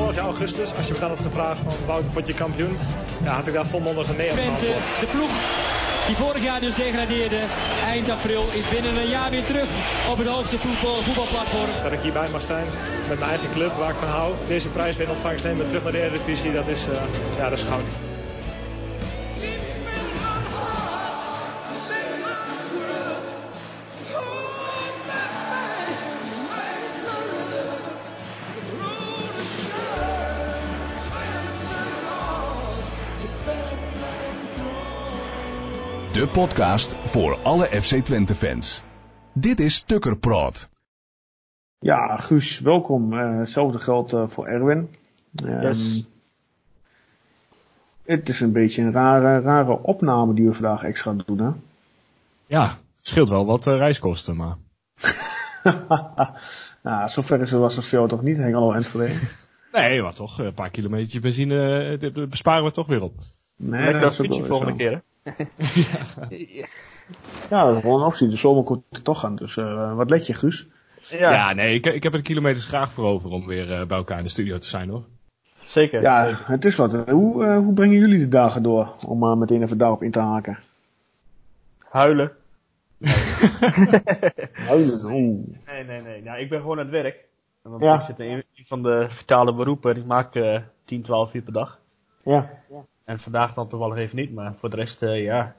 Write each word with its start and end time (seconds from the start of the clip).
vorig 0.00 0.14
jaar 0.14 0.24
augustus, 0.24 0.74
als 0.76 0.86
je 0.86 0.92
me 0.92 0.98
dan 0.98 1.08
had 1.08 1.18
gevraagd 1.22 1.60
van 1.64 1.72
Wouter, 1.86 2.12
word 2.12 2.26
je 2.26 2.34
kampioen? 2.34 2.78
Ja, 3.24 3.32
had 3.34 3.46
ik 3.46 3.52
daar 3.52 3.66
volmondig 3.66 4.08
een 4.08 4.16
nee 4.16 4.30
op 4.30 4.36
Twente, 4.36 4.72
de 5.00 5.06
ploeg 5.06 5.30
die 6.06 6.16
vorig 6.16 6.42
jaar 6.42 6.60
dus 6.60 6.74
degradeerde, 6.74 7.40
eind 7.86 8.10
april, 8.10 8.44
is 8.52 8.68
binnen 8.68 8.96
een 8.96 9.08
jaar 9.08 9.30
weer 9.30 9.44
terug 9.44 9.68
op 10.10 10.18
het 10.18 10.26
hoogste 10.26 10.58
voetbal, 10.58 11.02
voetbalplatform. 11.02 11.70
Dat 11.82 11.92
ik 11.92 12.00
hierbij 12.00 12.28
mag 12.32 12.42
zijn 12.42 12.66
met 13.08 13.18
mijn 13.18 13.30
eigen 13.30 13.50
club 13.50 13.72
waar 13.78 13.90
ik 13.90 13.96
van 13.96 14.08
hou. 14.08 14.34
Deze 14.48 14.68
prijs 14.68 14.96
weer 14.96 15.06
in 15.06 15.12
ontvangst 15.12 15.44
nemen, 15.44 15.66
terug 15.66 15.82
naar 15.82 15.92
de 15.92 16.02
Eredivisie, 16.02 16.52
dat 16.52 16.68
is, 16.68 16.88
eh, 16.88 17.02
ja, 17.36 17.48
dat 17.48 17.58
is 17.58 17.64
goud. 17.64 18.05
De 36.16 36.26
podcast 36.26 36.94
voor 36.94 37.38
alle 37.42 37.64
FC 37.64 37.94
Twente 38.04 38.34
fans. 38.34 38.82
Dit 39.32 39.60
is 39.60 39.82
Tukker 39.82 40.16
Praat. 40.16 40.68
Ja, 41.78 42.16
Guus, 42.16 42.60
welkom. 42.60 43.18
Eh, 43.18 43.38
hetzelfde 43.38 43.78
geldt 43.78 44.12
eh, 44.12 44.26
voor 44.26 44.46
Erwin. 44.46 44.90
Ehm, 45.44 45.60
Yes. 45.62 46.04
Het 48.04 48.28
is 48.28 48.40
een 48.40 48.52
beetje 48.52 48.82
een 48.82 48.92
rare, 48.92 49.40
rare 49.40 49.82
opname 49.82 50.34
die 50.34 50.46
we 50.46 50.52
vandaag 50.54 50.82
extra 50.82 51.14
doen, 51.26 51.38
hè? 51.38 51.50
Ja, 52.46 52.62
het 52.64 53.06
scheelt 53.06 53.28
wel 53.28 53.46
wat 53.46 53.66
eh, 53.66 53.76
reiskosten, 53.76 54.36
maar... 54.36 54.56
nou, 56.82 57.08
zover 57.08 57.40
is 57.40 57.50
het, 57.50 57.60
was 57.60 57.76
het 57.76 57.84
voor 57.84 57.98
jou 57.98 58.10
toch 58.10 58.22
niet, 58.22 58.36
Hengelo 58.36 58.72
Enschede? 58.72 59.14
Nee, 59.72 60.02
maar 60.02 60.14
toch, 60.14 60.38
een 60.38 60.54
paar 60.54 60.70
kilometer 60.70 61.20
benzine 61.20 61.96
dit- 61.98 62.30
besparen 62.30 62.64
we 62.64 62.70
toch 62.70 62.86
weer 62.86 63.02
op. 63.02 63.14
Nee, 63.56 63.82
Lekker 63.82 64.00
dat 64.00 64.10
is 64.10 64.16
volgende 64.46 64.70
zo. 64.72 64.76
keer, 64.76 64.90
hè? 64.90 64.98
Ja, 67.50 67.64
dat 67.64 67.74
is 67.76 67.80
gewoon 67.80 68.00
een 68.00 68.06
optie. 68.06 68.28
De 68.28 68.36
zomer 68.36 68.62
komt 68.64 68.82
er 68.90 69.02
toch 69.02 69.24
aan. 69.24 69.36
Dus 69.36 69.56
eh, 69.56 69.96
wat 69.96 70.10
let 70.10 70.26
je, 70.26 70.34
Guus? 70.34 70.66
Ja, 71.00 71.52
nee, 71.52 71.74
ik, 71.74 71.86
ik 71.86 72.02
heb 72.02 72.14
er 72.14 72.22
kilometers 72.22 72.66
graag 72.66 72.92
voor 72.92 73.04
over 73.04 73.30
om 73.30 73.46
weer 73.46 73.72
eh, 73.72 73.86
bij 73.86 73.96
elkaar 73.96 74.18
in 74.18 74.24
de 74.24 74.30
studio 74.30 74.58
te 74.58 74.68
zijn, 74.68 74.88
hoor. 74.88 75.02
zeker. 75.60 76.00
Ja, 76.02 76.38
het 76.44 76.64
is 76.64 76.76
wat. 76.76 76.92
Hoe, 76.92 77.44
eh, 77.44 77.56
hoe 77.56 77.72
brengen 77.72 77.98
jullie 77.98 78.18
de 78.18 78.28
dagen 78.28 78.62
door? 78.62 78.94
Om 79.06 79.18
maar 79.18 79.38
meteen 79.38 79.62
even 79.62 79.78
daarop 79.78 80.02
in 80.02 80.10
te 80.10 80.18
haken. 80.20 80.58
Huilen. 81.88 82.32
Huilen, 84.52 85.04
oeh. 85.04 85.46
Nee, 85.66 85.84
nee, 85.84 86.00
nee. 86.00 86.22
Nou, 86.22 86.38
ik 86.38 86.48
ben 86.48 86.60
gewoon 86.60 86.78
aan 86.78 86.84
het 86.92 87.02
werk. 87.02 87.24
Want 87.62 87.82
Ja. 87.82 88.00
ik 88.00 88.06
zit 88.06 88.18
in 88.20 88.32
een 88.32 88.64
van 88.66 88.82
de 88.82 89.06
vitale 89.10 89.54
beroepen. 89.54 89.96
Ik 89.96 90.04
maak 90.04 90.34
eh 90.34 90.60
10, 90.84 91.02
12 91.02 91.34
uur 91.34 91.42
per 91.42 91.52
dag. 91.52 91.78
Ja. 92.22 92.50
En 93.06 93.18
vandaag 93.18 93.54
dan 93.54 93.68
toevallig 93.68 93.96
even 93.96 94.16
niet, 94.16 94.34
maar 94.34 94.54
voor 94.58 94.70
de 94.70 94.76
rest, 94.76 95.02
eh, 95.02 95.22
ja. 95.24 95.54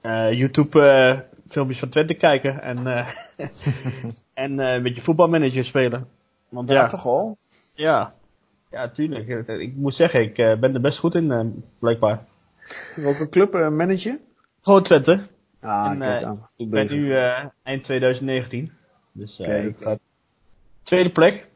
Eh, 0.00 0.32
YouTube 0.32 0.80
eh, 0.82 1.18
filmpjes 1.48 1.78
van 1.78 1.88
Twente 1.88 2.14
kijken 2.14 2.62
en, 2.62 2.86
eh, 2.86 3.08
en 4.34 4.60
eh, 4.60 4.72
een 4.74 4.82
beetje 4.82 5.02
voetbalmanager 5.02 5.64
spelen. 5.64 6.08
Want 6.48 6.68
ja, 6.70 6.74
Ja, 6.74 6.88
toch 6.88 7.02
wel? 7.02 7.36
ja, 7.74 8.14
ja, 8.70 8.88
tuurlijk. 8.88 9.28
Ik, 9.28 9.48
ik 9.60 9.74
moet 9.76 9.94
zeggen, 9.94 10.20
ik 10.22 10.34
ben 10.34 10.74
er 10.74 10.80
best 10.80 10.98
goed 10.98 11.14
in, 11.14 11.30
eh, 11.32 11.46
blijkbaar. 11.78 12.24
Welke 12.96 13.28
club 13.28 13.54
eh, 13.54 13.68
manage 13.68 14.08
je? 14.08 14.18
Gewoon 14.62 14.82
Twente. 14.82 15.20
Ah, 15.60 15.90
En, 15.90 15.98
kijk 15.98 16.24
aan. 16.24 16.36
Goed 16.38 16.50
Ik 16.66 16.70
ben 16.70 16.86
nu 16.90 17.16
eh, 17.16 17.44
eind 17.62 17.84
2019. 17.84 18.72
Dus 19.12 19.38
eh 19.40 19.46
Kijk. 19.46 19.64
ik 19.64 19.82
ga 19.82 19.96
tweede 20.82 21.10
plek. 21.10 21.48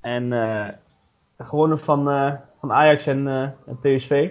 En 0.00 0.32
eh 0.32 0.68
gewonnen 1.38 1.78
van, 1.80 2.10
eh, 2.10 2.34
van 2.60 2.72
Ajax 2.72 3.06
en, 3.06 3.26
eh, 3.28 3.42
en 3.42 3.78
PSV. 3.80 4.30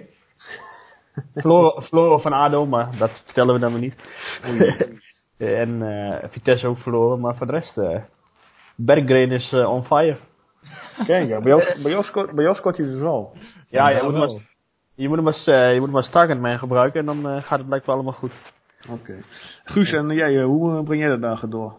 verloren, 1.34 1.82
verloren 1.82 2.20
van 2.20 2.32
ADO, 2.32 2.66
maar 2.66 2.88
dat 2.98 3.22
vertellen 3.24 3.54
we 3.54 3.60
dan 3.60 3.72
maar 3.72 3.80
niet. 3.80 3.94
en 5.36 5.82
eh, 5.82 6.28
Vitesse 6.30 6.66
ook 6.66 6.78
verloren, 6.78 7.20
maar 7.20 7.36
voor 7.36 7.46
de 7.46 7.52
rest... 7.52 7.78
eh 7.78 8.02
Berggren 8.76 9.30
is 9.30 9.52
eh, 9.52 9.70
on 9.70 9.84
fire. 9.84 10.16
Kijk, 11.06 11.28
ja, 11.28 11.40
bij, 11.40 11.56
jou, 11.56 11.82
bij, 11.82 12.02
scoort, 12.02 12.30
bij 12.32 12.44
hij 12.62 12.72
dus 12.86 13.00
wel. 13.00 13.32
Ja, 13.68 13.88
Ja, 13.90 13.96
je, 13.96 14.02
moet 14.02 14.12
wel. 14.12 14.26
maar, 14.34 14.42
je 14.94 15.08
moet 15.08 15.16
hem 15.16 15.26
als, 15.26 15.46
eh, 15.46 15.72
je 15.72 15.76
moet 15.78 15.86
hem 15.86 15.96
als 15.96 16.08
targetman 16.08 16.58
gebruiken 16.58 17.00
en 17.00 17.06
dan 17.06 17.28
eh, 17.28 17.42
gaat 17.42 17.58
het 17.58 17.66
blijkbaar 17.66 17.94
allemaal 17.94 18.12
goed. 18.12 18.32
Oké. 18.88 19.18
Guus, 19.64 19.92
en 19.92 20.08
jij, 20.10 20.38
eh, 20.38 20.44
hoe 20.44 20.76
eh, 20.76 20.82
breng 20.82 21.00
jij 21.00 21.10
de 21.10 21.18
dagen 21.18 21.50
door? 21.50 21.74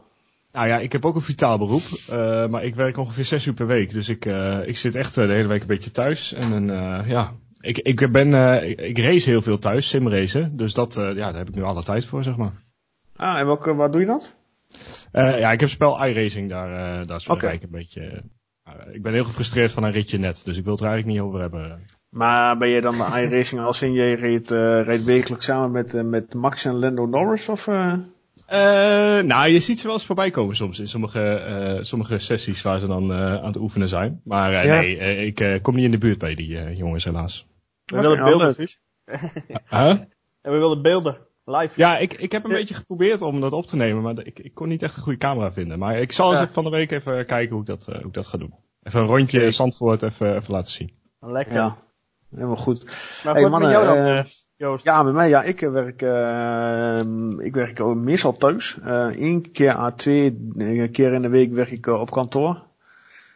Nou 0.51 0.67
ja, 0.67 0.77
ik 0.79 0.91
heb 0.91 1.05
ook 1.05 1.15
een 1.15 1.21
vitaal 1.21 1.57
beroep, 1.57 1.83
eh, 2.09 2.47
maar 2.47 2.63
ik 2.63 2.75
werk 2.75 2.97
ongeveer 2.97 3.25
zes 3.25 3.45
uur 3.45 3.53
per 3.53 3.67
week. 3.67 3.93
Dus 3.93 4.09
ik, 4.09 4.25
eh, 4.25 4.67
ik 4.67 4.77
zit 4.77 4.95
echt 4.95 5.17
eh, 5.17 5.27
de 5.27 5.33
hele 5.33 5.47
week 5.47 5.61
een 5.61 5.67
beetje 5.67 5.91
thuis. 5.91 6.33
En 6.33 6.51
een, 6.51 6.69
eh, 6.69 7.09
ja, 7.09 7.31
ik, 7.59 7.77
ik, 7.77 8.11
ben, 8.11 8.63
ik, 8.69 8.81
ik 8.81 8.97
race 8.97 9.29
heel 9.29 9.41
veel 9.41 9.59
thuis, 9.59 9.89
simracen. 9.89 10.57
Dus 10.57 10.73
dat, 10.73 10.93
ja, 10.93 11.13
daar 11.13 11.35
heb 11.35 11.47
ik 11.47 11.55
nu 11.55 11.61
alle 11.63 11.83
tijd 11.83 12.05
voor, 12.05 12.23
zeg 12.23 12.35
maar. 12.37 12.51
Ah, 13.15 13.39
en 13.39 13.45
welke, 13.45 13.73
waar 13.73 13.91
doe 13.91 14.01
je 14.01 14.07
dat? 14.07 14.35
Ja, 15.11 15.51
ik 15.51 15.59
heb 15.59 15.69
spel 15.69 16.05
iRacing, 16.05 16.49
daar, 16.49 17.05
daar 17.07 17.17
is 17.17 17.27
Oké. 17.27 17.45
okay. 17.45 17.59
een 17.61 17.69
beetje... 17.71 18.23
eh, 18.63 18.73
ik 18.93 19.01
ben 19.01 19.13
heel 19.13 19.23
gefrustreerd 19.23 19.71
van 19.71 19.83
een 19.83 19.91
ritje 19.91 20.17
net, 20.17 20.41
dus 20.45 20.57
ik 20.57 20.63
wil 20.63 20.73
het 20.73 20.81
er 20.81 20.87
eigenlijk 20.87 21.17
niet 21.17 21.27
over 21.27 21.41
hebben. 21.41 21.85
Maar 22.09 22.57
ben 22.57 22.69
je 22.69 22.81
dan 22.81 22.97
de 22.97 23.21
iRacing 23.21 23.61
als 23.61 23.81
in 23.81 23.93
je 23.93 24.13
reed, 24.15 24.49
reed 24.87 25.03
wekelijks 25.03 25.45
samen 25.45 25.71
met, 25.71 26.03
met 26.03 26.33
Max 26.33 26.65
en 26.65 26.79
Lando 26.79 27.05
Norris? 27.05 27.49
Of, 27.49 27.67
eh? 28.47 29.17
Eh, 29.19 29.25
nou, 29.25 29.49
je 29.49 29.59
ziet 29.59 29.79
ze 29.79 29.85
wel 29.85 29.95
eens 29.95 30.05
voorbij 30.05 30.29
komen 30.31 30.55
soms 30.55 30.79
in 30.79 30.87
sommige, 30.87 31.21
eh, 31.33 31.77
sommige 31.83 32.19
sessies 32.19 32.61
waar 32.61 32.79
ze 32.79 32.87
dan 32.87 33.11
eh, 33.11 33.33
aan 33.35 33.45
het 33.45 33.57
oefenen 33.57 33.87
zijn. 33.87 34.21
Maar 34.23 34.53
eh, 34.53 34.65
Ja. 34.65 34.75
nee, 34.79 34.97
eh, 34.97 35.25
ik 35.25 35.39
eh, 35.39 35.61
kom 35.61 35.75
niet 35.75 35.85
in 35.85 35.91
de 35.91 35.97
buurt 35.97 36.17
bij 36.17 36.35
die 36.35 36.57
eh, 36.57 36.77
jongens 36.77 37.03
helaas. 37.03 37.47
We 37.85 37.99
willen 38.01 38.23
beelden. 38.23 38.53
Guus. 38.55 38.79
Huh? 39.69 39.89
En 40.41 40.51
we 40.51 40.57
willen 40.57 40.81
beelden. 40.81 41.17
Live. 41.45 41.73
Ja, 41.75 41.97
ik, 41.97 42.13
ik 42.13 42.31
heb 42.31 42.43
een 42.43 42.49
beetje 42.51 42.73
geprobeerd 42.73 43.21
om 43.21 43.41
dat 43.41 43.53
op 43.53 43.65
te 43.65 43.75
nemen, 43.75 44.01
maar 44.03 44.25
ik, 44.25 44.39
ik 44.39 44.53
kon 44.53 44.67
niet 44.67 44.83
echt 44.83 44.95
een 44.97 45.03
goede 45.03 45.17
camera 45.17 45.51
vinden. 45.53 45.79
Maar 45.79 45.99
ik 45.99 46.11
zal 46.11 46.27
eens 46.29 46.35
Ja. 46.37 46.41
even 46.41 46.53
van 46.53 46.63
de 46.63 46.69
week 46.69 46.91
even 46.91 47.25
kijken 47.25 47.51
hoe 47.51 47.61
ik 47.61 47.67
dat, 47.67 47.87
eh, 47.87 47.95
hoe 47.95 48.05
ik 48.07 48.13
dat 48.13 48.27
ga 48.27 48.37
doen. 48.37 48.53
Even 48.83 48.99
een 49.01 49.07
rondje 49.07 49.39
Oké. 49.39 49.51
Zandvoort 49.51 50.03
even, 50.03 50.35
even 50.35 50.53
laten 50.53 50.71
zien. 50.73 50.91
Lekker. 51.19 51.75
Helemaal 52.35 52.55
goed. 52.55 52.83
Maar 53.23 53.33
Hey, 53.33 53.49
mannen, 53.49 53.61
met 53.61 53.71
jou 53.71 53.85
dan, 53.85 53.95
eh, 53.95 54.19
eh, 54.19 54.25
Joost? 54.61 54.83
Ja, 54.83 55.03
met 55.03 55.13
mij, 55.13 55.29
ja, 55.29 55.43
ik 55.43 55.61
eh, 55.61 55.71
werk, 55.71 56.01
eh, 56.01 57.45
ik 57.45 57.53
werk 57.53 57.79
ook 57.79 57.95
meestal 57.95 58.31
thuis. 58.31 58.77
Eén 58.83 59.51
keer 59.51 59.75
à 59.75 59.91
twee 59.91 60.51
keer 60.91 61.13
in 61.13 61.21
de 61.21 61.29
week 61.29 61.53
werk 61.53 61.71
ik 61.71 61.87
op 61.87 62.11
kantoor. 62.11 62.61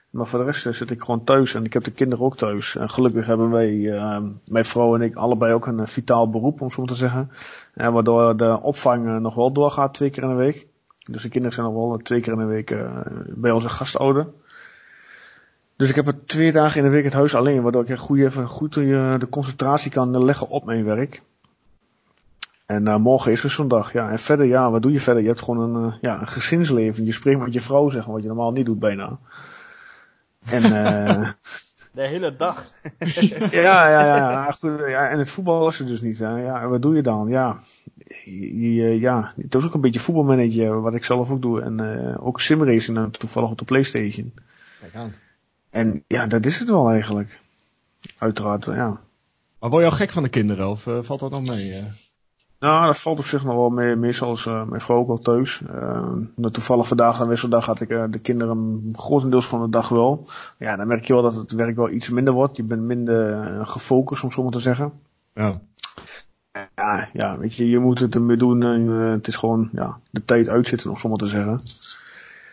Maar 0.09 0.27
voor 0.27 0.39
de 0.39 0.45
rest 0.45 0.75
zit 0.75 0.91
ik 0.91 1.01
gewoon 1.01 1.23
thuis 1.23 1.53
en 1.53 1.63
ik 1.63 1.73
heb 1.73 1.83
de 1.83 1.91
kinderen 1.91 2.25
ook 2.25 2.37
thuis. 2.37 2.75
En 2.75 2.89
gelukkig 2.89 3.25
hebben 3.25 3.51
wij, 3.51 3.91
eh, 3.91 4.21
mijn 4.45 4.65
vrouw 4.65 4.95
en 4.95 5.01
ik, 5.01 5.15
allebei 5.15 5.53
ook 5.53 5.65
een 5.65 5.87
vitaal 5.87 6.29
beroep, 6.29 6.61
om 6.61 6.71
zo 6.71 6.77
maar 6.81 6.91
te 6.91 6.97
zeggen. 6.97 7.31
En 7.73 7.93
waardoor 7.93 8.37
de 8.37 8.59
opvang 8.61 9.19
nog 9.19 9.35
wel 9.35 9.51
doorgaat 9.51 9.93
twee 9.93 10.09
keer 10.09 10.23
in 10.23 10.29
de 10.29 10.35
week. 10.35 10.67
Dus 11.11 11.21
de 11.21 11.29
kinderen 11.29 11.55
zijn 11.55 11.65
nog 11.65 11.75
wel 11.75 11.97
twee 11.97 12.21
keer 12.21 12.33
in 12.33 12.39
de 12.39 12.45
week 12.45 12.75
bij 13.27 13.51
onze 13.51 13.69
gastouder. 13.69 14.27
Dus 15.77 15.89
ik 15.89 15.95
heb 15.95 16.07
er 16.07 16.25
twee 16.25 16.51
dagen 16.51 16.77
in 16.77 16.83
de 16.83 16.89
week 16.89 17.03
het 17.03 17.13
huis 17.13 17.35
alleen, 17.35 17.61
waardoor 17.61 17.81
ik 17.83 17.89
echt 17.89 18.01
goed, 18.01 18.19
even 18.19 18.47
goed 18.47 18.77
eh, 18.77 19.19
de 19.19 19.27
concentratie 19.29 19.91
kan 19.91 20.25
leggen 20.25 20.47
op 20.49 20.65
mijn 20.65 20.83
werk. 20.83 21.21
En 22.65 22.87
eh, 22.87 22.97
morgen 22.97 23.31
is 23.31 23.43
er 23.43 23.49
zo'n 23.49 23.67
dag. 23.67 23.93
Ja, 23.93 24.09
en 24.11 24.19
verder, 24.19 24.45
ja, 24.45 24.71
wat 24.71 24.81
doe 24.81 24.91
je 24.91 24.99
verder? 24.99 25.21
Je 25.21 25.27
hebt 25.27 25.41
gewoon 25.41 25.75
een, 25.75 25.91
eh, 25.91 25.97
ja, 26.01 26.19
een 26.19 26.27
gezinsleven. 26.27 27.05
Je 27.05 27.11
spreekt 27.11 27.39
met 27.39 27.53
je 27.53 27.61
vrouw, 27.61 27.89
zeg 27.89 28.03
maar, 28.05 28.13
wat 28.13 28.21
je 28.21 28.27
normaal 28.27 28.51
niet 28.51 28.65
doet 28.65 28.79
bijna. 28.79 29.17
En 30.45 30.63
eh, 30.85 31.29
De 31.91 32.01
hele 32.07 32.35
dag. 32.35 32.63
ja, 33.51 33.89
ja, 33.89 34.05
ja, 34.05 34.15
ja, 34.31 34.51
goed, 34.51 34.71
ja, 34.87 35.09
en 35.09 35.19
het 35.19 35.29
voetbal 35.29 35.67
is 35.67 35.79
er 35.79 35.85
dus 35.87 36.01
niet. 36.01 36.19
Hè. 36.19 36.37
Ja, 36.43 36.61
en 36.61 36.69
wat 36.69 36.81
doe 36.81 36.95
je 36.95 37.01
dan? 37.01 37.27
Ja, 37.29 37.59
je, 38.25 38.73
je- 38.73 38.99
ja, 38.99 39.33
het 39.41 39.55
is 39.55 39.65
ook 39.65 39.73
een 39.73 39.81
beetje 39.81 39.99
voetbalmanager, 39.99 40.81
wat 40.81 40.95
ik 40.95 41.03
zelf 41.03 41.31
ook 41.31 41.41
doe. 41.41 41.61
En 41.61 41.79
eh, 41.79 42.25
ook 42.25 42.41
simracing 42.41 43.13
toevallig 43.17 43.49
op 43.49 43.57
de 43.57 43.65
Playstation. 43.65 44.33
Kijk 44.81 44.95
aan. 44.95 45.13
En 45.75 46.03
ja, 46.07 46.27
dat 46.27 46.45
is 46.45 46.59
het 46.59 46.69
wel 46.69 46.89
eigenlijk. 46.89 47.39
Uiteraard, 48.17 48.65
ja. 48.65 48.99
Maar 49.59 49.69
word 49.69 49.83
je 49.83 49.89
al 49.89 49.95
gek 49.95 50.11
van 50.11 50.23
de 50.23 50.29
kinderen 50.29 50.69
of 50.69 50.87
eh, 50.87 50.97
valt 51.01 51.19
dat 51.19 51.31
dan 51.31 51.45
mee? 51.49 51.73
eh? 51.73 51.83
Nou, 52.59 52.85
dat 52.85 52.99
valt 52.99 53.19
op 53.19 53.25
zich 53.25 53.43
nog 53.43 53.55
wel 53.55 53.69
mee. 53.69 53.95
Meestal 53.95 54.31
is 54.31 54.45
eh, 54.45 54.63
mijn 54.63 54.81
vrouw 54.81 54.97
ook 54.97 55.07
wel 55.07 55.17
thuis. 55.17 55.61
Toevallig 56.51 56.87
vandaag 56.87 57.19
en 57.19 57.27
wisseldag 57.27 57.65
had 57.65 57.81
ik 57.81 57.87
de 57.87 58.19
kinderen 58.19 58.89
grotendeels 58.91 59.47
van 59.47 59.61
de 59.61 59.69
dag 59.69 59.89
wel. 59.89 60.27
Ja, 60.57 60.75
dan 60.75 60.87
merk 60.87 61.05
je 61.05 61.13
wel 61.13 61.21
dat 61.21 61.35
het 61.35 61.51
werk 61.51 61.75
wel 61.75 61.89
iets 61.89 62.09
minder 62.09 62.33
wordt. 62.33 62.57
Je 62.57 62.63
bent 62.63 62.81
minder 62.81 63.65
gefocust, 63.65 64.23
om 64.23 64.31
zo 64.31 64.43
maar 64.43 64.51
te 64.51 64.59
zeggen. 64.59 64.93
Ja. 65.33 65.61
Ja, 66.75 67.09
ja, 67.13 67.37
weet 67.37 67.55
je, 67.55 67.69
je 67.69 67.79
moet 67.79 67.99
het 67.99 68.15
ermee 68.15 68.37
doen. 68.37 68.63
En, 68.63 68.87
het 68.87 69.27
is 69.27 69.35
gewoon 69.35 69.69
ja, 69.73 69.99
de 70.09 70.25
tijd 70.25 70.49
uitzitten, 70.49 70.89
om 70.89 70.97
zo 70.97 71.09
maar 71.09 71.17
te 71.17 71.27
zeggen. 71.27 71.59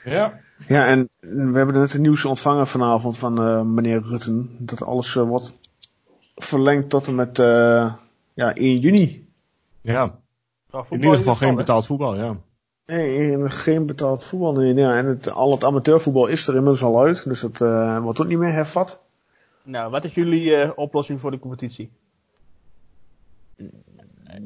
Ja. 0.04 0.40
Ja, 0.66 0.86
en 0.86 1.08
we 1.20 1.56
hebben 1.56 1.74
net 1.74 1.92
het 1.92 2.00
nieuws 2.00 2.24
ontvangen 2.24 2.66
vanavond 2.66 3.18
van 3.18 3.42
eh, 3.42 3.62
meneer 3.62 4.02
Rutten. 4.02 4.56
Dat 4.58 4.82
alles 4.82 5.16
eh, 5.16 5.22
wordt 5.22 5.58
verlengd 6.34 6.90
tot 6.90 7.06
en 7.06 7.14
met 7.14 7.38
eh, 7.38 7.94
ja, 8.34 8.54
1 8.54 8.78
juni. 8.78 9.28
Ja. 9.80 10.20
In 10.88 11.02
ieder 11.02 11.16
geval 11.16 11.34
geen 11.34 11.54
betaald 11.54 11.86
voetbal, 11.86 12.16
ja. 12.16 12.36
Nee, 12.86 13.32
en 13.32 13.50
geen 13.50 13.86
betaald 13.86 14.24
voetbal. 14.24 14.52
Nee, 14.52 14.74
ja, 14.74 14.96
en 14.96 15.06
het, 15.06 15.30
al 15.30 15.50
het 15.50 15.64
amateurvoetbal 15.64 16.26
is 16.26 16.46
er 16.46 16.54
inmiddels 16.54 16.82
al 16.82 17.00
uit. 17.00 17.24
Dus 17.24 17.40
dat 17.40 17.60
eh, 17.60 17.98
wordt 17.98 18.20
ook 18.20 18.26
niet 18.26 18.38
meer 18.38 18.52
hervat. 18.52 19.00
Nou, 19.62 19.90
wat 19.90 20.04
is 20.04 20.14
jullie 20.14 20.54
eh, 20.54 20.70
oplossing 20.74 21.20
voor 21.20 21.30
de 21.30 21.38
competitie? 21.38 21.90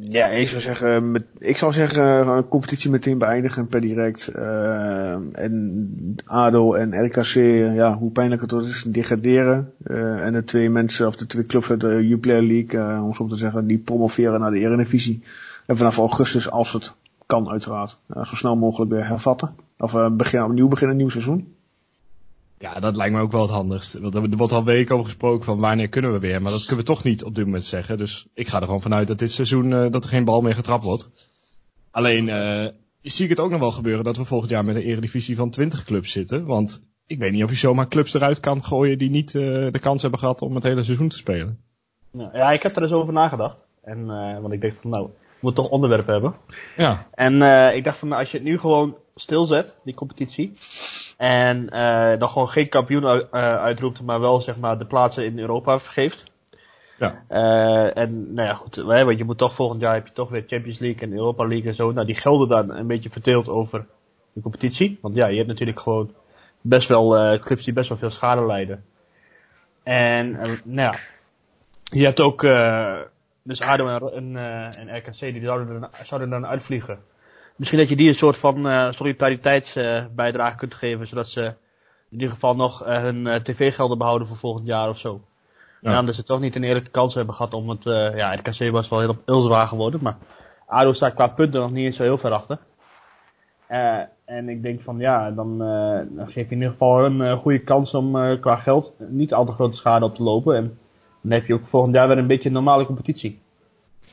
Ja, 0.00 0.26
ik 0.26 0.48
zou 0.48 0.60
zeggen, 0.60 1.10
met, 1.10 1.24
ik 1.38 1.56
zou 1.56 1.72
zeggen 1.72 2.28
een 2.28 2.48
competitie 2.48 2.90
meteen 2.90 3.18
beëindigen 3.18 3.66
per 3.66 3.80
direct. 3.80 4.32
Uh, 4.36 5.12
en 5.32 6.16
ADO 6.24 6.74
en 6.74 7.04
RKC, 7.04 7.34
ja, 7.74 7.98
hoe 7.98 8.10
pijnlijk 8.10 8.40
het 8.40 8.52
ook 8.52 8.62
is, 8.62 8.84
degraderen. 8.86 9.72
Uh, 9.86 10.24
en 10.24 10.32
de 10.32 10.44
twee 10.44 10.70
mensen, 10.70 11.06
of 11.06 11.16
de 11.16 11.26
twee 11.26 11.44
clubs 11.44 11.70
uit 11.70 11.80
de 11.80 12.06
Jupiler 12.06 12.42
League, 12.42 12.80
uh, 12.80 13.04
om 13.04 13.14
zo 13.14 13.26
te 13.26 13.36
zeggen, 13.36 13.66
die 13.66 13.78
promoveren 13.78 14.40
naar 14.40 14.50
de 14.50 14.58
Eredivisie. 14.58 15.22
En 15.66 15.76
vanaf 15.76 15.98
augustus, 15.98 16.50
als 16.50 16.72
het 16.72 16.92
kan 17.26 17.48
uiteraard, 17.48 17.98
zo 18.08 18.34
snel 18.34 18.56
mogelijk 18.56 18.90
weer 18.90 19.06
hervatten. 19.06 19.54
Of 19.78 19.96
begin, 20.12 20.42
opnieuw 20.42 20.68
beginnen, 20.68 20.96
een 20.96 21.02
nieuw 21.02 21.10
seizoen. 21.10 21.54
Ja, 22.58 22.80
dat 22.80 22.96
lijkt 22.96 23.14
me 23.14 23.20
ook 23.20 23.32
wel 23.32 23.42
het 23.42 23.50
handigst. 23.50 23.98
Want 23.98 24.14
er 24.14 24.36
wordt 24.36 24.52
al 24.52 24.64
weken 24.64 24.94
over 24.94 25.06
gesproken 25.06 25.44
van 25.44 25.58
wanneer 25.58 25.88
kunnen 25.88 26.12
we 26.12 26.18
weer. 26.18 26.42
Maar 26.42 26.52
dat 26.52 26.60
kunnen 26.60 26.84
we 26.84 26.92
toch 26.92 27.04
niet 27.04 27.24
op 27.24 27.34
dit 27.34 27.44
moment 27.44 27.64
zeggen. 27.64 27.98
Dus 27.98 28.26
ik 28.34 28.48
ga 28.48 28.58
er 28.58 28.64
gewoon 28.64 28.80
vanuit 28.80 29.08
dat 29.08 29.18
dit 29.18 29.32
seizoen 29.32 29.70
uh, 29.70 29.90
dat 29.90 30.04
er 30.04 30.10
geen 30.10 30.24
bal 30.24 30.40
meer 30.40 30.54
getrapt 30.54 30.84
wordt. 30.84 31.10
Alleen 31.90 32.26
uh, 32.26 32.66
zie 33.02 33.24
ik 33.24 33.30
het 33.30 33.40
ook 33.40 33.50
nog 33.50 33.60
wel 33.60 33.72
gebeuren 33.72 34.04
dat 34.04 34.16
we 34.16 34.24
volgend 34.24 34.50
jaar 34.50 34.64
met 34.64 34.76
een 34.76 34.82
eredivisie 34.82 35.36
van 35.36 35.50
20 35.50 35.84
clubs 35.84 36.12
zitten. 36.12 36.46
Want 36.46 36.82
ik 37.06 37.18
weet 37.18 37.32
niet 37.32 37.42
of 37.42 37.50
je 37.50 37.56
zomaar 37.56 37.88
clubs 37.88 38.14
eruit 38.14 38.40
kan 38.40 38.64
gooien 38.64 38.98
die 38.98 39.10
niet 39.10 39.34
uh, 39.34 39.42
de 39.70 39.78
kans 39.78 40.02
hebben 40.02 40.20
gehad 40.20 40.42
om 40.42 40.54
het 40.54 40.64
hele 40.64 40.82
seizoen 40.82 41.08
te 41.08 41.16
spelen. 41.16 41.58
Nou, 42.10 42.36
ja, 42.36 42.50
ik 42.50 42.62
heb 42.62 42.76
er 42.76 42.82
eens 42.82 42.92
over 42.92 43.12
nagedacht. 43.12 43.66
En, 43.82 44.06
want 44.40 44.52
ik 44.52 44.60
denk 44.60 44.74
van 44.80 44.90
nou, 44.90 45.06
we 45.06 45.38
moeten 45.40 45.62
toch 45.62 45.72
onderwerp 45.72 46.06
hebben. 46.06 46.34
Ja. 46.76 47.06
En 47.14 47.42
ik 47.74 47.84
dacht 47.84 47.98
van 47.98 48.08
nou, 48.08 48.20
als 48.20 48.30
je 48.30 48.36
het 48.36 48.46
nu 48.46 48.58
gewoon 48.58 48.96
stilzet, 49.14 49.74
die 49.84 49.94
competitie. 49.94 50.52
En 51.16 51.68
uh, 51.72 52.18
dan 52.18 52.28
gewoon 52.28 52.48
geen 52.48 52.68
kampioen 52.68 53.02
uh, 53.02 53.20
uitroept, 53.56 54.02
maar 54.02 54.20
wel 54.20 54.40
zeg 54.40 54.56
maar 54.56 54.78
de 54.78 54.86
plaatsen 54.86 55.24
in 55.24 55.38
Europa 55.38 55.78
vergeeft. 55.78 56.24
Ja. 56.98 57.24
Uh, 57.28 57.96
en 57.96 58.34
nou 58.34 58.48
ja, 58.48 58.54
goed, 58.54 58.74
hè, 58.74 59.04
want 59.04 59.18
je 59.18 59.24
moet 59.24 59.38
toch 59.38 59.54
volgend 59.54 59.80
jaar 59.80 59.94
heb 59.94 60.06
je 60.06 60.12
toch 60.12 60.28
weer 60.28 60.44
Champions 60.46 60.78
League 60.78 61.00
en 61.00 61.12
Europa 61.12 61.46
League 61.46 61.68
en 61.68 61.74
zo. 61.74 61.92
Nou, 61.92 62.06
die 62.06 62.14
gelden 62.14 62.48
dan 62.48 62.70
een 62.76 62.86
beetje 62.86 63.10
verdeeld 63.10 63.48
over 63.48 63.86
de 64.32 64.40
competitie. 64.40 64.98
Want 65.00 65.14
ja, 65.14 65.26
je 65.26 65.36
hebt 65.36 65.48
natuurlijk 65.48 65.80
gewoon 65.80 66.14
best 66.60 66.88
wel 66.88 67.32
uh, 67.32 67.40
clubs 67.40 67.64
die 67.64 67.74
best 67.74 67.88
wel 67.88 67.98
veel 67.98 68.10
schade 68.10 68.46
lijden. 68.46 68.84
En 69.82 70.30
nou 70.64 70.92
ja, 70.92 70.94
je 71.82 72.04
hebt 72.04 72.20
ook 72.20 72.40
dus 73.42 73.60
ADO 73.60 73.88
en, 73.88 74.36
en, 74.36 74.36
en 74.70 74.96
RKC 74.96 75.18
die 75.18 75.44
zouden, 75.44 75.82
er, 75.82 75.88
zouden 75.92 76.30
dan 76.30 76.46
uitvliegen. 76.46 76.98
Misschien 77.56 77.78
dat 77.78 77.88
je 77.88 77.96
die 77.96 78.08
een 78.08 78.14
soort 78.14 78.38
van 78.38 78.66
uh, 78.66 78.90
solidariteitsbijdrage 78.90 80.56
kunt 80.56 80.74
geven, 80.74 81.06
zodat 81.06 81.28
ze 81.28 81.44
in 82.10 82.18
ieder 82.18 82.30
geval 82.30 82.54
nog 82.54 82.86
uh, 82.86 82.98
hun 82.98 83.26
uh, 83.26 83.34
tv-gelden 83.34 83.98
behouden 83.98 84.28
voor 84.28 84.36
volgend 84.36 84.66
jaar 84.66 84.88
of 84.88 84.98
zo. 84.98 85.20
Ja. 85.80 85.90
En 85.90 85.96
anders 85.96 86.16
ze 86.16 86.22
toch 86.22 86.40
niet 86.40 86.54
een 86.54 86.64
eerlijke 86.64 86.90
kans 86.90 87.14
hebben 87.14 87.34
gehad 87.34 87.54
om 87.54 87.68
het, 87.68 87.84
ja, 88.14 88.34
RKC 88.34 88.70
was 88.70 88.88
wel 88.88 89.00
heel, 89.00 89.16
heel 89.24 89.40
zwaar 89.40 89.68
geworden, 89.68 90.00
maar 90.02 90.16
ADO 90.66 90.92
staat 90.92 91.14
qua 91.14 91.26
punten 91.26 91.60
nog 91.60 91.70
niet 91.70 91.84
eens 91.84 91.96
zo 91.96 92.02
heel 92.02 92.18
ver 92.18 92.32
achter. 92.32 92.58
Uh, 93.70 94.00
en 94.24 94.48
ik 94.48 94.62
denk 94.62 94.80
van 94.80 94.98
ja, 94.98 95.30
dan, 95.30 95.52
uh, 95.52 96.16
dan 96.16 96.26
geef 96.26 96.34
je 96.34 96.40
in 96.54 96.56
ieder 96.56 96.70
geval 96.70 97.04
een 97.04 97.16
uh, 97.16 97.38
goede 97.38 97.58
kans 97.58 97.94
om 97.94 98.38
qua 98.40 98.56
geld 98.56 98.92
niet 98.98 99.34
al 99.34 99.44
te 99.44 99.52
grote 99.52 99.76
schade 99.76 100.04
op 100.04 100.14
te 100.14 100.22
lopen. 100.22 100.56
En 100.56 100.78
dan 101.20 101.32
heb 101.32 101.46
je 101.46 101.54
ook 101.54 101.66
volgend 101.66 101.94
jaar 101.94 102.08
weer 102.08 102.18
een 102.18 102.26
beetje 102.26 102.48
een 102.48 102.54
normale 102.54 102.86
competitie. 102.86 103.40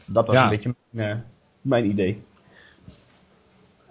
Dat 0.06 0.26
was 0.26 0.36
Ja. 0.36 0.44
een 0.44 0.50
beetje 0.50 0.76
mijn, 0.90 1.26
mijn 1.62 1.86
idee. 1.86 2.24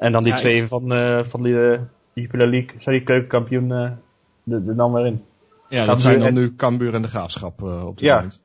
En 0.02 0.12
dan 0.12 0.22
die 0.22 0.32
Ja, 0.32 0.38
twee 0.38 0.66
van, 0.66 0.93
uh, 0.93 1.25
van 1.25 1.43
die 1.43 1.52
uh, 1.52 1.81
Jupiler 2.14 2.46
League, 2.49 2.81
sorry, 2.81 3.00
keukenkampioen, 3.02 3.70
er 3.70 4.76
dan 4.76 4.93
weer 4.93 5.06
in. 5.06 5.25
Ja, 5.69 5.87
dat 5.87 6.00
zijn 6.00 6.19
dan 6.19 6.28
en- 6.28 6.34
nu 6.34 6.54
Cambuur 6.54 6.94
en 6.94 7.02
de 7.02 7.08
Graafschap 7.08 7.60
uh, 7.62 7.87
op 7.87 7.99
dit 7.99 8.06
Ja. 8.06 8.16
moment. 8.16 8.40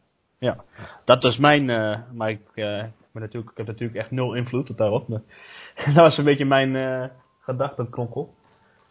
Dat 1.06 1.24
was 1.24 1.38
mijn, 1.38 1.66
maar 2.14 2.30
ik, 2.30 2.40
ben 2.54 2.94
natuurlijk, 3.14 3.52
ik 3.52 3.58
heb 3.58 3.68
natuurlijk 3.68 4.00
echt 4.00 4.12
nul 4.12 4.34
invloed 4.34 4.70
op 4.70 4.78
daarop. 4.78 5.08
Maar 5.08 5.22
dat 5.86 5.96
was 5.96 6.18
een 6.18 6.24
beetje 6.26 6.46
mijn 6.46 7.12
gedachtenkronkel. 7.40 8.34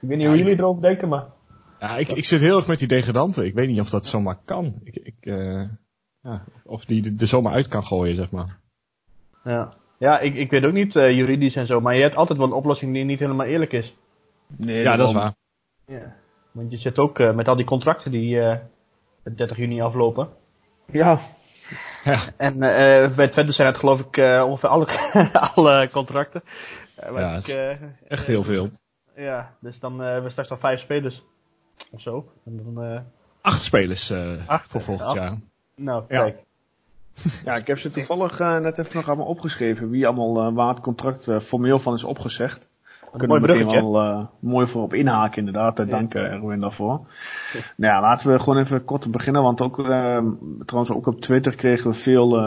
Ik 0.01 0.09
weet 0.09 0.19
niet 0.19 0.27
hoe 0.27 0.37
Ja, 0.37 0.43
jullie 0.43 0.59
erover 0.59 0.83
denken, 0.83 1.09
maar... 1.09 1.25
Ja, 1.81 1.97
ik, 1.97 2.12
ik 2.12 2.25
zit 2.25 2.41
heel 2.41 2.57
erg 2.57 2.67
met 2.67 2.79
die 2.79 2.89
degradanten. 2.89 3.45
Ik 3.45 3.55
weet 3.55 3.69
niet 3.69 3.81
of 3.81 3.91
dat 3.91 4.07
zomaar 4.07 4.39
kan. 4.45 4.75
Ik, 4.85 4.97
ik, 4.97 5.15
ja, 6.23 6.45
of 6.65 6.85
die 6.85 7.15
er 7.19 7.27
zomaar 7.27 7.53
uit 7.53 7.69
kan 7.69 7.85
gooien, 7.85 8.17
zeg 8.17 8.31
maar. 8.31 8.59
Ja, 9.45 9.73
ja 9.99 10.19
ik, 10.19 10.35
ik 10.35 10.51
weet 10.51 10.65
ook 10.65 10.73
niet 10.73 10.95
uh, 10.95 11.11
juridisch 11.11 11.57
en 11.57 11.67
zo, 11.67 11.81
maar 11.81 11.95
je 11.95 12.03
hebt 12.03 12.17
altijd 12.17 12.39
wel 12.39 12.47
een 12.47 12.53
oplossing 12.53 12.93
die 12.93 13.05
niet 13.05 13.19
helemaal 13.19 13.47
eerlijk 13.47 13.73
is. 13.73 13.95
Nee, 14.57 14.83
Ja, 14.83 14.97
dat 14.97 15.09
is 15.09 15.15
waar. 15.15 15.35
Ja. 15.87 16.15
Want 16.53 16.71
je 16.71 16.77
zit 16.77 16.99
ook 16.99 17.19
uh, 17.19 17.33
met 17.35 17.49
al 17.49 17.57
die 17.57 17.65
contracten 17.65 18.11
die 18.11 18.37
uh, 18.37 18.57
30 19.23 19.57
juni 19.57 19.81
aflopen. 19.83 20.29
Ja, 20.93 21.19
Ja, 22.05 22.19
En 22.37 22.53
uh, 22.55 23.15
bij 23.17 23.29
Twente 23.29 23.53
zijn 23.53 23.69
het 23.69 23.79
geloof 23.79 24.01
ik 24.01 24.17
uh, 24.17 24.45
ongeveer 24.47 24.69
alle, 24.69 24.87
alle 25.55 25.89
contracten. 25.93 26.43
Uh, 27.05 27.19
Ja, 27.19 27.35
ik, 27.37 27.49
uh, 27.49 27.89
echt 28.09 28.27
heel 28.27 28.43
veel. 28.43 28.71
Ja, 29.17 29.55
dus 29.61 29.79
dan 29.79 29.93
uh, 30.01 30.05
hebben 30.05 30.23
we 30.25 30.31
straks 30.31 30.51
al 30.51 30.57
vijf 30.59 30.81
spelers. 30.81 31.23
Of 31.91 32.01
zo. 32.01 32.33
En 32.45 32.57
dan, 32.75 32.85
uh, 32.93 33.01
Acht 33.41 33.63
spelers 33.63 34.11
uh, 34.11 34.49
Acht, 34.49 34.71
voor 34.71 34.81
volgend 34.81 35.09
acht. 35.09 35.17
jaar. 35.17 35.41
nou, 35.75 36.05
kijk. 36.09 36.37
ja, 36.37 36.43
ik 37.57 37.67
heb 37.67 37.79
ze 37.79 37.91
toevallig 37.91 38.41
uh, 38.41 38.59
net 38.59 38.79
even 38.79 38.97
nog 38.97 39.07
allemaal 39.09 39.27
opgeschreven. 39.27 39.91
Wie 39.91 40.07
allemaal 40.07 40.47
uh, 40.47 40.55
waar 40.55 40.69
het 40.69 40.81
contract 40.81 41.29
uh, 41.29 41.39
formeel 41.39 41.79
van 41.79 41.95
is 41.95 42.05
opgezegd. 42.05 42.69
Kunnen 43.11 43.41
mooi 43.41 43.53
we 43.53 43.65
meteen 43.65 43.91
wel 43.91 44.31
mooi 44.39 44.67
voor 44.67 44.83
op 44.83 44.95
inhaken 44.95 45.39
inderdaad. 45.39 45.91
Dank 45.91 46.15
Erwin 46.15 46.59
daarvoor. 46.59 47.01
Nou 47.77 47.93
ja, 47.95 48.01
laten 48.01 48.33
we 48.33 48.39
gewoon 48.39 48.59
even 48.59 48.85
kort 48.85 49.11
beginnen. 49.11 49.43
Want 49.43 49.61
ook, 49.61 49.77
trouwens 50.65 50.91
ook 50.91 51.07
op 51.07 51.21
Twitter 51.21 51.55
kregen 51.55 51.91
we 51.91 51.97
veel 51.97 52.41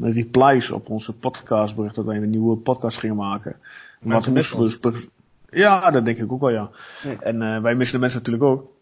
replies 0.00 0.70
op 0.70 0.90
onze 0.90 1.12
podcastbericht. 1.12 1.94
Dat 1.94 2.04
wij 2.04 2.16
een 2.16 2.30
nieuwe 2.30 2.56
podcast 2.56 2.98
gingen 2.98 3.16
maken. 3.16 3.56
Want 4.00 4.24
we 4.24 4.30
moesten 4.30 4.58
dus... 4.58 4.78
be- 4.78 5.08
Ja, 5.50 5.90
dat 5.90 6.04
denk 6.04 6.18
ik 6.18 6.32
ook 6.32 6.40
wel 6.40 6.50
ja. 6.50 6.70
Ja. 7.02 7.20
En 7.20 7.62
wij 7.62 7.74
missen 7.74 7.94
de 7.94 8.00
mensen 8.00 8.18
natuurlijk 8.18 8.44
ook. 8.44 8.78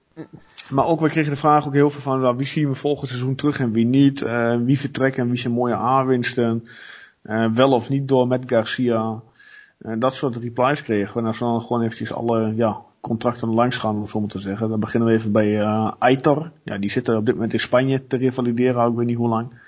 Maar 0.69 0.87
ook, 0.87 1.01
we 1.01 1.09
kregen 1.09 1.31
de 1.31 1.37
vraag 1.37 1.67
ook 1.67 1.73
heel 1.73 1.91
veel 1.91 2.01
van, 2.01 2.21
nou, 2.21 2.37
wie 2.37 2.47
zien 2.47 2.69
we 2.69 2.75
volgend 2.75 3.09
seizoen 3.09 3.35
terug 3.35 3.61
en 3.61 3.73
wie 3.73 3.85
niet? 3.87 4.23
Uh, 4.23 4.57
wie 4.65 4.79
vertrekken 4.79 5.23
en 5.23 5.29
wie 5.29 5.39
zijn 5.39 5.53
mooie 5.53 5.75
aanwinsten? 5.75 6.69
Uh, 7.23 7.51
wel 7.53 7.73
of 7.73 7.89
niet 7.89 8.09
door 8.09 8.27
met 8.27 8.45
Garcia? 8.47 9.21
Uh, 9.79 9.93
dat 9.99 10.15
soort 10.15 10.37
replies 10.37 10.83
kregen 10.83 11.15
we. 11.15 11.21
En 11.21 11.27
als 11.27 11.39
we 11.39 11.45
dan 11.45 11.63
gewoon 11.63 11.83
eventjes 11.83 12.13
alle 12.13 12.55
ja, 12.55 12.81
contracten 13.01 13.49
langs 13.49 13.77
gaan, 13.77 13.97
om 13.97 14.07
zo 14.07 14.21
maar 14.21 14.29
te 14.29 14.39
zeggen. 14.39 14.69
Dan 14.69 14.81
beginnen 14.81 15.09
we 15.09 15.15
even 15.15 15.33
bij 15.33 15.61
uh, 15.61 15.93
Aitor. 15.99 16.51
Ja, 16.63 16.79
die 16.79 16.91
zit 16.91 17.09
er 17.09 17.17
op 17.17 17.27
dit 17.27 17.35
moment 17.35 17.53
in 17.53 17.61
Spanje 17.61 18.07
te 18.07 18.17
revalideren, 18.17 18.91
ik 18.91 18.97
weet 18.97 19.07
niet 19.07 19.17
hoe 19.17 19.29
lang. 19.29 19.61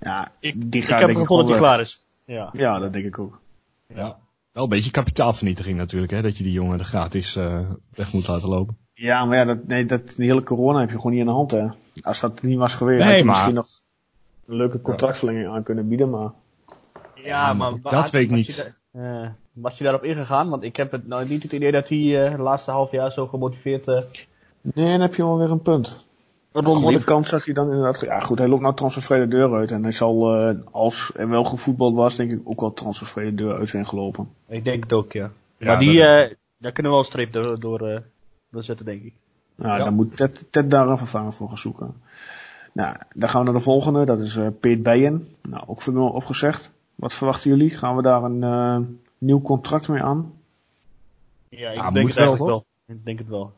Ja, 0.00 0.32
Ik, 0.40 0.70
die 0.70 0.80
ik 0.80 0.86
gaat 0.88 0.98
heb 0.98 1.06
denk 1.06 1.18
het 1.18 1.28
gevoel 1.28 1.36
dat 1.36 1.48
hij 1.48 1.58
weg. 1.58 1.68
klaar 1.68 1.80
is. 1.80 2.06
Ja. 2.24 2.50
Ja, 2.52 2.78
dat 2.78 2.92
denk 2.92 3.04
ik 3.04 3.18
ook. 3.18 3.40
Ja. 3.86 4.16
Wel 4.52 4.62
een 4.62 4.68
beetje 4.68 4.90
kapitaalvernietiging 4.90 5.76
natuurlijk, 5.76 6.12
hè. 6.12 6.22
Dat 6.22 6.36
je 6.36 6.44
die 6.44 6.52
jongen 6.52 6.78
er 6.78 6.84
gratis 6.84 7.36
uh, 7.36 7.60
weg 7.90 8.12
moet 8.12 8.28
laten 8.28 8.48
lopen. 8.48 8.76
Ja, 9.02 9.24
maar 9.24 9.36
ja, 9.36 9.44
dat, 9.44 9.66
nee, 9.66 9.86
dat, 9.86 10.14
die 10.16 10.26
hele 10.28 10.42
corona 10.42 10.80
heb 10.80 10.90
je 10.90 10.96
gewoon 10.96 11.10
niet 11.12 11.20
in 11.20 11.26
de 11.26 11.32
hand, 11.32 11.50
hè. 11.50 11.66
Als 12.02 12.20
dat 12.20 12.42
niet 12.42 12.58
was 12.58 12.74
geweest, 12.74 12.98
Nee, 13.04 13.08
had 13.08 13.18
je 13.18 13.24
maar- 13.24 13.32
misschien 13.34 13.54
nog 13.54 13.66
een 14.46 14.56
leuke 14.56 14.80
contractverlenging 14.80 15.48
aan 15.48 15.62
kunnen 15.62 15.88
bieden, 15.88 16.10
maar... 16.10 16.30
Ja, 17.14 17.52
maar 17.52 17.70
maar 17.70 17.80
dat 17.82 17.92
had- 17.92 18.10
weet 18.10 18.22
ik 18.22 18.30
was 18.30 18.38
niet. 18.38 18.72
eh, 18.92 19.26
was 19.52 19.78
hij 19.78 19.88
daarop 19.88 20.04
ingegaan? 20.08 20.48
Want 20.48 20.62
ik 20.62 20.76
heb 20.76 20.90
het 20.92 21.06
nou 21.06 21.28
niet 21.28 21.42
het 21.42 21.52
idee 21.52 21.72
dat 21.72 21.88
hij 21.88 22.24
eh, 22.26 22.36
de 22.36 22.42
laatste 22.42 22.70
half 22.70 22.90
jaar 22.90 23.12
zo 23.12 23.26
gemotiveerd 23.26 23.86
uh, 23.86 24.00
Nee, 24.60 24.90
dan 24.90 25.00
heb 25.00 25.14
je 25.14 25.22
wel 25.24 25.38
weer 25.38 25.50
een 25.50 25.62
punt. 25.62 26.04
Gewoon 26.52 26.92
de 26.92 27.04
kans 27.04 27.30
dat 27.30 27.44
hij 27.44 27.54
dan 27.54 27.70
inderdaad... 27.70 28.00
Ja 28.00 28.20
goed, 28.20 28.38
hij 28.38 28.48
loopt 28.48 28.62
nou 28.62 28.74
transfervrij 28.74 29.18
de 29.20 29.28
deur 29.28 29.54
uit. 29.54 29.70
En 29.70 29.82
hij 29.82 29.92
zal, 29.92 30.48
uh, 30.48 30.56
als 30.70 31.10
er 31.16 31.28
wel 31.28 31.44
gevoetbald 31.44 31.94
was, 31.94 32.16
denk 32.16 32.30
ik 32.32 32.40
ook 32.44 32.60
wel 32.60 32.72
transfervrij 32.72 33.24
de 33.24 33.34
deur 33.34 33.54
uit 33.58 33.68
zijn 33.68 33.86
gelopen. 33.86 34.28
Ik 34.48 34.64
denk 34.64 34.82
het 34.82 34.92
ook, 34.92 35.12
ja. 35.12 35.30
Ja, 35.56 35.66
maar 35.66 35.78
die, 35.78 35.98
dat- 35.98 36.08
eh 36.30 36.34
daar 36.58 36.72
kunnen 36.72 36.92
we 36.92 36.98
wel 36.98 36.98
een 36.98 37.04
streep 37.12 37.32
door, 37.32 37.60
door, 37.60 38.02
door 38.52 38.62
zetten, 38.62 38.84
denk 38.86 39.02
ik. 39.02 39.12
Nou, 39.54 39.78
Ja. 39.78 39.84
dan 39.84 39.94
moet 39.94 40.16
Ted, 40.16 40.46
Ted 40.50 40.70
daar 40.70 40.88
een 40.88 40.98
vervanger 40.98 41.32
voor 41.32 41.48
gaan 41.48 41.58
zoeken. 41.58 41.94
Nou, 42.72 42.96
dan 43.14 43.28
gaan 43.28 43.40
we 43.40 43.46
naar 43.46 43.56
de 43.58 43.64
volgende. 43.64 44.04
Dat 44.04 44.20
is 44.20 44.36
uh, 44.36 44.46
Peet 44.60 44.82
Bijen. 44.82 45.28
Nou, 45.48 45.62
ook 45.66 45.82
formeel 45.82 46.08
opgezegd. 46.08 46.72
Wat 46.94 47.12
verwachten 47.12 47.50
jullie? 47.50 47.70
Gaan 47.70 47.96
we 47.96 48.02
daar 48.02 48.22
een 48.22 48.42
uh, 48.42 48.78
nieuw 49.18 49.42
contract 49.42 49.88
mee 49.88 50.02
aan? 50.02 50.32
Ja, 51.48 51.70
ik 51.88 51.94
denk 51.94 52.06
het 52.06 52.16
wel, 52.16 52.46
wel. 52.46 52.64
Ik 52.86 53.04
denk 53.04 53.18
het 53.18 53.28
wel. 53.28 53.52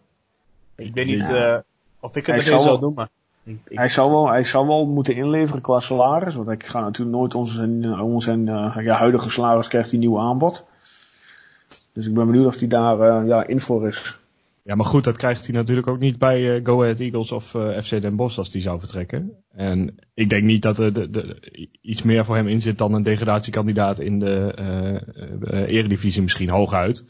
Ik 0.74 0.94
weet 0.94 1.06
niet 1.06 1.18
Ja. 1.18 1.54
uh, 1.54 1.60
of 2.00 2.16
ik 2.16 2.26
het 2.26 2.42
zal- 2.42 2.62
zou 2.62 2.80
doen, 2.80 2.94
maar... 2.94 3.08
Ik, 3.42 3.58
ik, 3.68 3.78
Hij 3.78 3.88
zou 3.88 4.10
wel, 4.10 4.28
hij 4.28 4.44
zou 4.44 4.66
wel 4.66 4.86
moeten 4.86 5.14
inleveren 5.14 5.62
qua 5.62 5.80
salaris. 5.80 6.34
Want 6.34 6.48
ik 6.48 6.66
ga 6.66 6.80
natuurlijk 6.80 7.16
nooit 7.16 7.34
onze, 7.34 7.96
onze 8.00 8.32
uh, 8.36 8.76
ja, 8.80 8.94
huidige 8.96 9.30
salaris 9.30 9.68
krijgt 9.68 9.90
hij 9.90 9.98
nieuw 9.98 10.20
aanbod. 10.20 10.64
Dus 11.92 12.06
ik 12.06 12.14
ben 12.14 12.26
benieuwd 12.26 12.46
of 12.46 12.58
hij 12.58 12.68
daar 12.68 13.22
uh, 13.22 13.28
ja, 13.28 13.46
in 13.46 13.60
voor 13.60 13.86
is. 13.86 14.18
Ja, 14.64 14.75
maar 14.75 14.87
goed, 14.87 15.04
dat 15.04 15.16
krijgt 15.16 15.47
hij 15.47 15.54
natuurlijk 15.54 15.87
ook 15.87 15.99
niet 15.99 16.18
bij 16.18 16.40
uh, 16.40 16.64
Go 16.64 16.83
Ahead 16.83 17.00
Eagles 17.00 17.33
of 17.33 17.54
uh, 17.54 17.80
FC 17.80 17.90
Den 18.00 18.16
Bosch 18.16 18.38
als 18.38 18.50
die 18.50 18.62
zou 18.62 18.78
vertrekken. 18.78 19.33
En 19.50 19.94
ik 20.14 20.30
denk 20.30 20.42
niet 20.44 20.62
dat 20.62 20.78
er 20.78 20.92
de, 20.92 21.11
de, 21.11 21.40
iets 21.80 22.02
meer 22.02 22.25
voor 22.25 22.37
hem 22.37 22.49
in 22.49 22.61
zit 22.61 22.78
dan 22.78 22.94
een 22.94 23.02
degradatiekandidaat 23.02 23.99
in 23.99 24.18
de 24.18 24.56
uh, 25.50 25.61
eredivisie 25.68 26.23
misschien 26.23 26.49
hooguit. 26.49 27.04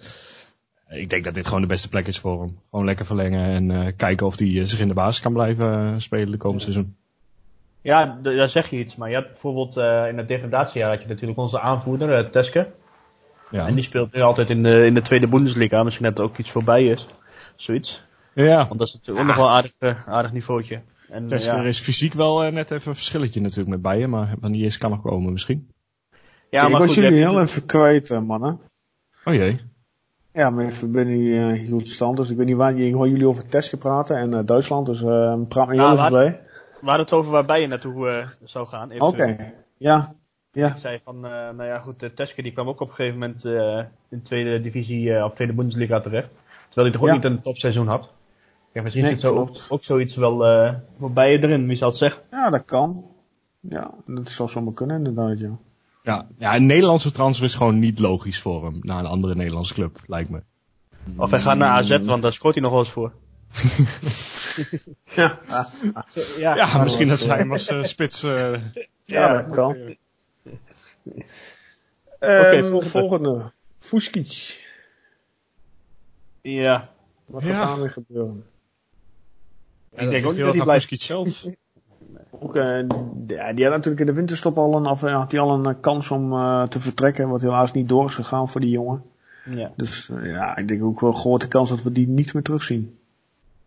ik 0.89 1.11
denk 1.11 1.25
dat 1.25 1.35
dit 1.35 1.47
gewoon 1.47 1.61
de 1.61 1.67
beste 1.67 1.89
plek 1.89 2.07
is 2.07 2.19
voor 2.19 2.41
hem. 2.41 2.59
Gewoon 2.71 2.85
lekker 2.85 3.07
verlengen 3.07 3.45
en 3.45 3.71
eh, 3.71 3.93
kijken 3.97 4.27
of 4.27 4.39
hij 4.39 4.67
zich 4.67 4.81
in 4.81 4.89
de 4.89 4.95
basis 4.95 5.23
kan 5.23 5.33
blijven 5.33 5.73
eh, 5.73 5.95
spelen 5.99 6.31
de 6.31 6.37
komende 6.37 6.63
seizoen. 6.63 6.97
Ja, 7.85 8.19
daar 8.23 8.49
zeg 8.49 8.71
je 8.71 8.79
iets. 8.79 8.97
Maar 8.97 9.09
je 9.09 9.15
had 9.15 9.27
bijvoorbeeld 9.27 9.77
eh, 9.77 10.09
in 10.09 10.19
het 10.19 10.29
degradatiejaar 10.29 10.91
had 10.91 11.03
je 11.03 11.09
natuurlijk 11.09 11.39
onze 11.39 11.61
aanvoerder, 11.61 12.19
eh, 12.19 12.31
Teske. 12.31 12.67
Ja, 13.51 13.67
En 13.67 13.75
die 13.75 13.85
speelt 13.85 14.13
nu 14.13 14.21
altijd 14.21 14.51
in 14.51 14.63
de, 14.63 14.87
in 14.87 14.95
de 14.95 15.03
tweede 15.03 15.29
Bundesliga. 15.29 15.83
Misschien 15.83 16.05
dat 16.05 16.19
er 16.19 16.25
ook 16.25 16.39
iets 16.39 16.51
voorbij 16.51 16.85
is. 16.85 17.07
Zoiets. 17.57 18.03
ja. 18.33 18.67
Want 18.67 18.79
dat 18.79 18.89
is 18.89 18.95
natuurlijk 18.95 19.21
ook 19.21 19.27
nog 19.27 19.37
wel 19.37 19.47
een 19.47 19.53
aardig, 19.53 19.75
eh, 19.79 20.09
aardig 20.09 20.33
niveautje. 20.33 20.81
En, 21.09 21.27
Tesker 21.27 21.57
ja. 21.57 21.63
is 21.63 21.81
fysiek 21.81 22.13
wel 22.13 22.45
eh, 22.45 22.53
net 22.53 22.71
even 22.71 22.89
een 22.89 22.95
verschilletje 22.97 23.41
natuurlijk 23.41 23.69
met 23.69 23.83
Bijen, 23.83 24.11
maar 24.11 24.35
wanneer 24.41 24.65
is 24.65 24.79
kan 24.79 24.91
nog 24.91 25.01
komen 25.03 25.33
misschien. 25.33 25.71
Ja, 26.51 26.65
ik 26.65 26.71
maar 26.71 26.81
was 26.81 26.95
goed, 26.95 27.03
jullie 27.03 27.19
heel 27.19 27.41
even 27.41 27.67
kwijt, 27.67 28.11
eh, 28.11 28.21
mannen. 28.21 28.61
Oh 29.25 29.35
jee. 29.35 29.61
Ja, 30.33 30.51
mijn 30.51 30.73
verbinding 30.73 31.23
uh, 31.23 31.53
hield 31.53 31.87
stand, 31.87 32.17
dus 32.17 32.31
ik 32.31 32.37
weet 32.37 32.47
niet 32.47 32.57
waar. 32.57 32.79
Ik 32.79 32.95
hoor 32.95 33.09
jullie 33.09 33.27
over 33.29 33.47
Teske 33.47 33.77
praten 33.77 34.17
en 34.17 34.35
eh, 34.35 34.41
Duitsland, 34.45 34.87
dus 34.87 35.03
eh 35.03 35.35
praat 35.49 35.69
me 35.69 35.75
heel 35.75 35.85
even 35.85 35.97
waar- 35.97 36.11
bij. 36.11 36.41
We 36.81 36.91
hadden 36.91 37.05
het 37.07 37.15
over 37.15 37.33
waarbij 37.33 37.61
je 37.61 37.67
naartoe 37.67 38.09
eh, 38.09 38.29
zou 38.45 38.67
gaan. 38.67 39.01
Oké, 39.01 39.53
ja. 39.77 40.15
Ja, 40.53 40.69
Ik 40.69 40.77
zei 40.77 41.01
van, 41.05 41.17
eh, 41.17 41.31
nou 41.31 41.65
ja 41.65 41.79
goed, 41.79 42.03
uh, 42.03 42.11
Teske 42.11 42.43
die 42.43 42.53
kwam 42.53 42.69
ook 42.69 42.81
op 42.81 42.89
een 42.89 42.95
gegeven 42.95 43.19
moment 43.19 43.45
eh, 43.45 43.79
in 44.09 44.19
de 44.19 44.23
tweede 44.23 44.61
divisie 44.61 45.15
eh, 45.15 45.25
of 45.25 45.35
tweede 45.35 45.53
Bundesliga 45.55 46.01
terecht. 46.01 46.37
Terwijl 46.75 46.87
hij 46.87 46.91
toch 46.93 47.01
ook 47.03 47.09
Ja. 47.09 47.15
niet 47.15 47.25
een 47.25 47.41
topseizoen 47.43 47.87
had. 47.89 48.13
Ja, 48.73 48.83
misschien 48.83 49.05
Nee, 49.05 49.13
zit 49.13 49.21
zo 49.23 49.35
ook, 49.35 49.57
ook 49.69 49.85
zoiets 49.85 50.17
wel 50.17 50.47
eh 50.47 50.75
voorbij 50.99 51.33
je 51.33 51.43
erin, 51.43 51.67
wie 51.67 51.77
zal 51.77 51.89
het 51.89 51.97
zeggen. 51.97 52.23
ja, 52.31 52.51
dat 52.51 52.65
kan. 52.65 53.05
Ja, 53.61 53.91
dat 54.07 54.31
zou 54.31 54.49
zomaar 54.49 54.73
kunnen 54.75 54.97
inderdaad, 54.97 55.39
ja. 55.39 55.51
Ja, 56.03 56.27
ja, 56.39 56.55
een 56.57 56.67
Nederlandse 56.67 57.11
transfer 57.11 57.45
is 57.47 57.55
gewoon 57.55 57.79
niet 57.79 57.99
logisch 57.99 58.41
voor 58.41 58.65
hem 58.65 58.79
naar 58.83 58.99
een 58.99 59.07
andere 59.07 59.35
Nederlandse 59.35 59.75
club, 59.75 59.99
lijkt 60.07 60.31
me. 60.31 60.43
Of 61.17 61.31
hij 61.31 61.41
gaat 61.41 61.57
naar 61.57 61.69
AZ, 61.71 61.99
want 61.99 62.23
daar 62.23 62.33
scoort 62.33 62.55
hij 62.55 62.63
nog 62.63 62.73
wel 62.73 62.81
eens 62.81 62.91
voor. 62.91 63.13
Ja, 65.15 65.39
Ja, 66.37 66.57
Ja, 66.57 66.83
misschien 66.83 67.09
dat 67.09 67.19
was, 67.19 67.27
zij 67.27 67.37
hem 67.39 67.53
als 67.53 67.67
eh, 67.67 67.83
spits... 67.83 68.23
eh, 68.23 68.53
ja 69.05 69.43
dat 69.43 69.55
kan. 69.55 69.71
Oké, 69.75 69.97
Ehm, 72.19 72.61
volgende. 72.65 72.91
volgende. 72.91 73.53
Fuskic. 73.79 74.64
Ja. 76.53 76.89
Wat 77.27 77.43
Ja. 77.43 77.49
gaat 77.49 77.67
daarmee 77.67 77.89
gebeuren? 77.89 78.45
Ik 79.91 80.11
denk 80.11 80.13
ook 80.13 80.13
niet 80.13 80.23
heel 80.23 80.25
dat 80.25 80.37
hij 80.37 80.47
erg 80.47 80.59
aan 80.59 80.65
blijft. 80.65 81.01
Zelf. 81.03 81.45
Ook, 82.41 82.57
eh, 82.57 82.65
ja, 83.27 83.53
die 83.53 83.65
had 83.65 83.73
natuurlijk 83.75 84.01
in 84.01 84.07
de 84.07 84.13
winterstop 84.13 84.59
al 84.59 84.77
een, 84.77 84.87
of, 84.87 85.01
had 85.01 85.33
hij 85.33 85.41
al 85.41 85.55
een 85.55 85.67
eh, 85.67 85.81
kans 85.81 86.11
om 86.11 86.33
eh, 86.33 86.63
te 86.63 86.81
vertrekken, 86.81 87.29
wat 87.29 87.43
helaas 87.43 87.73
niet 87.73 87.89
door 87.89 88.07
is 88.07 88.15
gegaan 88.15 88.49
voor 88.49 88.61
die 88.61 88.71
jongen. 88.71 89.03
Ja. 89.51 89.73
Dus 89.77 90.11
ja, 90.23 90.57
ik 90.57 90.69
denk 90.69 90.83
ook 90.85 91.01
wel 91.01 91.11
een 91.11 91.17
grote 91.17 91.49
kans 91.49 91.69
dat 91.69 91.83
we 91.83 91.93
die 91.93 92.09
niet 92.09 92.35
meer 92.35 92.43
terugzien. 92.43 92.99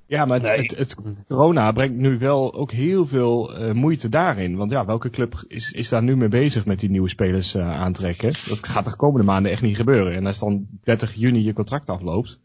Ja, 0.05 0.25
maar 0.25 0.39
het, 0.41 0.47
Nee. 0.49 0.59
het, 0.61 0.77
het 0.77 0.95
corona 1.27 1.71
brengt 1.71 1.95
nu 1.97 2.17
wel 2.19 2.53
ook 2.53 2.71
heel 2.71 3.05
veel 3.07 3.55
eh, 3.55 3.71
moeite 3.73 4.09
daarin. 4.09 4.55
Want 4.55 4.71
ja, 4.71 4.85
welke 4.85 5.09
club 5.09 5.43
is, 5.47 5.71
is 5.71 5.89
daar 5.89 6.03
nu 6.03 6.17
mee 6.17 6.27
bezig 6.27 6.65
met 6.65 6.79
die 6.79 6.89
nieuwe 6.89 7.09
spelers 7.09 7.55
eh, 7.55 7.71
aantrekken? 7.79 8.31
Dat 8.49 8.67
gaat 8.67 8.85
de 8.85 8.95
komende 8.95 9.25
maanden 9.25 9.51
echt 9.51 9.61
niet 9.61 9.75
gebeuren. 9.75 10.13
En 10.13 10.25
als 10.25 10.39
dan 10.39 10.67
30 10.83 11.13
juni 11.13 11.43
je 11.43 11.53
contract 11.53 11.89
afloopt. 11.89 12.39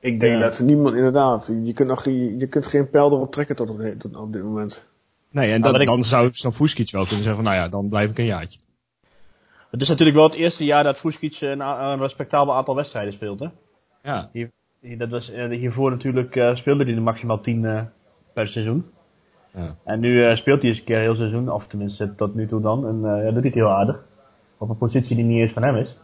Ik 0.00 0.20
denk 0.20 0.34
Ja. 0.34 0.40
dat 0.40 0.58
niemand, 0.60 0.94
inderdaad, 0.96 1.52
je 1.62 1.72
kunt, 1.72 1.88
nog, 1.88 2.04
je, 2.04 2.36
je 2.38 2.46
kunt 2.46 2.66
geen 2.66 2.90
pijl 2.90 3.10
erop 3.12 3.32
trekken 3.32 3.56
tot 3.56 3.70
op, 3.70 3.80
tot 3.98 4.16
op 4.16 4.32
dit 4.32 4.42
moment. 4.42 4.88
Nee, 5.30 5.44
en 5.44 5.50
Maar 5.50 5.60
dat, 5.60 5.72
wat 5.72 5.80
ik- 5.80 5.86
dan 5.86 6.04
zou 6.04 6.52
Fuskic 6.52 6.90
wel 6.90 7.04
kunnen 7.04 7.24
zeggen 7.24 7.42
van, 7.42 7.52
nou 7.52 7.56
ja, 7.64 7.68
dan 7.68 7.88
blijf 7.88 8.10
ik 8.10 8.18
een 8.18 8.24
jaartje. 8.24 8.60
Het 9.70 9.82
is 9.82 9.88
natuurlijk 9.88 10.16
wel 10.18 10.26
het 10.26 10.36
eerste 10.36 10.64
jaar 10.64 10.84
dat 10.84 10.98
Fuskic 10.98 11.40
een, 11.40 11.60
een 11.60 11.98
respectabel 11.98 12.54
aantal 12.54 12.74
wedstrijden 12.74 13.12
speelt, 13.12 13.40
hè? 13.40 13.46
Ja, 14.02 14.28
Hier- 14.32 14.50
Dat 14.98 15.08
was, 15.08 15.30
eh, 15.30 15.48
hiervoor 15.48 15.90
natuurlijk 15.90 16.36
eh, 16.36 16.54
speelde 16.54 16.84
hij 16.84 16.94
er 16.94 17.02
maximaal 17.02 17.40
10 17.40 17.64
eh, 17.64 17.82
per 18.32 18.48
seizoen. 18.48 18.84
Ja. 19.54 19.76
En 19.84 20.00
nu 20.00 20.24
eh, 20.24 20.36
speelt 20.36 20.60
hij 20.60 20.70
eens 20.70 20.78
een 20.78 20.84
keer 20.84 20.98
heel 21.00 21.14
seizoen, 21.14 21.50
of 21.52 21.66
tenminste 21.66 22.14
tot 22.14 22.34
nu 22.34 22.46
toe 22.46 22.60
dan. 22.60 22.86
En 22.86 23.00
eh, 23.04 23.24
ja, 23.24 23.30
dat 23.30 23.42
doet 23.42 23.54
hij 23.54 23.62
heel 23.62 23.70
aardig. 23.72 24.02
Op 24.58 24.68
een 24.68 24.76
positie 24.76 25.16
die 25.16 25.24
niet 25.24 25.40
eens 25.40 25.52
van 25.52 25.62
hem 25.62 25.76
is. 25.76 25.96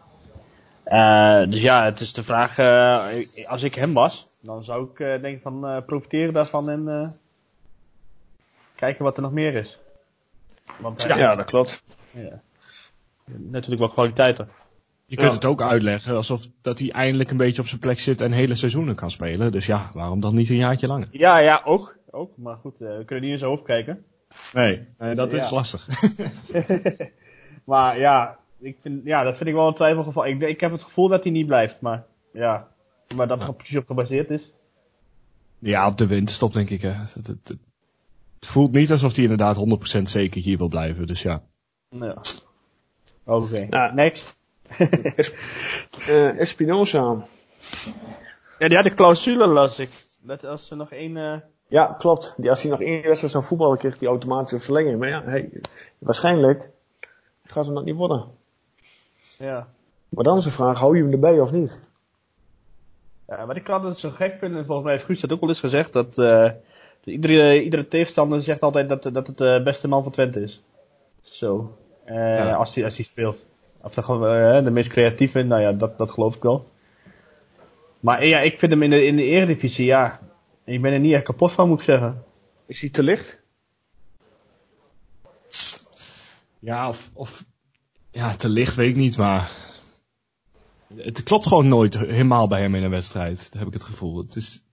Eh, 0.87 1.51
dus 1.51 1.61
ja, 1.63 1.85
het 1.85 2.01
is 2.01 2.13
de 2.13 2.23
vraag, 2.23 2.59
eh, 2.59 3.49
als 3.49 3.63
ik 3.63 3.75
hem 3.75 3.93
was, 3.93 4.27
dan 4.41 4.65
zou 4.65 4.91
ik 4.91 5.01
eh, 5.01 5.21
denken 5.23 5.41
van 5.43 5.67
eh, 5.67 5.83
profiteren 5.87 6.33
daarvan 6.33 6.69
en 6.71 6.89
eh, 6.89 7.03
kijken 8.75 9.05
wat 9.05 9.17
er 9.17 9.23
nog 9.23 9.33
meer 9.33 9.55
is. 9.55 9.79
Want 10.79 11.03
Ja, 11.03 11.35
dat 11.35 11.45
klopt. 11.47 11.83
ja. 12.11 12.41
Natuurlijk 13.25 13.81
wel 13.81 13.91
kwaliteiten. 13.91 14.49
je 15.07 15.17
kunt 15.17 15.29
Ja. 15.29 15.35
het 15.35 15.45
ook 15.45 15.63
uitleggen 15.63 16.17
alsof 16.17 16.43
dat 16.63 16.79
hij 16.79 16.91
eindelijk 16.91 17.31
een 17.31 17.37
beetje 17.37 17.63
op 17.63 17.69
zijn 17.69 17.81
plek 17.81 18.01
zit 18.01 18.21
en 18.21 18.33
hele 18.33 18.55
seizoenen 18.55 18.95
kan 18.95 19.11
spelen. 19.11 19.53
Dus 19.53 19.67
ja, 19.67 19.91
waarom 19.95 20.21
dan 20.21 20.35
niet 20.35 20.49
een 20.49 20.57
jaartje 20.57 20.87
langer? 20.87 21.09
Ja, 21.11 21.39
ja, 21.39 21.63
ook. 21.65 21.97
ook. 22.11 22.31
Maar 22.37 22.57
goed, 22.57 22.81
eh, 22.81 22.97
we 22.97 23.05
kunnen 23.05 23.25
niet 23.25 23.33
in 23.33 23.39
zijn 23.39 23.51
hoofd 23.51 23.63
kijken. 23.65 24.05
Nee, 24.53 24.87
dat 25.15 25.33
is 25.33 25.49
Ja. 25.49 25.55
lastig. 25.55 25.89
Maar 27.65 27.99
ja, 27.99 28.37
ik 28.59 28.77
vind, 28.83 29.05
ja, 29.05 29.23
dat 29.23 29.37
vind 29.37 29.49
ik 29.49 29.55
wel 29.55 29.69
een 29.69 29.75
twijfelgeval. 29.75 30.27
Ik, 30.27 30.41
ik 30.41 30.61
heb 30.61 30.73
het 30.73 30.83
gevoel 30.83 31.09
dat 31.09 31.23
hij 31.23 31.33
niet 31.33 31.47
blijft, 31.47 31.81
maar 31.81 32.05
ja. 32.33 32.69
Maar 33.15 33.29
dat 33.29 33.43
het 33.43 33.57
precies 33.57 33.77
op 33.77 33.87
gebaseerd 33.87 34.31
is. 34.31 34.53
Ja, 35.59 35.87
op 35.87 35.99
de 35.99 36.07
winterstop 36.07 36.53
denk 36.53 36.71
ik. 36.71 36.83
Hè. 36.83 36.91
Het, 36.91 37.15
het, 37.15 37.27
het, 37.27 37.49
het 38.35 38.47
voelt 38.47 38.73
niet 38.73 38.91
alsof 38.91 39.15
hij 39.15 39.23
inderdaad 39.23 39.57
100% 39.99 40.03
zeker 40.03 40.41
hier 40.41 40.59
wil 40.59 40.69
blijven. 40.69 41.07
Dus 41.07 41.23
ja. 41.23 41.43
Ja. 41.91 42.17
Oké, 43.25 43.67
Ja. 43.71 43.93
next. 43.95 44.37
Eh, 46.09 46.39
Espinosa. 46.39 47.25
Ja, 48.59 48.69
die 48.69 48.77
had 48.77 48.87
een 48.87 48.95
clausule, 48.95 49.47
las 49.47 49.79
ik. 49.79 49.91
Dat 50.23 50.45
als 50.45 50.71
er 50.71 50.77
nog 50.77 50.91
één... 50.93 51.17
eh, 51.17 51.39
Ja, 51.69 51.95
klopt. 51.99 52.35
Die, 52.37 52.51
als 52.51 52.63
hij 52.63 52.71
nog 52.71 52.81
één 52.83 53.03
wedstrijd 53.03 53.33
zou 53.33 53.45
voetballen, 53.45 53.79
kreeg 53.79 53.99
hij 54.01 54.09
automatisch 54.09 54.53
een 54.53 54.61
verlenging. 54.61 54.99
Maar 54.99 55.09
ja, 55.09 55.23
hey, 55.25 55.51
waarschijnlijk 55.99 56.71
gaat 57.45 57.65
hem 57.65 57.75
dat 57.75 57.85
niet 57.85 57.95
worden. 57.97 58.25
Ja. 59.39 59.69
Maar 60.09 60.25
dan 60.25 60.37
is 60.37 60.45
de 60.45 60.51
vraag, 60.51 60.79
hou 60.79 60.97
je 60.97 61.03
hem 61.03 61.13
erbij 61.13 61.41
of 61.41 61.53
niet? 61.53 61.81
ja. 63.29 63.47
Wat 63.47 63.57
ik 63.57 63.69
altijd 63.69 63.99
zo 63.99 64.11
gek 64.11 64.37
vind, 64.39 64.55
en 64.55 64.65
volgens 64.65 64.83
mij 64.83 64.93
heeft 64.93 65.05
Guus 65.05 65.21
dat 65.21 65.33
ook 65.33 65.41
al 65.41 65.49
eens 65.49 65.61
gezegd, 65.61 65.93
dat 65.93 66.19
eh, 66.19 66.51
iedere, 67.05 67.63
iedere 67.63 67.89
tegenstander 67.89 68.43
zegt 68.43 68.63
altijd 68.63 68.89
dat, 68.89 69.03
dat 69.03 69.27
het 69.27 69.39
de 69.39 69.61
beste 69.65 69.89
man 69.89 70.03
van 70.03 70.13
Twente 70.13 70.41
is. 70.41 70.63
Zo. 71.23 71.77
Eh, 72.05 72.15
Ja. 72.17 72.55
als, 72.55 72.75
hij, 72.75 72.85
als 72.85 72.97
hij 72.97 73.05
speelt. 73.05 73.45
Of 73.83 73.95
de, 73.95 74.03
gewoon, 74.03 74.29
eh, 74.29 74.65
de 74.65 74.71
meest 74.71 74.91
creatieve, 74.91 75.43
nou 75.43 75.61
ja, 75.63 75.73
dat, 75.73 75.99
dat 75.99 76.11
geloof 76.11 76.37
ik 76.37 76.43
wel. 76.43 76.69
Maar 78.01 78.19
eh, 78.19 78.29
ja, 78.29 78.39
ik 78.41 78.59
vind 78.59 78.73
hem 78.73 78.83
in 78.83 78.91
de, 78.91 79.05
in 79.05 79.17
de 79.17 79.23
eredivisie, 79.25 79.87
ja. 79.87 80.21
Ik 80.65 80.83
ben 80.83 80.93
er 80.93 80.99
niet 81.01 81.13
echt 81.13 81.25
kapot 81.25 81.53
van, 81.53 81.69
moet 81.69 81.79
ik 81.79 81.85
zeggen. 81.85 82.25
Is 82.67 82.81
hij 82.81 82.91
te 82.91 83.03
licht? 83.03 83.43
Ja, 86.59 86.89
of, 86.89 87.11
of 87.15 87.45
ja, 88.17 88.37
te 88.37 88.49
licht 88.49 88.77
weet 88.77 88.89
ik 88.89 88.97
niet, 88.97 89.17
maar 89.17 89.51
het 90.97 91.23
klopt 91.23 91.47
gewoon 91.47 91.69
nooit 91.69 91.99
helemaal 91.99 92.49
bij 92.49 92.61
hem 92.61 92.75
in 92.75 92.83
een 92.83 92.91
wedstrijd. 92.91 93.49
Dat 93.51 93.59
heb 93.59 93.69
ik 93.69 93.75
het 93.75 93.85
gevoel. 93.85 94.19
Het 94.19 94.37
is, 94.37 94.65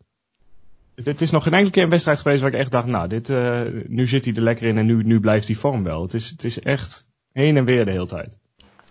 het 0.95 1.21
is 1.21 1.31
nog 1.31 1.43
geen 1.43 1.53
enkele 1.53 1.71
keer 1.71 1.83
een 1.83 1.89
wedstrijd 1.89 2.19
geweest 2.19 2.41
waar 2.41 2.53
ik 2.53 2.59
echt 2.59 2.71
dacht, 2.71 2.87
nou, 2.87 3.07
dit, 3.07 3.29
eh, 3.29 3.61
nu 3.87 4.07
zit 4.07 4.25
hij 4.25 4.33
er 4.33 4.41
lekker 4.41 4.67
in 4.67 4.77
en 4.77 4.85
nu, 4.85 5.03
nu 5.03 5.19
blijft 5.19 5.47
die 5.47 5.59
vorm 5.59 5.83
wel. 5.83 6.01
Het 6.01 6.13
is, 6.13 6.29
het 6.29 6.43
is 6.43 6.59
echt 6.59 7.07
heen 7.31 7.57
en 7.57 7.65
weer 7.65 7.85
de 7.85 7.91
hele 7.91 8.05
tijd. 8.05 8.37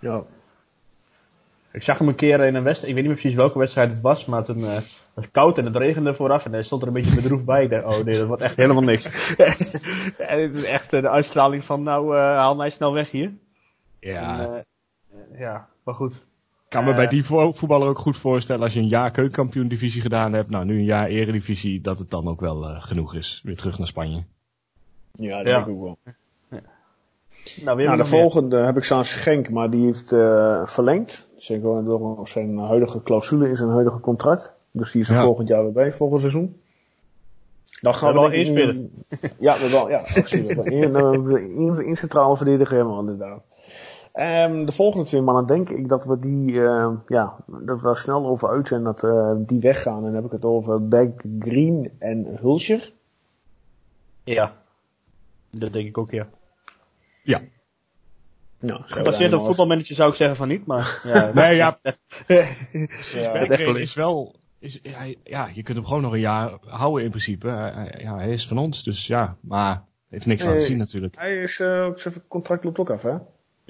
Ja. 0.01 0.23
Ik 1.73 1.83
zag 1.83 1.99
hem 1.99 2.09
een 2.09 2.15
keer 2.15 2.41
in 2.41 2.55
een 2.55 2.63
wedstrijd, 2.63 2.89
ik 2.89 2.95
weet 2.95 3.05
niet 3.05 3.13
meer 3.13 3.21
precies 3.21 3.35
welke 3.35 3.59
wedstrijd 3.59 3.91
het 3.91 4.01
was, 4.01 4.25
maar 4.25 4.45
toen 4.45 4.65
eh, 4.65 4.75
was 5.15 5.25
het 5.25 5.31
koud 5.31 5.59
en 5.59 5.65
het 5.65 5.77
regende 5.77 6.15
vooraf 6.15 6.45
en 6.45 6.53
hij 6.53 6.63
stond 6.63 6.83
er 6.83 6.89
een 6.89 6.95
beetje 6.95 7.15
bedroefd 7.15 7.45
bij. 7.45 7.63
Ik 7.63 7.71
dacht, 7.71 7.85
oh 7.85 8.05
nee, 8.05 8.19
dat 8.19 8.27
wordt 8.27 8.43
echt 8.43 8.57
helemaal 8.57 8.83
niks. 8.83 9.05
en 10.17 10.41
het 10.41 10.55
is 10.55 10.65
echt 10.65 10.91
de 10.91 11.11
uitstraling 11.11 11.65
van, 11.65 11.83
nou, 11.83 12.17
eh, 12.17 12.21
haal 12.21 12.57
mij 12.57 12.71
snel 12.71 12.93
weg 12.93 13.11
hier. 13.11 13.33
Ja, 14.11 14.41
En, 14.41 14.65
eh, 15.33 15.39
ja, 15.41 15.69
maar 15.85 15.95
goed. 15.95 16.13
ik 16.15 16.21
kan 16.69 16.85
me 16.85 16.91
eh, 16.91 16.97
bij 16.97 17.07
die 17.07 17.25
vo- 17.25 17.53
voetballer 17.53 17.89
ook 17.89 17.99
goed 17.99 18.17
voorstellen 18.17 18.63
als 18.63 18.75
je 18.75 18.81
een 18.81 18.89
jaar 18.89 19.11
keukenkampioen 19.11 19.69
divisie 19.69 20.01
gedaan 20.01 20.33
hebt, 20.33 20.51
nou 20.51 20.65
nu 20.65 20.79
een 20.79 20.85
jaar 20.85 21.07
eredivisie, 21.09 21.81
dat 21.81 21.99
het 21.99 22.11
dan 22.11 22.29
ook 22.29 22.41
wel 22.41 22.65
eh, 22.69 22.83
genoeg 22.83 23.15
is. 23.15 23.41
Weer 23.45 23.57
terug 23.57 23.79
naar 23.79 23.87
Spanje. 23.87 24.25
Ja, 25.17 25.37
dat 25.39 25.47
Ja. 25.47 25.55
denk 25.55 25.67
ik 25.67 25.73
ook 25.73 25.83
wel. 25.83 25.99
Nou, 27.65 27.77
Nou, 27.83 27.91
de 27.91 27.97
meer. 27.97 28.07
volgende 28.07 28.57
heb 28.57 28.77
ik 28.77 28.85
staan 28.85 29.05
Schenk, 29.05 29.51
maar 29.51 29.71
die 29.71 29.85
heeft 29.85 30.13
eh, 30.13 30.67
verlengd. 30.67 31.31
Gewoon 31.37 31.85
door 31.85 32.29
zijn 32.29 32.59
huidige 32.59 33.03
clausule 33.03 33.49
in 33.49 33.57
zijn 33.57 33.71
huidige 33.71 34.01
contract. 34.01 34.53
Dus 34.71 34.93
die 34.93 35.01
is 35.03 35.09
er 35.09 35.15
Ja. 35.15 35.23
volgend 35.23 35.49
jaar 35.49 35.63
weer 35.63 35.73
bij, 35.73 35.93
volgend 35.93 36.21
seizoen. 36.21 36.61
Dan 37.81 37.93
Ja, 37.93 37.99
we 38.01 39.61
hebben 39.61 39.81
al, 39.81 39.89
ja, 39.91 39.99
absoluut. 39.99 40.47
We 40.47 40.55
hebben 40.55 40.65
één, 40.73 40.95
eh, 40.95 41.57
één, 41.59 41.85
één 41.85 41.97
centrale 41.97 42.37
verdediger 42.37 42.77
helemaal 42.77 43.01
inderdaad. 43.01 43.43
Ehm, 44.13 44.65
de 44.65 44.73
volgende 44.73 45.07
twee 45.07 45.21
mannen 45.21 45.47
denk 45.47 45.69
ik 45.71 45.89
dat 45.89 46.05
we 46.05 46.19
die, 46.19 46.65
eh, 46.65 46.91
ja, 47.07 47.37
dat 47.47 47.77
we 47.77 47.83
daar 47.83 47.97
snel 47.97 48.27
over 48.27 48.49
uit 48.49 48.69
zijn 48.69 48.83
dat 48.83 49.05
eh, 49.05 49.33
die 49.37 49.61
weggaan. 49.61 49.97
En 49.97 50.03
dan 50.03 50.15
heb 50.15 50.25
ik 50.25 50.31
het 50.31 50.45
over 50.45 50.89
Beck, 50.89 51.25
Green 51.39 51.91
en 51.99 52.37
Hulscher. 52.41 52.93
Ja. 54.25 54.53
Dat 55.51 55.73
denk 55.73 55.87
ik 55.89 55.99
ook, 55.99 56.11
ja. 56.11 56.29
Ja. 57.23 57.41
Nou, 58.59 58.83
Gebaseerd 58.85 59.33
op 59.33 59.45
voetbalmanager 59.45 59.95
zou 59.95 60.11
ik 60.11 60.17
zeggen 60.17 60.37
van 60.37 60.49
niet, 60.49 60.67
maar 60.67 61.01
ja. 61.05 61.31
Nee, 61.35 61.57
ja. 61.57 61.79
Precies, 62.27 63.15
Ja, 63.23 63.35
echt 63.35 63.63
wel. 63.65 63.77
is 63.77 63.95
wel... 63.95 64.35
Is, 64.59 64.79
ja, 64.83 65.15
ja, 65.25 65.49
je 65.55 65.63
kunt 65.63 65.77
hem 65.77 65.87
gewoon 65.87 66.03
nog 66.03 66.13
een 66.13 66.21
jaar 66.21 66.59
houden 66.67 67.05
in 67.05 67.11
principe. 67.11 67.49
Hij- 67.49 67.73
hij- 67.73 68.01
Ja, 68.03 68.17
hij 68.17 68.31
is 68.31 68.49
van 68.49 68.59
ons, 68.59 68.83
dus 68.83 69.07
ja. 69.07 69.37
Maar 69.41 69.85
heeft 70.09 70.27
niks 70.27 70.41
laten 70.43 70.57
Nee. 70.59 70.67
zien 70.67 70.79
natuurlijk. 70.79 71.17
Hij 71.17 71.43
is, 71.43 71.61
eh, 71.61 71.85
ook 71.85 71.99
zijn 71.99 72.15
contract 72.29 72.65
loopt 72.65 72.79
ook 72.79 72.91
af, 72.91 73.03
hè? 73.03 73.17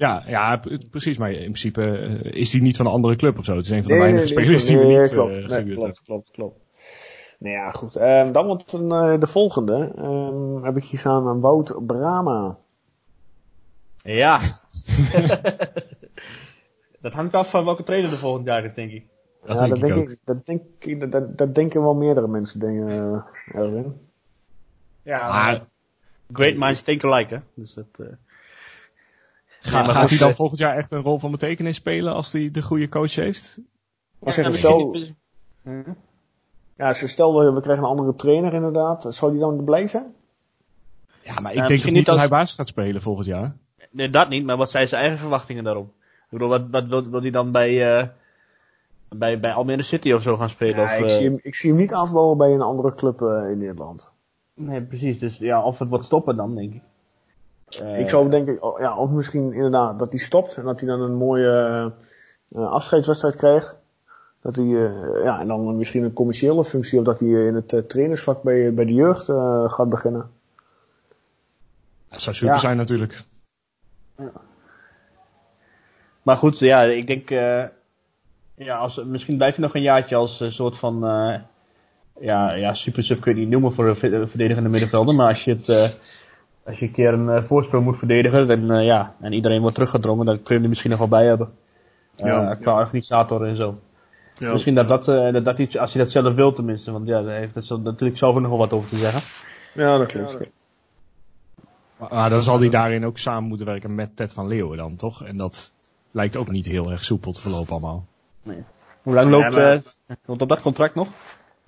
Ja, 0.03 0.23
ja, 0.27 0.61
precies. 0.89 1.17
Maar 1.17 1.31
in 1.31 1.37
principe 1.39 1.97
eh, 1.97 2.31
is 2.39 2.51
hij 2.51 2.61
niet 2.61 2.77
van 2.77 2.85
een 2.85 2.91
andere 2.91 3.15
club 3.15 3.37
of 3.37 3.45
zo. 3.45 3.55
Het 3.55 3.65
is 3.65 3.71
een 3.71 3.83
van 3.83 3.91
de 3.91 3.97
Nee, 3.97 4.01
weinige 4.11 4.33
nee, 4.33 4.43
spelers 4.43 4.67
nee, 4.69 4.77
die 4.77 4.87
we 4.95 5.01
niet 5.01 5.11
klopt. 5.11 5.31
eh, 5.33 5.47
Nee, 5.63 5.75
klopt, 5.75 6.01
klopt, 6.03 6.31
klopt. 6.31 6.59
Nou 7.39 7.55
ja, 7.55 7.71
goed. 7.71 7.95
Ehm, 7.95 8.31
dan 8.31 8.45
wordt 8.45 8.73
een, 8.73 8.91
eh, 8.91 9.19
de 9.19 9.27
volgende. 9.27 9.93
Ehm, 9.97 10.63
heb 10.63 10.77
ik 10.77 10.83
hier 10.83 10.99
staan 10.99 11.27
aan 11.27 11.39
Wout 11.39 11.85
Brama. 11.85 12.57
Ja. 13.97 14.39
dat 17.01 17.13
hangt 17.13 17.33
af 17.33 17.49
van 17.49 17.65
welke 17.65 17.83
trainer 17.83 18.11
er 18.11 18.17
volgend 18.17 18.45
jaar 18.45 18.65
is, 18.65 18.73
denk 18.73 18.91
ik. 18.91 19.05
Dat 19.45 19.55
ja, 19.55 19.67
denk 19.67 19.79
dat, 19.79 19.89
ik 19.89 19.95
denk 19.95 20.09
ik, 20.09 20.19
dat, 20.23 20.45
denk 20.45 20.61
ik, 20.79 20.99
dat- 20.99 21.11
dat, 21.11 21.37
dat 21.37 21.55
denken 21.55 21.81
wel 21.81 21.95
meerdere 21.95 22.27
mensen, 22.27 22.59
denk, 22.59 22.89
eh, 22.89 23.17
Erwin. 23.61 23.93
Ja, 25.03 25.27
Maar 25.27 25.65
great 26.33 26.55
minds 26.57 26.81
think 26.81 27.03
alike, 27.03 27.33
hè. 27.33 27.39
Dus 27.53 27.73
dat... 27.73 27.85
eh, 29.63 29.69
ga- 29.71 29.83
gaat 29.85 29.99
goed, 30.01 30.09
hij 30.09 30.17
dan 30.17 30.29
eh, 30.29 30.35
volgend 30.35 30.59
jaar 30.59 30.77
echt 30.77 30.91
een 30.91 31.01
rol 31.01 31.19
van 31.19 31.31
betekenis 31.31 31.75
spelen 31.75 32.13
als 32.13 32.31
hij 32.31 32.51
de 32.51 32.61
goede 32.61 32.89
coach 32.89 33.15
heeft? 33.15 33.59
Maar 34.19 34.37
ja, 34.37 34.43
zeg, 34.43 34.55
stel, 34.55 34.95
ja, 36.77 36.93
ze 36.93 37.07
stel 37.07 37.53
we 37.53 37.61
krijgen 37.61 37.83
een 37.83 37.89
andere 37.89 38.15
trainer 38.15 38.53
inderdaad. 38.53 39.05
Zou 39.09 39.31
die 39.31 39.39
dan 39.39 39.63
blij 39.63 39.87
zijn? 39.87 40.13
Ja, 41.21 41.39
maar 41.39 41.51
ik 41.51 41.57
Ja, 41.57 41.67
denk 41.67 41.81
toch 41.81 41.91
niet 41.91 42.05
dat 42.05 42.15
als- 42.15 42.19
hij 42.19 42.29
baas 42.29 42.55
gaat 42.55 42.67
spelen 42.67 43.01
volgend 43.01 43.27
jaar? 43.27 43.55
Nee, 43.91 44.09
dat 44.09 44.29
niet, 44.29 44.45
maar 44.45 44.57
wat 44.57 44.71
zijn 44.71 44.87
zijn 44.87 45.01
eigen 45.01 45.19
verwachtingen 45.19 45.63
daarop? 45.63 45.87
Ik 45.87 46.29
bedoel, 46.29 46.47
wat, 46.47 46.61
wat 46.71 46.85
wil, 46.85 47.09
wil 47.09 47.21
hij 47.21 47.31
dan 47.31 47.51
bij, 47.51 47.97
eh 47.97 48.07
bij, 49.09 49.39
bij 49.39 49.53
Almere 49.53 49.81
City 49.81 50.11
of 50.11 50.21
zo 50.21 50.37
gaan 50.37 50.49
spelen? 50.49 50.75
Ja, 50.75 50.83
of, 50.83 50.97
ik, 50.97 51.05
eh, 51.05 51.11
zie 51.15 51.25
hem, 51.25 51.39
ik 51.41 51.55
zie 51.55 51.69
hem 51.69 51.79
niet 51.79 51.93
afbouwen 51.93 52.37
bij 52.37 52.51
een 52.53 52.61
andere 52.61 52.95
club 52.95 53.21
eh, 53.21 53.49
in 53.51 53.57
Nederland. 53.57 54.11
Nee, 54.53 54.81
precies. 54.81 55.19
Dus 55.19 55.37
ja, 55.37 55.63
of 55.63 55.79
het 55.79 55.89
wordt 55.89 56.05
stoppen 56.05 56.35
dan, 56.35 56.55
denk 56.55 56.73
ik. 56.73 56.81
Ik 57.75 58.09
zou 58.09 58.29
denken, 58.29 58.61
oh, 58.61 58.79
ja, 58.79 58.97
of 58.97 59.11
misschien 59.11 59.53
inderdaad 59.53 59.99
dat 59.99 60.09
hij 60.09 60.19
stopt 60.19 60.55
en 60.55 60.63
dat 60.63 60.79
hij 60.79 60.89
dan 60.89 61.01
een 61.01 61.15
mooie 61.15 61.51
eh, 62.51 62.61
eh, 62.61 62.71
afscheidswedstrijd 62.71 63.35
krijgt. 63.35 63.77
Dat 64.41 64.55
hij, 64.55 64.65
eh, 64.65 65.23
ja, 65.23 65.39
en 65.39 65.47
dan 65.47 65.77
misschien 65.77 66.03
een 66.03 66.13
commerciële 66.13 66.65
functie, 66.65 66.99
of 66.99 67.05
dat 67.05 67.19
hij 67.19 67.27
in 67.29 67.55
het 67.55 67.89
trainersvak 67.89 68.41
bij, 68.43 68.73
bij 68.73 68.85
de 68.85 68.93
jeugd 68.93 69.29
eh, 69.29 69.69
gaat 69.69 69.89
beginnen. 69.89 70.29
Dat 72.09 72.21
zou 72.21 72.35
super 72.35 72.53
Ja. 72.53 72.59
zijn 72.59 72.77
natuurlijk. 72.77 73.23
Maar 76.21 76.37
goed, 76.37 76.59
ja, 76.59 76.81
ik 76.83 77.07
denk, 77.07 77.29
eh, 77.29 77.63
ja, 78.55 78.75
als, 78.75 79.03
misschien 79.05 79.37
blijft 79.37 79.55
hij 79.57 79.65
nog 79.65 79.75
een 79.75 79.81
jaartje 79.81 80.15
als 80.15 80.39
een 80.39 80.51
soort 80.51 80.77
van, 80.77 81.05
eh, 81.07 81.35
ja, 82.19 82.53
ja, 82.53 82.73
super 82.73 83.03
sub 83.03 83.21
kun 83.21 83.31
je 83.31 83.37
het 83.39 83.47
niet 83.49 83.53
noemen 83.59 83.73
voor 83.73 83.87
een 83.87 83.95
ver- 83.95 84.29
verdedigende 84.29 84.69
middenvelder, 84.69 85.15
maar 85.15 85.27
als 85.27 85.43
je 85.43 85.51
het, 85.53 85.69
eh, 85.69 85.89
als 86.65 86.79
je 86.79 86.85
een 86.85 86.91
keer 86.91 87.13
een 87.13 87.29
eh, 87.29 87.43
voorsprong 87.43 87.83
moet 87.85 87.97
verdedigen, 87.97 88.47
dan, 88.47 88.71
eh, 88.71 88.85
ja, 88.85 89.15
en 89.19 89.33
iedereen 89.33 89.61
wordt 89.61 89.75
teruggedrongen, 89.75 90.25
dan 90.25 90.35
kun 90.35 90.45
je 90.47 90.53
hem 90.53 90.63
er 90.63 90.69
misschien 90.69 90.89
nog 90.89 90.99
wel 90.99 91.07
bij 91.07 91.25
hebben. 91.25 91.53
Eh, 92.15 92.25
Ja. 92.27 92.55
qua 92.55 92.79
organisator 92.79 93.45
en 93.47 93.55
zo. 93.55 93.79
Misschien 94.39 94.75
dat 94.75 94.87
dat, 94.87 95.07
eh, 95.07 95.33
dat 95.33 95.45
dat 95.45 95.59
iets, 95.59 95.77
als 95.77 95.93
hij 95.93 96.03
dat 96.03 96.11
zelf 96.11 96.35
wil 96.35 96.53
tenminste, 96.53 96.91
want 96.91 97.07
ja, 97.07 97.21
daar 97.21 97.35
heeft 97.37 97.55
het 97.55 97.65
zo, 97.65 97.77
natuurlijk 97.77 98.19
zelf 98.19 98.35
nog 98.39 98.49
wel 98.49 98.57
wat 98.57 98.73
over 98.73 98.89
te 98.89 98.97
zeggen. 98.97 99.21
Ja, 99.73 99.97
dat 99.97 100.07
klopt. 100.11 100.37
Maar, 101.97 102.09
maar 102.11 102.29
dan 102.29 102.43
zal 102.43 102.59
hij 102.59 102.69
daarin 102.69 103.05
ook 103.05 103.17
samen 103.17 103.43
moeten 103.43 103.65
werken 103.65 103.95
met 103.95 104.15
Ted 104.15 104.33
van 104.33 104.47
Leeuwen 104.47 104.77
dan, 104.77 104.95
toch? 104.95 105.23
En 105.23 105.37
dat 105.37 105.73
lijkt 106.11 106.37
ook 106.37 106.49
niet 106.51 106.65
heel 106.65 106.91
erg 106.91 107.03
soepel 107.03 107.31
te 107.31 107.41
verlopen 107.41 107.71
allemaal. 107.71 108.05
Hoe 109.01 109.13
lang 109.13 109.29
loopt, 109.29 109.43
Ja, 109.43 109.49
maar- 109.49 109.71
eh, 110.07 110.15
loopt 110.25 110.41
op 110.41 110.49
dat 110.49 110.61
contract 110.61 110.95
nog? 110.95 111.07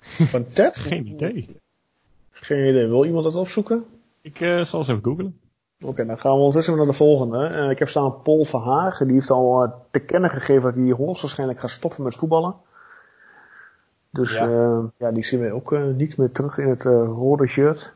Van 0.00 0.44
Ted? 0.44 0.76
Geen 0.88 1.06
idee. 1.06 1.56
Geen 2.30 2.68
idee. 2.68 2.86
Wil 2.86 3.04
iemand 3.04 3.24
dat 3.24 3.36
opzoeken? 3.36 3.84
Ik 4.26 4.40
eh, 4.40 4.60
zal 4.60 4.78
eens 4.78 4.88
even 4.88 5.04
googlen. 5.04 5.40
Oké, 5.84 6.06
dan 6.06 6.18
gaan 6.18 6.32
we 6.32 6.38
ondertussen 6.38 6.76
naar 6.76 6.86
de 6.86 6.92
volgende. 6.92 7.46
Eh, 7.46 7.70
ik 7.70 7.78
heb 7.78 7.88
staan 7.88 8.22
Paul 8.22 8.44
Verhagen. 8.44 9.06
Die 9.06 9.14
heeft 9.14 9.30
al 9.30 9.62
eh, 9.62 9.70
te 9.90 9.98
kennen 9.98 10.30
gegeven 10.30 10.62
dat 10.62 10.74
hij 10.74 10.92
hoogstwaarschijnlijk 10.92 11.60
gaat 11.60 11.70
stoppen 11.70 12.02
met 12.02 12.14
voetballen. 12.14 12.54
Dus 14.10 14.32
Ja. 14.32 14.82
ja, 14.98 15.10
die 15.10 15.24
zien 15.24 15.40
we 15.40 15.52
ook 15.52 15.78
niet 15.96 16.16
meer 16.16 16.30
terug 16.30 16.58
in 16.58 16.68
het 16.68 16.82
rode 16.84 17.46
shirt. 17.46 17.92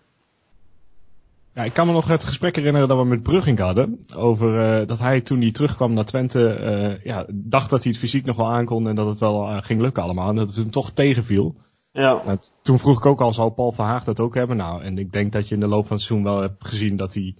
Ja, 1.53 1.62
ik 1.62 1.73
kan 1.73 1.87
me 1.87 1.93
nog 1.93 2.09
het 2.09 2.25
gesprek 2.25 2.57
herinneren 2.57 2.88
dat 2.88 2.99
we 2.99 3.05
met 3.05 3.23
Brugging 3.23 3.59
hadden. 3.59 4.07
Over 4.16 4.87
dat 4.87 4.99
hij 4.99 5.21
toen 5.21 5.40
hij 5.40 5.53
terugkwam 5.53 5.93
naar 5.93 6.05
Twente, 6.05 7.01
ja, 7.03 7.25
dacht 7.29 7.71
dat 7.71 7.83
hij 7.83 7.93
het 7.93 8.01
fysiek 8.01 8.25
nog 8.25 8.37
wel 8.37 8.51
aankon 8.51 8.88
en 8.88 8.95
dat 8.95 9.07
het 9.07 9.21
wel 9.21 9.61
ging 9.62 9.81
lukken 9.81 10.03
allemaal. 10.03 10.29
En 10.29 10.37
dat 10.37 10.47
het 10.47 10.57
hem 10.57 10.71
toch 10.71 10.90
tegenviel. 10.90 11.55
Ja. 11.92 12.22
Nou, 12.24 12.38
toen 12.62 12.79
vroeg 12.79 12.98
ik 12.98 13.07
ook 13.07 13.20
al, 13.20 13.33
zou 13.33 13.50
Paul 13.50 13.72
Verhaag 13.72 14.05
dat 14.05 14.20
ook 14.20 14.35
hebben? 14.35 14.57
Nou, 14.57 14.83
en 14.83 14.98
ik 14.98 15.12
denk 15.12 15.33
dat 15.33 15.48
je 15.48 15.55
in 15.55 15.61
de 15.61 15.66
loop 15.66 15.87
van 15.87 15.96
het 15.96 16.05
seizoen 16.05 16.33
wel 16.33 16.40
hebt 16.40 16.66
gezien 16.66 16.96
dat 16.96 17.14
hij 17.14 17.35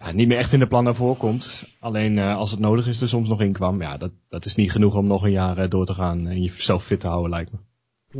ja, 0.00 0.12
niet 0.12 0.28
meer 0.28 0.38
echt 0.38 0.52
in 0.52 0.58
de 0.58 0.66
plannen 0.66 0.94
voorkomt. 0.94 1.64
Alleen 1.80 2.18
eh, 2.18 2.36
als 2.36 2.50
het 2.50 2.60
nodig 2.60 2.86
is 2.86 3.00
er 3.00 3.08
soms 3.08 3.28
nog 3.28 3.40
in 3.40 3.52
kwam. 3.52 3.82
Ja, 3.82 3.96
dat, 3.96 4.10
dat 4.28 4.44
is 4.44 4.54
niet 4.54 4.72
genoeg 4.72 4.96
om 4.96 5.06
nog 5.06 5.24
een 5.24 5.30
jaar 5.30 5.58
eh, 5.58 5.70
door 5.70 5.84
te 5.84 5.94
gaan 5.94 6.26
en 6.26 6.42
jezelf 6.42 6.84
fit 6.84 7.00
te 7.00 7.06
houden 7.06 7.30
lijkt 7.30 7.52
me. 7.52 7.58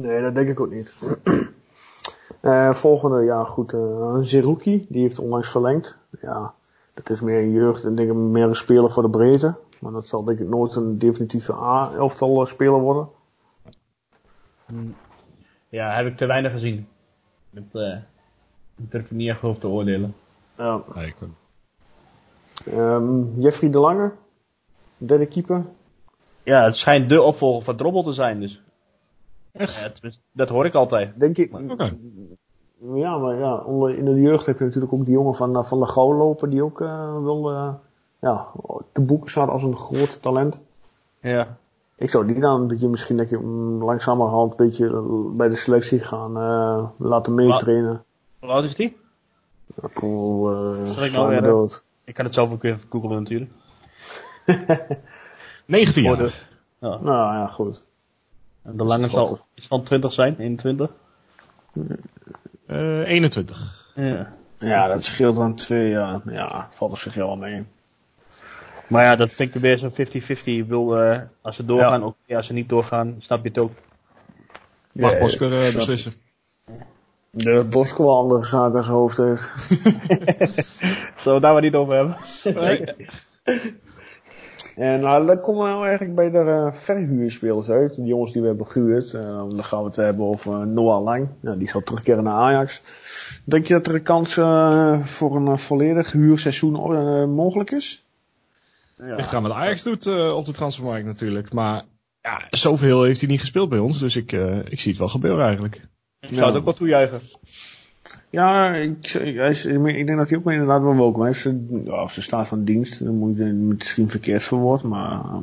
Nee, 0.00 0.22
dat 0.22 0.34
denk 0.34 0.48
ik 0.48 0.60
ook 0.60 0.70
niet. 0.70 0.94
Eh, 2.40 2.74
volgende, 2.74 3.24
ja 3.24 3.44
goed, 3.44 3.72
eh 3.72 4.16
Zerouki, 4.20 4.86
die 4.88 5.02
heeft 5.02 5.18
onlangs 5.18 5.50
verlengd. 5.50 5.98
Ja, 6.20 6.54
dat 6.94 7.10
is 7.10 7.20
meer 7.20 7.42
een 7.42 7.52
jeugd 7.52 7.84
en 7.84 7.94
denk 7.94 8.10
ik 8.10 8.14
meer 8.16 8.44
een 8.44 8.54
speler 8.54 8.90
voor 8.90 9.02
de 9.02 9.10
breedte. 9.10 9.56
Maar 9.80 9.92
dat 9.92 10.06
zal 10.06 10.24
denk 10.24 10.38
ik 10.38 10.48
nooit 10.48 10.74
een 10.74 10.98
definitieve 10.98 11.52
A-elftal 11.52 12.46
speler 12.46 12.80
worden. 12.80 13.08
Ja, 15.70 15.94
heb 15.94 16.06
ik 16.06 16.16
te 16.16 16.26
weinig 16.26 16.52
gezien. 16.52 16.88
Dat 17.50 17.82
eh, 17.82 17.96
ik 18.76 18.90
durf 18.90 19.04
ik 19.04 19.10
niet 19.10 19.28
echt 19.28 19.42
over 19.42 19.60
te 19.60 19.68
oordelen. 19.68 20.14
Ja. 20.56 20.82
Ja, 20.94 21.00
ik, 21.00 21.16
Ehm, 22.66 23.40
Jeffrey 23.40 23.70
de 23.70 23.78
Lange, 23.78 24.12
derde 24.96 25.26
keeper. 25.26 25.64
Ja, 26.42 26.64
het 26.64 26.76
schijnt 26.76 27.08
de 27.08 27.22
opvolger 27.22 27.62
van 27.62 27.76
Drobbel 27.76 28.02
te 28.02 28.12
zijn, 28.12 28.40
dus. 28.40 28.62
Echt? 29.52 29.98
Ja, 30.02 30.10
dat 30.32 30.48
hoor 30.48 30.66
ik 30.66 30.74
altijd. 30.74 31.20
Denk 31.20 31.36
ik. 31.38 31.54
Oké. 31.70 31.96
Ja, 32.94 33.18
maar 33.18 33.36
ja, 33.36 33.56
onder, 33.56 33.94
in 33.94 34.04
de 34.04 34.20
jeugd 34.20 34.46
heb 34.46 34.58
je 34.58 34.64
natuurlijk 34.64 34.92
ook 34.92 35.04
die 35.04 35.14
jongen 35.14 35.34
van, 35.34 35.56
eh, 35.56 35.64
van 35.64 35.80
de 35.80 35.86
Gouw 35.86 36.14
lopen, 36.14 36.50
die 36.50 36.62
ook 36.62 36.80
eh 36.80 37.22
wil 37.22 37.50
eh, 37.50 37.74
ja, 38.20 38.46
te 38.92 39.00
boeken 39.00 39.30
staat 39.30 39.48
als 39.48 39.62
een 39.62 39.76
groot 39.76 40.22
talent. 40.22 40.66
Ja. 41.20 41.58
Ik 42.00 42.10
zou 42.10 42.26
die 42.26 42.40
dan, 42.40 42.68
dat 42.68 42.80
je 42.80 42.88
misschien 42.88 43.16
dat 43.16 43.30
je 43.30 43.40
langzamerhand 43.80 44.50
een 44.50 44.66
beetje 44.66 44.86
eh, 44.86 45.36
bij 45.36 45.48
de 45.48 45.54
selectie 45.54 46.00
gaan 46.00 46.36
eh, 46.36 46.88
laten 46.96 47.34
meetrainen. 47.34 48.04
Hoe 48.38 48.48
oud 48.48 48.64
is 48.64 48.74
die? 48.74 48.96
Eh, 49.82 49.90
Zal 49.92 51.04
ik 51.04 51.10
sla 51.10 51.28
nou 51.28 51.40
dood. 51.40 51.82
Ik 52.04 52.14
kan 52.14 52.24
het 52.24 52.34
zelf 52.34 52.52
ook 52.52 52.64
even 52.64 52.80
googlen 52.88 53.18
natuurlijk. 53.18 53.50
19 55.66 56.04
Voor 56.04 56.16
jaar. 56.16 56.26
de, 56.26 56.32
ja. 56.78 56.88
Nou 56.88 57.34
ja, 57.34 57.46
goed. 57.46 57.82
En 58.62 58.76
de 58.76 58.84
lange 58.84 59.08
zal 59.08 59.38
iets 59.54 59.66
van 59.66 59.82
20 59.82 60.12
zijn, 60.12 60.36
21. 60.38 60.90
Eh, 62.66 63.08
21. 63.08 63.90
Ja. 63.94 64.32
Ja, 64.58 64.86
dat 64.88 65.04
scheelt 65.04 65.36
dan 65.36 65.54
twee 65.54 65.90
jaar. 65.90 66.20
Ja, 66.24 66.68
valt 66.70 66.90
op 66.90 66.98
zich 66.98 67.14
wel 67.14 67.36
mee. 67.36 67.66
Maar 68.90 69.04
ja, 69.04 69.16
dat 69.16 69.30
vind 69.30 69.54
ik 69.54 69.60
weer 69.60 69.78
zo'n 69.78 69.90
50-50. 69.90 69.94
Ik 70.44 70.66
wil, 70.66 70.98
eh, 70.98 71.20
als 71.40 71.56
ze 71.56 71.64
doorgaan, 71.64 72.04
oké. 72.04 72.36
Als 72.36 72.46
ze 72.46 72.52
niet 72.52 72.68
doorgaan, 72.68 73.14
snap 73.18 73.42
je 73.42 73.48
het 73.48 73.58
ook. 73.58 73.72
Mag 74.92 75.12
Ja, 75.12 75.18
Bosker 75.18 75.52
eh, 75.52 75.74
beslissen. 75.74 76.12
De 77.30 77.66
andere 77.96 78.44
zaken 78.44 78.76
aan 78.76 78.84
zijn 78.84 78.94
hoofd 78.94 79.16
heeft. 79.16 79.50
Zullen 81.20 81.38
we 81.38 81.40
daar 81.40 81.52
maar 81.52 81.62
niet 81.62 81.74
over 81.74 81.94
hebben? 81.94 82.16
En 84.76 85.00
nou, 85.00 85.26
dan 85.26 85.40
komen 85.40 85.64
we 85.64 85.70
nou 85.70 85.86
eigenlijk 85.86 86.14
bij 86.14 86.30
de 86.30 86.38
uh, 86.38 86.72
verhuurspelers 86.72 87.70
uit. 87.70 87.94
De 87.94 88.04
jongens 88.04 88.32
die 88.32 88.42
we 88.42 88.48
hebben 88.48 88.66
gehuurd. 88.66 89.14
Eh, 89.14 89.34
dan 89.34 89.64
gaan 89.64 89.78
we 89.78 89.86
het 89.86 89.96
hebben 89.96 90.26
over 90.26 90.66
Noah 90.66 91.02
Lang. 91.02 91.28
Nou, 91.40 91.58
die 91.58 91.68
zal 91.68 91.80
terugkeren 91.82 92.24
naar 92.24 92.34
Ajax. 92.34 92.82
Denk 93.44 93.66
je 93.66 93.74
dat 93.74 93.86
er 93.86 93.94
een 93.94 94.02
kans 94.02 94.36
eh, 94.36 95.00
voor 95.00 95.36
een 95.36 95.46
eh, 95.46 95.56
volledig 95.56 96.12
huurseizoen 96.12 96.74
eh, 96.74 97.24
mogelijk 97.24 97.70
is? 97.70 98.04
Ligt 99.00 99.30
eraan 99.30 99.42
wat 99.42 99.52
Ajax 99.52 99.82
doet 99.82 100.06
eh, 100.06 100.36
op 100.36 100.44
de 100.46 100.52
transfermarkt 100.52 101.06
natuurlijk. 101.06 101.52
Maar 101.52 101.82
ja, 102.20 102.42
zoveel 102.50 103.02
heeft 103.02 103.20
hij 103.20 103.28
niet 103.30 103.40
gespeeld 103.40 103.68
bij 103.68 103.78
ons. 103.78 103.98
Dus 103.98 104.16
ik, 104.16 104.32
eh, 104.32 104.58
ik 104.58 104.80
zie 104.80 104.90
het 104.90 104.98
wel 105.00 105.08
gebeuren 105.08 105.44
eigenlijk. 105.44 105.88
Ik 106.20 106.28
zou 106.34 106.46
het 106.46 106.56
ook 106.56 106.64
wel 106.64 106.74
toejuichen. 106.74 107.20
Ja, 108.30 108.74
ik, 108.74 109.06
hij 109.12 109.48
is- 109.50 109.64
ik 109.66 110.06
denk 110.06 110.16
dat 110.18 110.28
hij 110.28 110.38
ook 110.38 110.44
wel 110.44 110.52
inderdaad 110.52 110.82
wel 110.82 110.96
welkom 110.96 111.26
is. 111.26 111.42
Ja, 111.84 112.02
of 112.02 112.12
ze 112.12 112.22
staat 112.22 112.48
van 112.48 112.64
dienst, 112.64 113.04
dan 113.04 113.14
moet 113.14 113.36
je 113.36 113.44
misschien 113.44 114.08
verkeerd 114.10 114.42
voor 114.42 114.58
worden. 114.58 114.88
Maar 114.88 115.10
eh, 115.10 115.36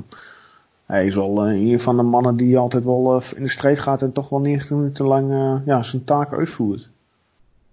hij 0.86 1.06
is 1.06 1.16
wel 1.16 1.48
een 1.50 1.80
van 1.80 1.96
de 1.98 2.04
mannen 2.04 2.36
die 2.36 2.58
altijd 2.58 2.84
wel 2.84 3.22
in 3.36 3.44
de 3.44 3.50
strijd 3.50 3.80
gaat 3.80 4.02
en 4.02 4.12
toch 4.12 4.30
wel 4.30 4.40
90 4.40 4.70
minuten 4.78 5.06
lang 5.06 5.62
ja, 5.66 5.84
zijn 5.84 6.04
taak 6.04 6.34
uitvoert. 6.34 6.90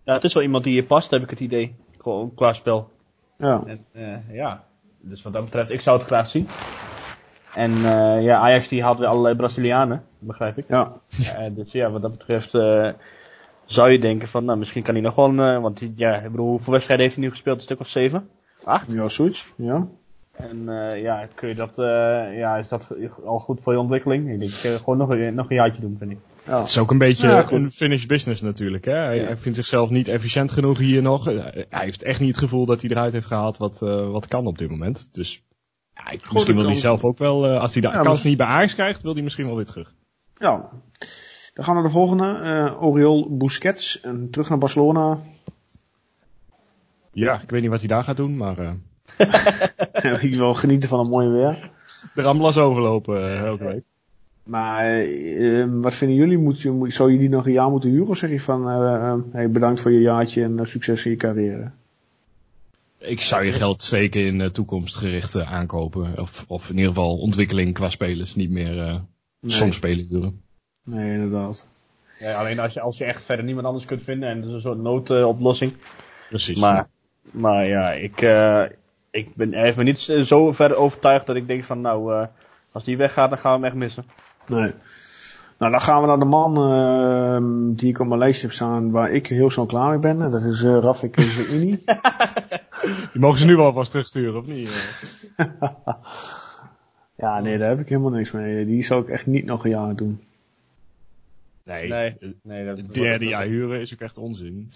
Ja, 0.04 0.14
het 0.14 0.24
is 0.24 0.34
wel 0.34 0.42
iemand 0.42 0.64
die 0.64 0.72
hier 0.72 0.84
past, 0.84 1.10
heb 1.10 1.22
ik 1.22 1.30
het 1.30 1.40
idee. 1.40 1.74
Gewoon 1.98 2.34
qua 2.34 2.52
spel. 2.52 2.90
Ja, 3.38 3.62
En, 3.66 3.84
eh, 3.92 4.34
ja. 4.34 4.64
Dus 5.08 5.22
wat 5.22 5.32
dat 5.32 5.44
betreft, 5.44 5.70
ik 5.70 5.80
zou 5.80 5.98
het 5.98 6.06
graag 6.06 6.28
zien. 6.28 6.48
En 7.54 7.70
eh, 7.72 8.22
ja, 8.22 8.38
Ajax 8.38 8.68
die 8.68 8.82
had 8.82 8.98
weer 8.98 9.08
allerlei 9.08 9.34
Brazilianen, 9.34 10.02
begrijp 10.18 10.58
ik. 10.58 10.64
Ja. 10.68 10.92
Eh, 11.36 11.46
dus 11.50 11.72
ja, 11.72 11.90
wat 11.90 12.02
dat 12.02 12.10
betreft 12.10 12.54
eh, 12.54 12.88
zou 13.64 13.90
je 13.90 13.98
denken 13.98 14.28
van, 14.28 14.44
nou 14.44 14.58
misschien 14.58 14.82
kan 14.82 14.94
hij 14.94 15.02
nog 15.02 15.14
wel, 15.14 15.28
een, 15.28 15.40
eh, 15.40 15.60
want 15.62 15.78
die- 15.78 15.92
ja, 15.96 16.14
ik 16.16 16.30
bedoel, 16.30 16.48
hoeveel 16.48 16.72
wedstrijden 16.72 17.04
heeft 17.06 17.16
hij 17.18 17.24
nu 17.26 17.30
gespeeld? 17.30 17.56
Een 17.56 17.62
stuk 17.62 17.80
of 17.80 17.88
zeven? 17.88 18.28
Acht? 18.64 18.92
Ja, 18.92 19.08
zoiets. 19.08 19.52
Ja. 19.56 19.86
En 20.32 20.68
eh, 20.68 21.02
ja, 21.02 21.26
kun 21.34 21.48
je 21.48 21.54
dat, 21.54 21.78
eh, 21.78 22.38
ja, 22.38 22.56
is 22.56 22.68
dat 22.68 22.88
al 23.24 23.38
goed 23.38 23.60
voor 23.62 23.72
je 23.72 23.78
ontwikkeling? 23.78 24.30
Ik 24.30 24.40
denk, 24.40 24.52
eh, 24.52 24.70
gewoon 24.80 24.98
nog 24.98 25.08
een, 25.08 25.34
nog 25.34 25.50
een 25.50 25.56
jaartje 25.56 25.80
doen, 25.80 25.96
vind 25.98 26.10
ik. 26.10 26.18
Ja. 26.46 26.58
Het 26.58 26.68
is 26.68 26.78
ook 26.78 26.90
een 26.90 26.98
beetje 26.98 27.28
Ja, 27.28 27.50
een 27.52 27.72
finished 27.72 28.08
business 28.08 28.40
natuurlijk. 28.42 28.84
Hè? 28.84 28.92
Hij, 28.92 29.16
Ja. 29.16 29.24
hij 29.24 29.36
vindt 29.36 29.56
zichzelf 29.58 29.90
niet 29.90 30.08
efficiënt 30.08 30.52
genoeg 30.52 30.78
hier 30.78 31.02
nog. 31.02 31.28
Eh, 31.28 31.44
Hij 31.70 31.84
heeft 31.84 32.02
echt 32.02 32.20
niet 32.20 32.28
het 32.28 32.38
gevoel 32.38 32.66
dat 32.66 32.80
hij 32.82 32.90
eruit 32.90 33.12
heeft 33.12 33.26
gehaald 33.26 33.56
wat, 33.58 33.82
eh, 33.82 34.10
wat 34.10 34.26
kan 34.26 34.46
op 34.46 34.58
dit 34.58 34.70
moment. 34.70 35.08
Dus 35.12 35.42
ja, 35.94 36.10
ik- 36.10 36.32
misschien 36.32 36.56
wil 36.56 36.66
hij 36.66 36.74
zelf 36.74 37.04
ook 37.04 37.18
wel, 37.18 37.46
eh, 37.46 37.60
als 37.60 37.72
hij 37.72 37.82
de 37.82 37.90
kans 37.90 38.06
maar- 38.06 38.28
niet 38.28 38.36
bij 38.36 38.46
Ajax 38.46 38.74
krijgt, 38.74 39.02
wil 39.02 39.12
hij 39.14 39.22
misschien 39.22 39.46
wel 39.46 39.56
weer 39.56 39.66
terug. 39.66 39.94
Ja. 40.38 40.70
Dan 41.54 41.64
gaan 41.64 41.74
we 41.74 41.80
naar 41.80 41.90
de 41.90 41.96
volgende. 41.96 42.76
Oriol 42.80 43.36
Busquets. 43.36 44.00
En 44.00 44.28
terug 44.30 44.48
naar 44.48 44.58
Barcelona. 44.58 45.18
Ja, 47.12 47.40
ik 47.40 47.50
weet 47.50 47.60
niet 47.60 47.70
wat 47.70 47.78
hij 47.78 47.88
daar 47.88 48.02
gaat 48.02 48.16
doen, 48.16 48.36
maar 48.36 48.56
ik 50.20 50.34
wil 50.34 50.54
genieten 50.54 50.88
van 50.88 51.00
een 51.00 51.10
mooi 51.10 51.28
weer. 51.28 51.70
de 52.14 52.22
Ramblas 52.22 52.58
overlopen 52.58 53.38
elke 53.46 53.64
week. 53.64 53.84
Maar 54.44 54.84
eh, 54.84 55.60
eh, 55.60 55.68
wat 55.72 55.94
vinden 55.94 56.16
jullie? 56.16 56.38
Moet 56.38 56.60
je, 56.60 56.70
moet, 56.70 56.92
zou 56.92 57.12
je 57.12 57.18
die 57.18 57.28
nog 57.28 57.46
een 57.46 57.52
jaar 57.52 57.70
moeten 57.70 57.90
huren? 57.90 58.08
Of 58.08 58.16
zeg 58.16 58.30
je 58.30 58.40
van 58.40 58.68
eh, 58.68 58.94
eh, 58.94 59.14
hey, 59.32 59.50
bedankt 59.50 59.80
voor 59.80 59.92
je 59.92 60.00
jaartje 60.00 60.42
en 60.42 60.58
eh, 60.58 60.64
succes 60.64 61.04
in 61.04 61.10
je 61.10 61.16
carrière? 61.16 61.70
Ik 62.98 63.20
zou 63.20 63.44
je 63.44 63.52
geld 63.52 63.82
steken 63.82 64.20
in 64.20 64.40
eh, 64.40 64.48
toekomstgerichte 64.48 65.44
aankopen. 65.44 66.18
Of, 66.18 66.44
of 66.48 66.68
in 66.70 66.74
ieder 66.76 66.88
geval 66.88 67.18
ontwikkeling 67.18 67.74
qua 67.74 67.90
spelers. 67.90 68.34
Niet 68.34 68.50
meer 68.50 68.78
eh, 68.78 68.96
Nee. 69.40 69.52
soms 69.56 69.74
spelen 69.74 70.06
huren. 70.08 70.40
Nee, 70.84 71.12
inderdaad. 71.12 71.66
Ja, 72.18 72.38
alleen 72.38 72.58
als 72.58 72.72
je, 72.72 72.80
als 72.80 72.98
je 72.98 73.04
echt 73.04 73.22
verder 73.24 73.44
niemand 73.44 73.66
anders 73.66 73.84
kunt 73.84 74.02
vinden 74.02 74.28
en 74.28 74.36
het 74.36 74.46
is 74.46 74.52
een 74.52 74.60
soort 74.60 74.78
noodoplossing. 74.78 75.72
Precies. 76.28 76.58
Maar, 76.58 76.88
maar 77.30 77.68
ja, 77.68 77.92
ik, 77.92 78.22
eh, 78.22 78.62
ik 79.10 79.34
ben 79.34 79.54
er 79.54 79.64
even 79.64 79.84
niet 79.84 79.98
zo 80.24 80.52
ver 80.52 80.74
overtuigd 80.74 81.26
dat 81.26 81.36
ik 81.36 81.46
denk 81.46 81.64
van 81.64 81.80
nou, 81.80 82.14
eh, 82.14 82.26
als 82.72 82.84
die 82.84 82.96
weggaat 82.96 83.30
dan 83.30 83.38
gaan 83.38 83.50
we 83.50 83.56
hem 83.56 83.66
echt 83.66 83.74
missen. 83.74 84.04
Nee. 84.46 84.72
Nou, 85.58 85.72
dan 85.72 85.80
gaan 85.80 86.00
we 86.00 86.06
naar 86.06 86.18
de 86.18 86.24
man 86.24 86.56
eh, 86.56 87.76
die 87.76 87.88
ik 87.88 87.98
op 87.98 88.06
mijn 88.06 88.18
lijstje 88.18 88.46
heb 88.46 88.54
staan 88.54 88.90
waar 88.90 89.10
ik 89.10 89.26
heel 89.26 89.50
snel 89.50 89.66
klaar 89.66 89.90
mee 89.90 89.98
ben. 89.98 90.22
En 90.22 90.30
dat 90.30 90.42
is 90.42 90.62
uh, 90.62 90.78
Rafik 90.78 91.20
Zaini. 91.20 91.70
Die 93.12 93.20
mogen 93.20 93.38
ze 93.38 93.46
nu 93.46 93.56
wel 93.56 93.72
vast 93.72 93.90
terugsturen, 93.90 94.40
of 94.40 94.46
niet? 94.46 94.70
eh? 95.36 95.46
ja, 97.16 97.40
nee, 97.40 97.58
daar 97.58 97.68
heb 97.68 97.80
ik 97.80 97.88
helemaal 97.88 98.10
niks 98.10 98.30
mee. 98.30 98.66
Die 98.66 98.84
zou 98.84 99.02
ik 99.02 99.08
echt 99.08 99.26
niet 99.26 99.44
nog 99.44 99.64
een 99.64 99.70
jaar 99.70 99.96
doen. 99.96 100.22
Nee. 101.62 101.88
Nee, 102.42 102.66
dat, 102.66 102.76
het 102.76 102.94
derde 102.94 103.24
jaar 103.24 103.44
huren 103.44 103.80
is 103.80 103.92
ook 103.92 104.00
echt 104.00 104.18
onzin. 104.18 104.68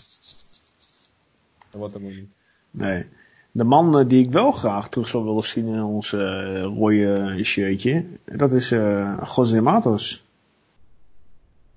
dat 1.70 1.80
wordt 1.80 1.94
hem 1.94 2.04
ook 2.04 2.10
niet. 2.10 2.30
Nee. 2.70 3.04
De 3.52 3.64
man 3.64 4.08
die 4.08 4.24
ik 4.24 4.30
wel 4.30 4.52
graag 4.52 4.88
terug 4.88 5.08
zou 5.08 5.24
willen 5.24 5.44
zien 5.44 5.66
in 5.66 5.82
ons 5.82 6.12
eh, 6.12 6.62
rode 6.62 7.38
shirtje, 7.42 8.04
dat 8.24 8.52
is 8.52 8.68
José 9.36 9.60
Matos. 9.60 10.24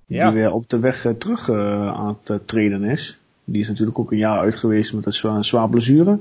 Ja. 0.06 0.30
Die 0.30 0.40
weer 0.40 0.52
op 0.52 0.68
de 0.68 0.78
weg 0.78 1.04
eh, 1.04 1.12
terug 1.12 1.50
aan 1.50 2.18
het 2.24 2.48
treden 2.48 2.84
is. 2.84 3.18
Die 3.44 3.60
is 3.60 3.68
natuurlijk 3.68 3.98
ook 3.98 4.10
een 4.10 4.18
jaar 4.18 4.38
uit 4.38 4.54
geweest 4.54 4.92
met 4.92 5.06
een 5.06 5.12
zwaar, 5.12 5.44
zwaar 5.44 5.68
blessure. 5.68 6.18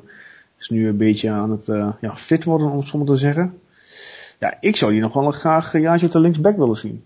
Is 0.57 0.69
nu 0.69 0.87
een 0.87 0.97
beetje 0.97 1.29
aan 1.29 1.51
het 1.51 1.65
ja, 2.01 2.15
fit 2.15 2.43
worden, 2.43 2.69
om 2.69 2.77
het 2.77 2.87
zo 2.87 2.97
maar 2.97 3.07
te 3.07 3.15
zeggen. 3.15 3.59
Ja, 4.39 4.57
ik 4.59 4.75
zou 4.75 4.91
die 4.91 5.01
nog 5.01 5.13
wel 5.13 5.31
graag 5.31 5.73
een 5.73 5.81
jaartje 5.81 6.05
op 6.05 6.11
de 6.11 6.19
linksback 6.19 6.57
willen 6.57 6.75
zien. 6.75 7.03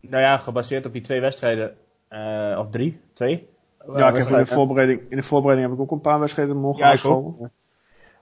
Nou 0.00 0.22
ja, 0.22 0.36
gebaseerd 0.36 0.86
op 0.86 0.92
die 0.92 1.02
twee 1.02 1.20
wedstrijden, 1.20 1.74
of 2.58 2.70
drie, 2.70 3.00
twee. 3.12 3.48
Ja, 3.94 4.08
ik 4.08 4.16
heb 4.16 4.28
in 4.28 4.36
de, 4.36 4.46
voorbereiding, 4.46 5.00
in 5.08 5.16
de 5.16 5.22
voorbereiding 5.22 5.68
heb 5.68 5.78
ik 5.78 5.84
ook 5.84 5.90
een 5.96 6.00
paar 6.00 6.20
wedstrijden 6.20 6.56
mogen 6.56 6.86
Ja, 6.86 7.50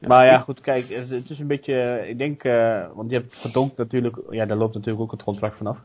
Maar 0.07 0.27
ja, 0.27 0.39
goed, 0.39 0.61
kijk, 0.61 0.85
het, 0.89 1.09
het 1.11 1.31
is 1.31 1.39
een 1.39 1.47
beetje, 1.47 2.05
ik 2.09 2.19
denk, 2.19 2.45
eh, 2.45 2.85
want 2.95 3.11
je 3.11 3.17
hebt 3.17 3.37
verdonk 3.37 3.77
natuurlijk, 3.77 4.17
ja, 4.31 4.47
daar 4.47 4.57
loopt 4.57 4.75
natuurlijk 4.75 5.03
ook 5.05 5.11
het 5.11 5.23
contract 5.23 5.57
vanaf. 5.57 5.79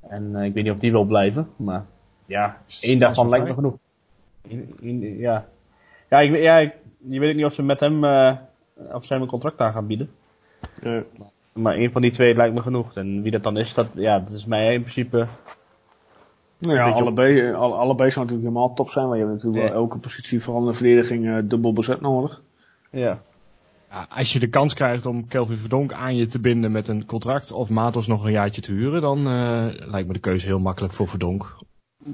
En 0.00 0.36
eh, 0.36 0.44
ik 0.44 0.54
weet 0.54 0.64
niet 0.64 0.72
of 0.72 0.78
die 0.78 0.90
wil 0.90 1.04
blijven, 1.04 1.48
maar 1.56 1.84
ja, 2.26 2.58
één 2.80 2.98
daarvan 2.98 3.28
lijkt 3.28 3.44
me 3.46 3.54
genoeg. 3.54 3.74
In- 4.48 4.76
in- 4.80 5.18
ja, 5.18 5.46
ja, 6.10 6.20
ik, 6.20 6.36
ja 6.36 6.58
ik, 6.58 6.74
je 7.08 7.20
weet 7.20 7.36
niet 7.36 7.44
of 7.44 7.52
ze 7.54 7.62
met 7.62 7.80
hem, 7.80 8.04
eh, 8.04 8.32
of 8.92 9.04
ze 9.04 9.12
hem 9.12 9.22
een 9.22 9.28
contract 9.28 9.60
aan 9.60 9.72
gaan 9.72 9.86
bieden. 9.86 10.10
Nee. 10.82 11.02
Maar 11.52 11.74
één 11.74 11.92
van 11.92 12.02
die 12.02 12.10
twee 12.12 12.34
lijkt 12.34 12.54
me 12.54 12.60
genoeg. 12.60 12.94
En 12.96 13.22
wie 13.22 13.30
dat 13.30 13.42
dan 13.42 13.56
is, 13.56 13.74
dat, 13.74 13.86
ja, 13.94 14.18
dat 14.20 14.32
is 14.32 14.44
mij 14.46 14.74
in 14.74 14.80
principe, 14.80 15.26
Nou 16.58 16.74
ja, 16.74 16.88
op- 16.90 16.94
allebei, 17.00 17.52
alle, 17.52 17.74
allebei 17.74 18.10
zou 18.10 18.24
natuurlijk 18.24 18.54
helemaal 18.54 18.74
top 18.74 18.90
zijn. 18.90 19.08
Maar 19.08 19.16
je 19.18 19.22
hebt 19.26 19.34
natuurlijk 19.42 19.62
wel 19.64 19.72
elke 19.74 19.98
positie, 19.98 20.42
vooral 20.42 20.62
in 20.62 20.68
de 20.68 20.74
verdediging, 20.74 21.48
dubbel 21.48 21.72
bezet 21.72 22.00
nodig. 22.00 22.42
Ja. 22.92 23.22
Ja, 23.90 24.06
als 24.08 24.32
je 24.32 24.38
de 24.38 24.48
kans 24.48 24.74
krijgt 24.74 25.06
om 25.06 25.28
Kelvin 25.28 25.56
Verdonk 25.56 25.92
aan 25.92 26.16
je 26.16 26.26
te 26.26 26.40
binden 26.40 26.72
met 26.72 26.88
een 26.88 27.06
contract 27.06 27.52
of 27.52 27.70
Matos 27.70 28.06
nog 28.06 28.24
een 28.24 28.32
jaartje 28.32 28.60
te 28.62 28.72
huren, 28.72 29.00
dan 29.00 29.18
eh, 29.18 29.66
lijkt 29.68 30.06
me 30.06 30.12
de 30.12 30.18
keuze 30.18 30.46
heel 30.46 30.58
makkelijk 30.60 30.94
voor 30.94 31.08
Verdonk. 31.08 31.56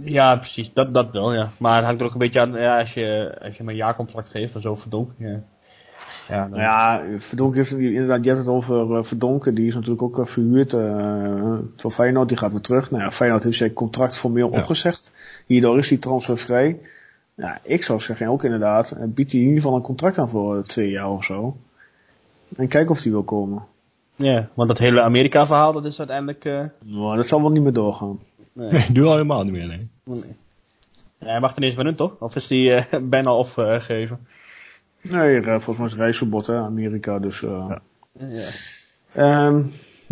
Ja, 0.03 0.37
precies, 0.37 0.73
dat, 0.73 0.95
dat 0.95 1.11
wel, 1.12 1.35
ja. 1.35 1.51
Maar 1.57 1.77
het 1.77 1.85
hangt 1.85 2.01
er 2.01 2.07
ook 2.07 2.12
een 2.12 2.19
beetje 2.19 2.41
aan, 2.41 2.53
ja, 2.53 2.79
als 2.79 2.95
je, 2.95 3.37
als 3.43 3.51
je 3.53 3.59
hem 3.59 3.69
een 3.69 3.77
jaarcontract 3.77 4.29
geeft, 4.29 4.57
of 4.57 4.62
zo 4.62 4.75
verdonk, 4.75 5.11
ja. 5.19 5.43
Ja, 6.29 6.41
dan, 6.41 6.51
Nou 6.51 6.62
ja, 6.62 7.05
Verdonk 7.19 7.55
heeft 7.55 7.73
inderdaad, 7.73 8.25
je 8.25 8.31
hebt 8.31 8.47
het 8.47 8.55
over 8.55 8.97
eh, 8.97 9.03
Verdonken. 9.03 9.55
Die 9.55 9.67
is 9.67 9.75
natuurlijk 9.75 10.03
ook 10.03 10.19
eh, 10.19 10.25
verhuurd 10.25 10.73
eh, 10.73 11.55
voor 11.77 11.91
Feyenoord. 11.91 12.29
Die 12.29 12.37
gaat 12.37 12.51
weer 12.51 12.61
terug. 12.61 12.91
Nou 12.91 13.03
ja, 13.03 13.11
Feyenoord 13.11 13.43
heeft 13.45 13.57
zijn 13.57 13.73
contract 13.73 14.17
formeel 14.17 14.51
Ja. 14.53 14.59
opgezegd. 14.59 15.12
Hierdoor 15.47 15.79
is 15.79 15.88
hij 15.88 15.99
transfervrij. 15.99 16.81
Ja, 17.38 17.59
ik 17.62 17.85
zou 17.85 18.01
zeggen 18.01 18.27
ook 18.29 18.44
inderdaad, 18.44 18.90
eh, 18.90 19.05
biedt 19.07 19.33
hij 19.33 19.40
in 19.40 19.46
ieder 19.46 19.62
geval 19.62 19.77
een 19.77 19.83
contract 19.85 20.18
aan 20.18 20.29
voor 20.29 20.57
eh, 20.57 20.62
twee 20.62 20.90
jaar 20.90 21.11
of 21.11 21.24
zo. 21.24 21.57
En 22.57 22.68
kijk 22.68 22.90
of 22.90 23.03
hij 23.03 23.12
wil 23.12 23.22
komen. 23.22 23.62
Ja, 24.16 24.48
want 24.55 24.68
dat 24.68 24.79
hele 24.79 25.01
Amerika-verhaal, 25.03 25.72
dat 25.72 25.85
is 25.85 25.98
uiteindelijk... 25.98 26.44
eh, 26.44 26.64
Nou, 26.85 27.16
dat 27.16 27.29
zal 27.29 27.40
wel 27.40 27.51
niet 27.51 27.62
meer 27.62 27.72
doorgaan. 27.72 28.18
nee. 28.53 28.70
Nee, 28.72 28.87
nu 28.92 29.05
al 29.05 29.12
helemaal 29.12 29.42
niet 29.44 29.53
meer, 29.53 29.66
nee. 29.66 29.88
nee. 30.05 30.37
Ja, 31.18 31.27
hij 31.27 31.40
mag 31.40 31.55
er 31.55 31.61
niet 31.61 31.68
eens 31.68 31.79
meer 31.79 31.87
in, 31.87 31.94
toch? 31.96 32.12
Of 32.18 32.37
is 32.37 32.46
die 32.46 32.72
eh, 32.74 33.01
bijna 33.14 33.35
opgegeven? 33.35 34.27
Nee, 35.03 35.37
eh, 35.40 35.44
volgens 35.44 35.77
mij 35.77 35.87
is 35.87 35.92
het 35.92 36.01
reisverbod, 36.01 36.46
hè, 36.46 36.57
Amerika. 36.57 37.18
Dus, 37.18 37.42
eh 37.42 37.70
Ja. 38.12 38.48
Ehm, 39.12 39.62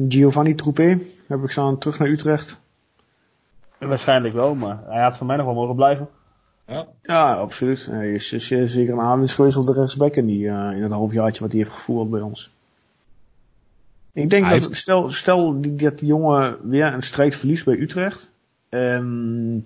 Giovanni 0.09 0.55
Troepé 0.55 0.99
heb 1.27 1.43
ik 1.43 1.51
staan 1.51 1.79
terug 1.79 1.99
naar 1.99 2.09
Utrecht. 2.09 2.61
Waarschijnlijk 3.79 4.35
wel, 4.35 4.55
maar 4.55 4.79
hij 4.87 5.03
had 5.03 5.17
voor 5.17 5.27
mij 5.27 5.37
nog 5.37 5.47
wel 5.47 5.55
mogen 5.55 5.75
blijven. 5.75 6.09
Ja, 7.03 7.35
absoluut. 7.35 7.87
Hij 7.87 8.13
is, 8.13 8.33
is, 8.33 8.51
is 8.51 8.73
zeker 8.73 8.93
een 8.93 9.01
aanwinst 9.01 9.35
geweest 9.35 9.57
op 9.57 9.67
de 9.67 9.73
rechtsback 9.73 10.17
in, 10.17 10.27
die, 10.27 10.49
eh, 10.49 10.77
in 10.77 10.83
het 10.83 10.93
halfjaartje 10.93 11.41
wat 11.43 11.51
hij 11.53 11.61
heeft 11.61 11.73
gevoerd 11.73 12.11
bij 12.11 12.21
ons. 12.21 12.51
Ik 14.13 14.31
denk 14.31 14.45
Hij 14.45 14.59
dat, 14.59 14.77
stel, 14.77 15.09
stel 15.09 15.61
die, 15.61 15.75
dat 15.75 15.99
die 15.99 16.09
jongen 16.09 16.57
weer 16.69 16.95
een 16.95 17.03
strijd 17.03 17.37
verliest 17.37 17.65
bij 17.65 17.75
Utrecht. 17.79 18.31
ehm, 18.69 19.59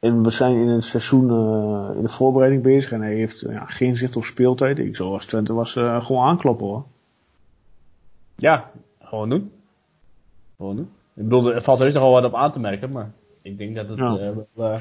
en 0.00 0.22
we 0.22 0.30
zijn 0.30 0.56
in 0.56 0.68
het 0.68 0.84
seizoen 0.84 1.30
eh, 1.30 1.96
in 1.96 2.02
de 2.02 2.08
voorbereiding 2.08 2.62
bezig 2.62 2.92
en 2.92 3.00
hij 3.00 3.14
heeft 3.14 3.40
ja, 3.40 3.64
geen 3.64 3.96
zicht 3.96 4.16
op 4.16 4.24
speeltijd. 4.24 4.78
Ik 4.78 4.96
zou 4.96 5.12
als 5.12 5.26
Twente 5.26 5.52
was 5.52 5.76
eh, 5.76 6.04
gewoon 6.04 6.26
aankloppen 6.26 6.66
hoor. 6.66 6.84
Ja, 8.36 8.70
gewoon 9.00 9.28
doen. 9.30 9.52
Gewoon 10.56 10.76
doen. 10.76 10.90
Ik 11.14 11.22
bedoel, 11.22 11.54
er 11.54 11.62
valt 11.62 11.78
heus 11.78 11.94
nog 11.94 12.02
wel 12.02 12.12
wat 12.12 12.24
op 12.24 12.34
aan 12.34 12.52
te 12.52 12.58
merken, 12.58 12.90
maar 12.90 13.10
ik 13.42 13.58
denk 13.58 13.76
dat 13.76 13.88
het 13.88 13.98
Ja. 13.98 14.78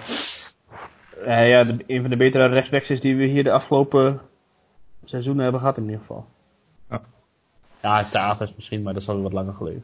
Eh, 1.23 1.41
eh, 1.41 1.49
ja, 1.49 1.63
de- 1.63 1.83
een 1.87 2.01
van 2.01 2.09
de 2.09 2.17
betere 2.17 2.47
rechtsbacks 2.47 2.89
is 2.89 3.01
die 3.01 3.15
we 3.15 3.25
hier 3.25 3.43
de 3.43 3.51
afgelopen 3.51 4.19
seizoenen 5.05 5.43
hebben 5.43 5.61
gehad 5.61 5.77
in 5.77 5.83
ieder 5.83 5.99
geval. 5.99 6.25
Ja. 6.89 7.01
Ja, 7.81 8.03
Tavers 8.03 8.53
misschien, 8.55 8.81
maar 8.83 8.93
dat 8.93 9.01
is 9.01 9.07
al 9.09 9.21
wat 9.21 9.33
langer 9.33 9.53
geleden. 9.53 9.83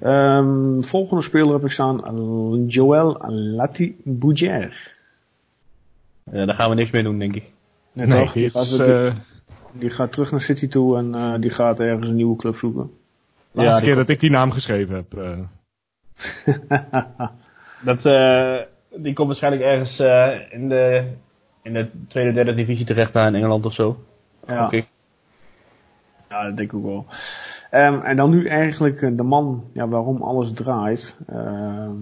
Ehm, 0.00 0.80
volgende 0.80 1.22
speler 1.22 1.52
heb 1.52 1.64
ik 1.64 1.70
staan 1.70 2.64
Joël 2.66 3.16
Lati 3.30 3.96
Bouger. 4.04 4.94
Ja, 6.32 6.44
daar 6.44 6.54
gaan 6.54 6.68
we 6.68 6.74
niks 6.74 6.90
mee 6.90 7.02
doen, 7.02 7.18
denk 7.18 7.34
ik. 7.34 7.44
Nee, 7.92 8.06
Nee, 8.06 8.20
toch? 8.24 8.32
Die 8.32 8.44
het 8.44 8.52
gaat, 8.52 8.62
is, 8.62 8.76
die, 8.76 8.86
eh, 9.06 9.14
die 9.72 9.90
gaat 9.90 10.12
terug 10.12 10.30
naar 10.30 10.40
City 10.40 10.68
toe 10.68 10.96
en 10.96 11.14
eh, 11.14 11.34
die 11.40 11.50
gaat 11.50 11.80
ergens 11.80 12.08
een 12.08 12.16
nieuwe 12.16 12.36
club 12.36 12.56
zoeken. 12.56 12.90
laatste 13.52 13.76
die 13.76 13.86
keer 13.86 13.96
dat 13.96 14.08
ik 14.08 14.20
die 14.20 14.30
naam 14.30 14.50
geschreven 14.50 14.94
heb. 14.94 15.14
eh. 15.14 15.38
Dat, 17.84 18.06
eh, 18.06 18.60
die 18.96 19.12
komt 19.12 19.26
waarschijnlijk 19.26 19.62
ergens 19.64 19.98
eh, 19.98 20.34
in, 20.50 20.68
de, 20.68 21.04
in 21.62 21.72
de 21.72 21.88
tweede, 22.08 22.32
derde 22.32 22.54
divisie 22.54 22.86
terecht 22.86 23.12
daar 23.12 23.26
in 23.26 23.34
Engeland 23.34 23.66
of 23.66 23.72
zo. 23.72 24.04
Ja. 24.46 24.70
Ja, 26.28 26.44
dat 26.44 26.56
denk 26.56 26.72
ik 26.72 26.78
ook 26.78 26.84
wel. 26.84 27.06
Ehm, 27.70 28.00
en 28.00 28.16
dan 28.16 28.30
nu 28.30 28.46
eigenlijk 28.46 29.02
eh, 29.02 29.10
de 29.16 29.22
man 29.22 29.64
ja, 29.72 29.88
waarom 29.88 30.22
alles 30.22 30.52
draait. 30.52 31.16
Ehm, 31.26 31.94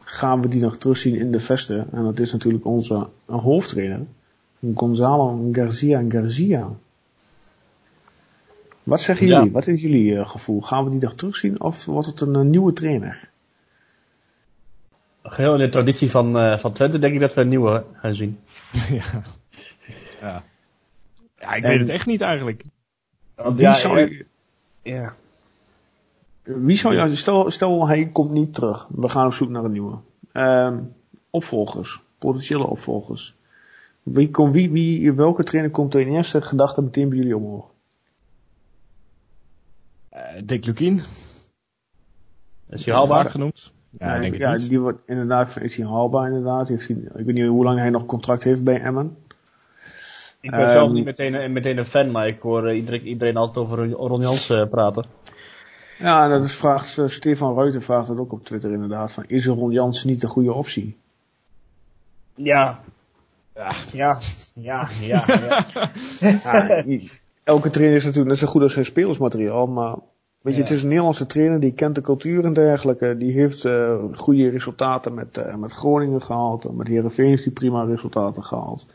gaan 0.00 0.42
we 0.42 0.48
die 0.48 0.60
nog 0.60 0.76
terugzien 0.76 1.14
in 1.14 1.32
de 1.32 1.40
vesten. 1.40 1.86
En 1.92 2.04
dat 2.04 2.18
is 2.18 2.32
natuurlijk 2.32 2.64
onze 2.64 3.06
hoofdtrainer. 3.26 4.00
Gonzalo 4.74 5.48
Garcia 5.52 6.04
Garcia. 6.08 6.68
Wat 8.82 9.00
zeggen 9.00 9.26
Ja. 9.26 9.36
jullie? 9.36 9.52
Wat 9.52 9.66
is 9.66 9.82
jullie 9.82 10.18
eh, 10.18 10.28
gevoel? 10.28 10.60
Gaan 10.60 10.84
we 10.84 10.90
die 10.90 11.00
nog 11.00 11.14
terugzien 11.14 11.60
of 11.60 11.84
wordt 11.84 12.06
het 12.06 12.20
een 12.20 12.50
nieuwe 12.50 12.72
trainer? 12.72 13.30
Geheel 15.28 15.52
in 15.52 15.58
de 15.60 15.68
traditie 15.68 16.10
van, 16.10 16.38
eh, 16.38 16.58
van 16.58 16.72
Twente 16.72 16.98
denk 16.98 17.14
ik 17.14 17.20
dat 17.20 17.34
we 17.34 17.40
een 17.40 17.48
nieuwe 17.48 17.84
gaan 17.92 18.14
zien. 18.14 18.40
ja. 18.90 19.22
ja. 20.20 20.42
Ja, 21.40 21.54
ik 21.54 21.62
En- 21.62 21.70
weet 21.70 21.78
het 21.80 21.88
echt 21.88 22.06
niet 22.06 22.20
eigenlijk. 22.20 22.64
Wie 23.34 23.54
ja, 23.60 23.72
zou, 23.74 23.98
eh, 24.00 24.08
je- 24.10 24.26
ja. 24.82 25.14
wie 26.42 26.76
zou 26.76 26.96
je, 26.96 27.16
stel, 27.16 27.50
stel 27.50 27.88
hij 27.88 28.08
komt 28.08 28.30
niet 28.30 28.54
terug. 28.54 28.86
We 28.90 29.08
gaan 29.08 29.26
op 29.26 29.32
zoek 29.34 29.48
naar 29.48 29.64
een 29.64 29.72
nieuwe. 29.72 29.98
Ehm, 30.32 30.78
opvolgers. 31.30 32.00
Potentiële 32.18 32.66
opvolgers. 32.66 33.34
Wie, 34.02 34.30
kom, 34.30 34.50
wie, 34.52 34.70
wie, 34.70 35.12
welke 35.12 35.42
trainer 35.42 35.70
komt 35.70 35.94
er 35.94 36.00
in 36.00 36.14
eerste 36.14 36.42
gedachte 36.42 36.82
meteen 36.82 37.08
bij 37.08 37.18
jullie 37.18 37.36
omhoog? 37.36 37.66
Eh, 40.08 40.22
Dick 40.44 40.64
Lukien. 40.64 41.00
Is 42.68 42.84
hij 42.84 42.94
haalbaar? 42.94 43.30
Genoemd. 43.30 43.72
Ja, 43.90 44.14
ik 44.14 44.20
denk 44.20 44.32
het 44.32 44.42
ja, 44.42 44.52
niet. 44.52 44.68
die 44.68 44.80
wordt 44.80 44.98
inderdaad, 45.06 45.56
is 45.60 45.76
hij 45.76 45.86
haalbaar 45.86 46.26
inderdaad. 46.26 46.68
Heeft 46.68 46.88
ik 46.88 46.96
weet 47.12 47.26
niet 47.34 47.46
hoe 47.46 47.64
lang 47.64 47.78
hij 47.78 47.90
nog 47.90 48.06
contract 48.06 48.42
heeft 48.44 48.64
bij 48.64 48.80
Emmen. 48.80 49.16
Ik 50.40 50.50
ben 50.50 50.70
zelf 50.70 50.84
Ehm, 50.86 50.92
niet 50.94 51.04
meteen, 51.04 51.34
een- 51.34 51.52
meteen 51.52 51.78
een 51.78 51.84
fan, 51.86 52.10
maar 52.10 52.26
ik 52.28 52.40
hoor 52.40 52.66
eh, 52.66 52.76
iedereen, 52.76 53.02
iedereen 53.06 53.36
altijd 53.36 53.64
over 53.66 53.88
Ron 53.90 54.20
Jans 54.20 54.50
eh, 54.50 54.66
praten. 54.68 55.04
Ja, 55.98 56.24
en 56.24 56.30
dat 56.30 56.44
is, 56.44 56.54
vraagt, 56.54 56.98
eh, 56.98 57.06
Stefan 57.08 57.54
Ruiter 57.54 57.82
vraagt 57.82 58.06
dat 58.06 58.18
ook 58.18 58.32
op 58.32 58.44
Twitter 58.44 58.72
inderdaad. 58.72 59.12
Van, 59.12 59.24
is 59.26 59.46
Ron 59.46 59.70
Jansen 59.72 60.08
niet 60.08 60.20
de 60.20 60.26
goede 60.28 60.52
optie? 60.52 60.96
Ja. 62.34 62.80
Ja, 63.54 63.72
ja, 63.92 64.18
ja, 64.54 64.88
ja. 65.00 65.24
ja. 65.26 65.64
Ja, 66.44 66.84
i- 66.86 67.10
elke 67.44 67.70
trainer 67.70 67.96
is 67.96 68.02
natuurlijk 68.04 68.30
net 68.30 68.38
zo 68.38 68.46
goed 68.46 68.62
als 68.62 68.72
zijn 68.72 68.84
spelersmateriaal, 68.84 69.66
maar 69.66 69.94
weet 70.40 70.54
je, 70.54 70.60
Ja. 70.60 70.66
het 70.66 70.76
is 70.76 70.82
een 70.82 70.88
Nederlandse 70.88 71.26
trainer, 71.26 71.60
die 71.60 71.72
kent 71.72 71.94
de 71.94 72.00
cultuur 72.00 72.44
en 72.44 72.52
dergelijke. 72.52 73.16
Die 73.16 73.32
heeft 73.32 73.64
eh, 73.64 73.96
goede 74.14 74.48
resultaten 74.48 75.14
met, 75.14 75.36
eh, 75.36 75.54
met 75.54 75.72
Groningen 75.72 76.22
gehaald, 76.22 76.76
met 76.76 76.88
Heerenveen 76.88 77.28
heeft 77.28 77.44
hij 77.44 77.52
prima 77.52 77.84
resultaten 77.84 78.44
gehaald. 78.44 78.86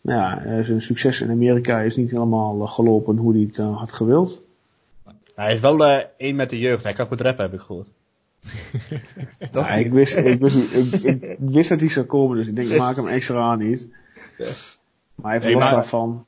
Nou 0.00 0.20
ja, 0.20 0.44
eh, 0.44 0.64
zijn 0.64 0.80
succes 0.82 1.20
in 1.20 1.30
Amerika 1.30 1.80
is 1.80 1.96
niet 1.96 2.10
helemaal 2.10 2.66
gelopen 2.66 3.16
hoe 3.16 3.32
hij 3.32 3.42
het 3.42 3.56
had 3.56 3.92
gewild. 3.92 4.42
Hij 5.34 5.54
is 5.54 5.60
wel 5.60 5.84
één 6.16 6.36
met 6.36 6.50
de 6.50 6.58
jeugd. 6.58 6.82
Hij 6.82 6.92
kan 6.92 7.06
goed 7.06 7.20
rappen, 7.20 7.44
heb 7.44 7.54
ik 7.54 7.60
gehoord. 7.60 7.88
Ik, 9.78 9.92
wist, 9.92 10.16
ik, 10.16 10.40
wist, 10.40 10.74
ik, 10.74 11.12
ik 11.22 11.36
wist 11.38 11.68
dat 11.68 11.80
hij 11.80 11.88
zou 11.88 12.06
komen, 12.06 12.36
dus 12.36 12.46
ik 12.48 12.56
denk, 12.56 12.68
ik 12.68 12.78
maak 12.78 12.96
hem 12.96 13.08
extra 13.08 13.40
aan 13.40 13.58
niet. 13.58 13.88
Maar 15.14 15.44
los 15.44 15.54
maar- 15.54 15.70
daarvan. 15.70 16.26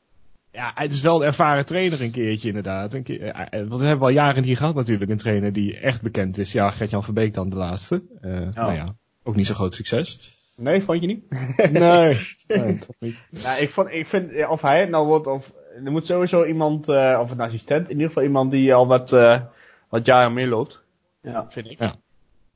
Ja, 0.56 0.72
het 0.74 0.92
is 0.92 1.00
wel 1.00 1.20
een 1.20 1.26
ervaren 1.26 1.66
trainer 1.66 2.02
een 2.02 2.10
keertje 2.10 2.48
inderdaad. 2.48 2.92
Een 2.92 3.02
keer, 3.02 3.22
eh, 3.22 3.60
eh, 3.60 3.68
want 3.68 3.80
we 3.80 3.86
hebben 3.86 4.06
al 4.06 4.12
jaren 4.12 4.42
niet 4.42 4.56
gehad 4.56 4.74
natuurlijk. 4.74 5.10
Een 5.10 5.16
trainer 5.16 5.52
die 5.52 5.78
echt 5.78 6.02
bekend 6.02 6.38
is. 6.38 6.52
Ja, 6.52 6.70
Gert-Jan 6.70 7.04
Verbeek 7.04 7.34
dan 7.34 7.50
de 7.50 7.56
laatste. 7.56 8.02
Eh, 8.20 8.30
Nou 8.52 8.72
ja, 8.72 8.94
ook 9.22 9.36
niet 9.36 9.46
zo'n 9.46 9.54
groot 9.54 9.74
succes. 9.74 10.34
Nee, 10.56 10.82
vond 10.82 11.00
je 11.00 11.06
niet? 11.06 11.24
Nee, 11.72 12.36
nee 12.48 12.78
toch 12.78 12.96
niet. 12.98 13.22
Nou, 13.42 13.60
ik, 13.60 13.70
vond, 13.70 13.88
ik 13.90 14.06
vind, 14.06 14.30
ja, 14.32 14.48
of 14.50 14.60
hij 14.62 14.80
het 14.80 14.90
nou 14.90 15.06
wordt, 15.06 15.26
of 15.26 15.52
er 15.84 15.90
moet 15.90 16.06
sowieso 16.06 16.44
iemand, 16.44 16.88
eh, 16.88 17.18
of 17.22 17.30
een 17.30 17.40
assistent, 17.40 17.84
in 17.88 17.92
ieder 17.94 18.06
geval 18.08 18.22
iemand 18.22 18.50
die 18.50 18.74
al 18.74 18.86
wat, 18.86 19.12
eh, 19.12 19.40
wat 19.88 20.06
jaren 20.06 20.32
meer 20.32 20.46
loopt, 20.48 20.82
Ja. 21.22 21.46
vind 21.50 21.70
ik. 21.70 21.78
Ja. 21.78 21.96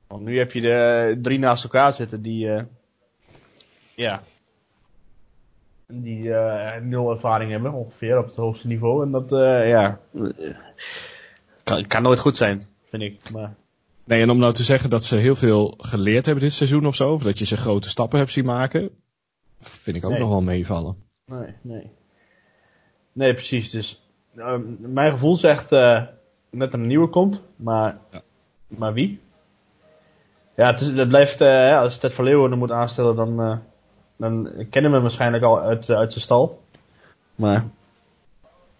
Want 0.07 0.23
nu 0.23 0.39
heb 0.39 0.53
je 0.53 0.61
de 0.61 1.19
drie 1.23 1.39
naast 1.39 1.65
elkaar 1.65 1.93
zitten 1.93 2.23
die, 2.23 2.53
eh, 2.53 2.63
ja, 3.95 4.23
die 5.91 6.35
eh, 6.35 6.83
nul 6.83 7.11
ervaring 7.11 7.51
hebben 7.51 7.73
ongeveer 7.73 8.19
op 8.19 8.27
het 8.27 8.37
hoogste 8.37 8.67
niveau. 8.67 9.05
En 9.05 9.11
dat, 9.11 9.33
eh, 9.33 9.69
ja, 9.69 9.99
kan, 11.65 11.87
kan 11.87 12.03
nooit 12.03 12.19
goed 12.19 12.37
zijn, 12.37 12.65
vind 12.85 13.03
ik. 13.03 13.31
Maar 13.31 13.55
Nee, 14.05 14.23
en 14.23 14.31
om 14.31 14.39
nou 14.39 14.53
te 14.53 14.63
zeggen 14.63 14.91
dat 14.91 15.05
ze 15.05 15.17
heel 15.17 15.35
veel 15.35 15.75
geleerd 15.79 16.27
hebben 16.27 16.45
dit 16.45 16.53
seizoen 16.53 16.87
of 16.87 16.95
zo. 16.95 17.13
Of 17.13 17.23
dat 17.23 17.39
je 17.39 17.45
ze 17.45 17.57
grote 17.57 17.89
stappen 17.89 18.19
hebt 18.19 18.31
zien 18.31 18.45
maken. 18.45 18.91
Vind 19.59 19.97
ik 19.97 20.05
ook 20.05 20.11
Nee. 20.11 20.21
nog 20.21 20.29
wel 20.29 20.43
meevallen. 20.43 20.97
Nee, 21.27 21.55
nee. 21.63 21.91
Nee, 23.13 23.33
precies. 23.33 23.71
Dus 23.71 24.03
ehm, 24.37 24.63
mijn 24.79 25.11
gevoel 25.11 25.37
zegt 25.37 25.73
eh 25.73 26.07
er 26.51 26.75
een 26.75 26.87
nieuwe 26.87 27.09
komt, 27.09 27.43
maar, 27.57 27.99
Ja. 28.11 28.23
maar 28.67 28.93
wie? 28.93 29.21
Ja, 30.57 30.71
het, 30.71 30.81
is, 30.81 30.87
het 30.89 31.09
blijft, 31.09 31.41
als 31.41 31.99
Ted 31.99 32.13
van 32.15 32.25
Leeuwen 32.25 32.51
er 32.51 32.57
moet 32.57 32.71
aanstellen, 32.73 33.17
dan, 33.17 33.63
dan 34.21 34.51
kennen 34.71 34.91
we 34.91 34.97
hem 34.97 35.03
waarschijnlijk 35.03 35.43
al 35.45 35.61
uit, 35.61 35.89
eh, 35.89 35.97
uit 35.97 36.13
zijn 36.13 36.25
stal. 36.25 36.63
Maar 37.35 37.65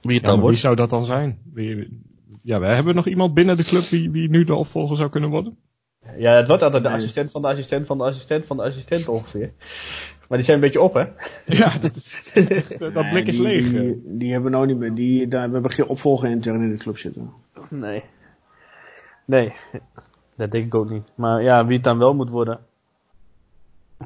wie 0.01 0.15
het 0.17 0.21
Ja, 0.21 0.21
dan 0.21 0.25
maar 0.27 0.35
wie 0.35 0.41
wordt. 0.41 0.59
zou 0.59 0.75
dat 0.77 0.91
dan 0.91 1.05
zijn? 1.05 1.39
Wie, 1.53 2.01
ja, 2.43 2.61
we 2.61 2.67
hebben 2.67 2.95
nog 2.95 3.07
iemand 3.07 3.35
binnen 3.35 3.57
de 3.57 3.65
club 3.65 3.83
wie, 3.83 4.11
wie 4.11 4.29
nu 4.31 4.45
de 4.45 4.55
opvolger 4.55 4.97
zou 4.97 5.11
kunnen 5.11 5.31
worden? 5.31 5.57
Ja, 6.17 6.35
het 6.37 6.49
wordt 6.49 6.63
altijd 6.63 6.83
de 6.83 6.89
assistent 6.91 7.31
van 7.31 7.43
de 7.43 7.49
assistent 7.49 7.87
van 7.87 7.99
de 7.99 8.05
assistent 8.05 8.45
van 8.47 8.57
de 8.57 8.63
assistent 8.63 9.09
ongeveer. 9.09 9.53
Maar 10.29 10.39
die 10.39 10.47
zijn 10.47 10.57
een 10.57 10.65
beetje 10.65 10.81
op, 10.81 10.95
hè? 10.95 11.05
Ja, 11.61 11.73
dat, 11.81 11.97
is, 11.97 12.31
dat 12.79 12.95
Nee, 12.95 13.11
blik 13.11 13.27
is 13.27 13.37
die, 13.37 13.43
leeg. 13.43 13.71
Die, 13.71 14.03
die 14.05 14.33
hebben 14.33 14.51
we 14.51 14.57
nou 14.57 14.67
niet 14.69 14.79
meer. 14.79 14.95
Die, 14.95 15.29
daar, 15.29 15.47
we 15.47 15.53
hebben 15.53 15.71
geen 15.71 15.87
opvolger 15.87 16.31
intern 16.31 16.63
in 16.63 16.71
de 16.77 16.83
club 16.83 16.99
zitten. 16.99 17.31
Nee. 17.69 18.03
Nee, 19.25 19.53
dat 20.37 20.51
denk 20.51 20.65
ik 20.65 20.75
ook 20.75 20.91
niet. 20.91 21.13
Maar 21.15 21.43
ja, 21.43 21.67
wie 21.67 21.75
het 21.75 21.85
dan 21.85 21.99
wel 21.99 22.15
moet 22.15 22.31
worden. 22.31 22.61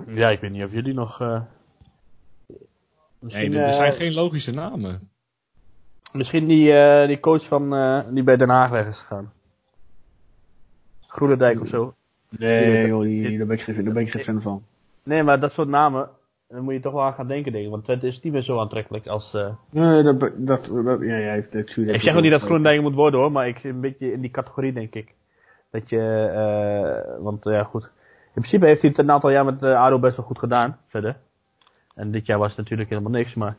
Ja, 0.06 0.30
ik 0.30 0.40
weet 0.40 0.50
niet 0.50 0.64
of 0.64 0.72
jullie 0.72 0.94
nog. 0.94 1.20
eh 1.20 1.40
Nee, 3.32 3.50
er, 3.50 3.56
er 3.56 3.66
eh, 3.66 3.72
zijn 3.72 3.92
geen 3.92 4.14
logische 4.14 4.52
namen. 4.52 5.08
misschien 6.12 6.46
die, 6.46 6.72
eh, 6.72 7.06
die 7.06 7.20
coach 7.20 7.46
van 7.46 7.70
die 8.10 8.22
bij 8.22 8.36
Den 8.36 8.48
Haag 8.48 8.70
weg 8.70 8.86
is 8.86 8.98
gegaan. 8.98 9.32
Groenendijk 11.06 11.60
of 11.60 11.68
zo. 11.68 11.94
Nee, 12.28 12.86
joh, 12.86 13.02
die, 13.02 13.38
daar, 13.38 13.46
ben 13.46 13.56
ik 13.56 13.62
geen, 13.62 13.84
daar 13.84 13.94
ben 13.94 14.02
ik 14.02 14.10
geen 14.10 14.22
fan 14.22 14.42
van. 14.42 14.62
Nee, 15.02 15.22
maar 15.22 15.40
dat 15.40 15.52
soort 15.52 15.68
namen. 15.68 16.08
Daar 16.48 16.62
moet 16.62 16.72
je 16.74 16.80
toch 16.80 16.92
wel 16.92 17.02
aan 17.02 17.14
gaan 17.14 17.26
denken, 17.28 17.52
denk 17.52 17.64
ik. 17.64 17.70
Want 17.70 17.84
Twente 17.84 18.06
is 18.06 18.20
niet 18.20 18.32
meer 18.32 18.42
zo 18.42 18.60
aantrekkelijk 18.60 19.06
als. 19.06 19.36
Nee, 19.70 20.02
dat, 20.02 20.20
dat, 20.20 20.36
dat 20.84 21.00
ja, 21.00 21.06
jij 21.06 21.32
heeft 21.32 21.52
natuurlijk. 21.52 21.96
ik 21.96 22.02
zeg 22.02 22.16
ook 22.16 22.22
niet 22.22 22.30
dat 22.30 22.42
Groenendijk 22.42 22.82
moet 22.82 22.94
worden 22.94 23.20
hoor, 23.20 23.32
maar 23.32 23.48
ik 23.48 23.58
zit 23.58 23.74
een 23.74 23.80
beetje 23.80 24.12
in 24.12 24.20
die 24.20 24.30
categorie, 24.30 24.72
denk 24.72 24.94
ik. 24.94 25.14
Dat 25.70 25.88
je, 25.88 27.16
want 27.20 27.44
ja, 27.44 27.62
goed. 27.62 27.90
In 28.34 28.40
principe 28.40 28.66
heeft 28.66 28.80
hij 28.80 28.90
het 28.90 28.98
een 28.98 29.10
aantal 29.10 29.30
jaar 29.30 29.44
met 29.44 29.62
ADO 29.62 29.98
best 29.98 30.16
wel 30.16 30.26
goed 30.26 30.38
gedaan, 30.38 30.78
verder. 30.86 31.16
En 31.94 32.10
dit 32.10 32.26
jaar 32.26 32.38
was 32.38 32.48
het 32.48 32.56
natuurlijk 32.56 32.88
helemaal 32.90 33.10
niks, 33.10 33.34
maar. 33.34 33.56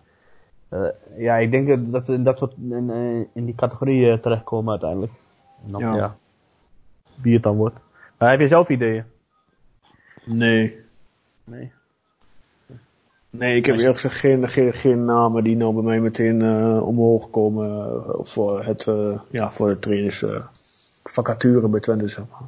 eh, 0.69 0.81
ja, 1.17 1.35
ik 1.35 1.51
denk 1.51 1.91
dat- 1.91 2.07
we 2.07 2.13
in 2.13 2.23
dat 2.23 2.37
soort, 2.37 2.53
in, 2.69 2.89
eh, 2.89 3.25
in 3.33 3.45
die 3.45 3.55
categorie 3.55 4.11
eh, 4.11 4.17
terechtkomen 4.17 4.71
uiteindelijk. 4.71 5.11
En 5.65 5.71
dan, 5.71 5.81
Ja. 5.81 5.95
ja. 5.95 6.15
Wie 7.21 7.33
het 7.33 7.43
dan 7.43 7.55
wordt. 7.55 7.75
Maar 8.17 8.29
heb 8.29 8.39
je 8.39 8.47
zelf 8.47 8.69
ideeën? 8.69 9.03
Nee. 10.25 10.79
Nee. 11.43 11.71
Nee, 13.29 13.55
ik 13.57 13.65
heb 13.65 13.75
eerlijk 13.75 13.93
gezegd 13.95 14.15
geen, 14.19 14.49
geen, 14.49 14.73
geen 14.73 15.05
namen 15.05 15.43
die 15.43 15.55
nou 15.55 15.73
bij 15.73 15.83
mij 15.83 15.99
meteen 16.01 16.41
omhoog 16.81 17.29
komen 17.29 18.03
voor, 18.27 18.63
het, 18.63 18.87
eh, 18.87 19.19
ja, 19.29 19.51
voor 19.51 19.67
de 19.69 19.79
trainers 19.79 20.21
eh, 20.23 20.41
vacature 21.03 21.67
bij 21.67 21.79
Twente. 21.79 22.07
Zeg 22.07 22.25
maar. 22.31 22.47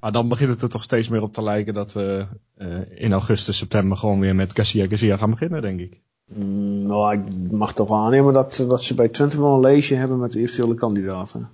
Maar 0.00 0.12
dan 0.12 0.28
begint 0.28 0.50
het 0.50 0.62
er 0.62 0.68
toch 0.68 0.82
steeds 0.82 1.08
meer 1.08 1.22
op 1.22 1.32
te 1.32 1.42
lijken 1.42 1.74
dat 1.74 1.92
we 1.92 2.26
eh, 2.54 2.78
in 2.94 3.12
augustus, 3.12 3.56
september 3.56 3.96
gewoon 3.96 4.20
weer 4.20 4.34
met 4.34 4.52
Garcia 4.52 4.86
Garcia 4.86 5.16
gaan 5.16 5.30
beginnen, 5.30 5.62
denk 5.62 5.80
ik. 5.80 6.00
Mm, 6.34 6.82
nou, 6.82 7.14
ik 7.14 7.50
mag 7.50 7.74
toch 7.74 7.88
wel 7.88 7.98
aannemen 7.98 8.32
dat, 8.32 8.64
dat 8.68 8.82
ze 8.82 8.94
bij 8.94 9.08
Twente 9.08 9.40
wel 9.40 9.54
een 9.54 9.60
lijstje 9.60 9.96
hebben 9.96 10.18
met 10.18 10.34
eventuele 10.34 10.74
kandidaten. 10.74 11.48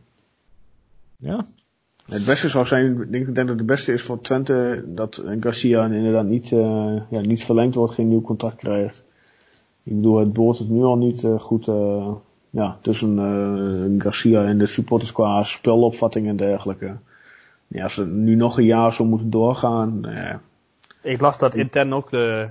Ja? 1.17 1.47
Het 2.05 2.25
beste 2.25 2.49
zou 2.49 2.67
zijn, 2.67 3.01
ik 3.01 3.13
denk, 3.13 3.29
ik 3.29 3.35
denk 3.35 3.49
dat 3.49 3.57
het 3.59 3.67
beste 3.67 3.93
is 3.93 4.03
voor 4.03 4.21
Twente 4.21 4.85
dat 4.87 5.25
Garcia 5.41 5.85
inderdaad 5.85 6.27
niet, 6.27 6.53
eh, 6.53 6.97
ja, 7.11 7.21
niet 7.21 7.45
verlengd 7.45 7.75
wordt, 7.75 7.95
geen 7.95 8.09
nieuw 8.09 8.21
contract 8.21 8.57
krijgt. 8.57 9.03
Ik 9.83 9.95
bedoel, 9.95 10.19
het 10.19 10.33
boort 10.33 10.59
het 10.59 10.69
nu 10.69 10.83
al 10.83 10.97
niet 10.97 11.25
eh, 11.25 11.41
goed 11.41 11.69
ja, 12.51 12.79
tussen 12.81 13.97
Garcia 13.99 14.45
en 14.45 14.59
de 14.59 14.67
supporters 14.67 15.13
qua 15.13 15.45
spelopvatting 15.45 16.29
en 16.29 16.37
dergelijke. 16.37 16.97
Ja, 17.75 17.83
als 17.83 17.95
ze 17.95 18.07
nu 18.07 18.35
nog 18.35 18.59
een 18.59 18.65
jaar 18.65 18.93
zo 18.93 19.05
moeten 19.05 19.31
doorgaan, 19.31 20.05
eh, 20.05 20.35
Ik 21.03 21.21
las 21.21 21.39
dat 21.39 21.55
intern 21.55 21.95
ook 21.95 22.11
de 22.11 22.49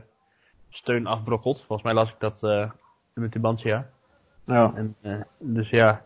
steun 0.69 1.07
afbrokkelt. 1.07 1.57
Volgens 1.57 1.83
mij 1.83 1.93
las 1.93 2.09
ik 2.09 2.15
dat 2.19 2.43
eh 2.43 2.69
met 3.13 3.31
Tubantia. 3.31 3.89
ja. 4.45 4.71
En, 4.75 4.95
eh, 5.01 5.21
dus 5.37 5.69
ja. 5.69 6.01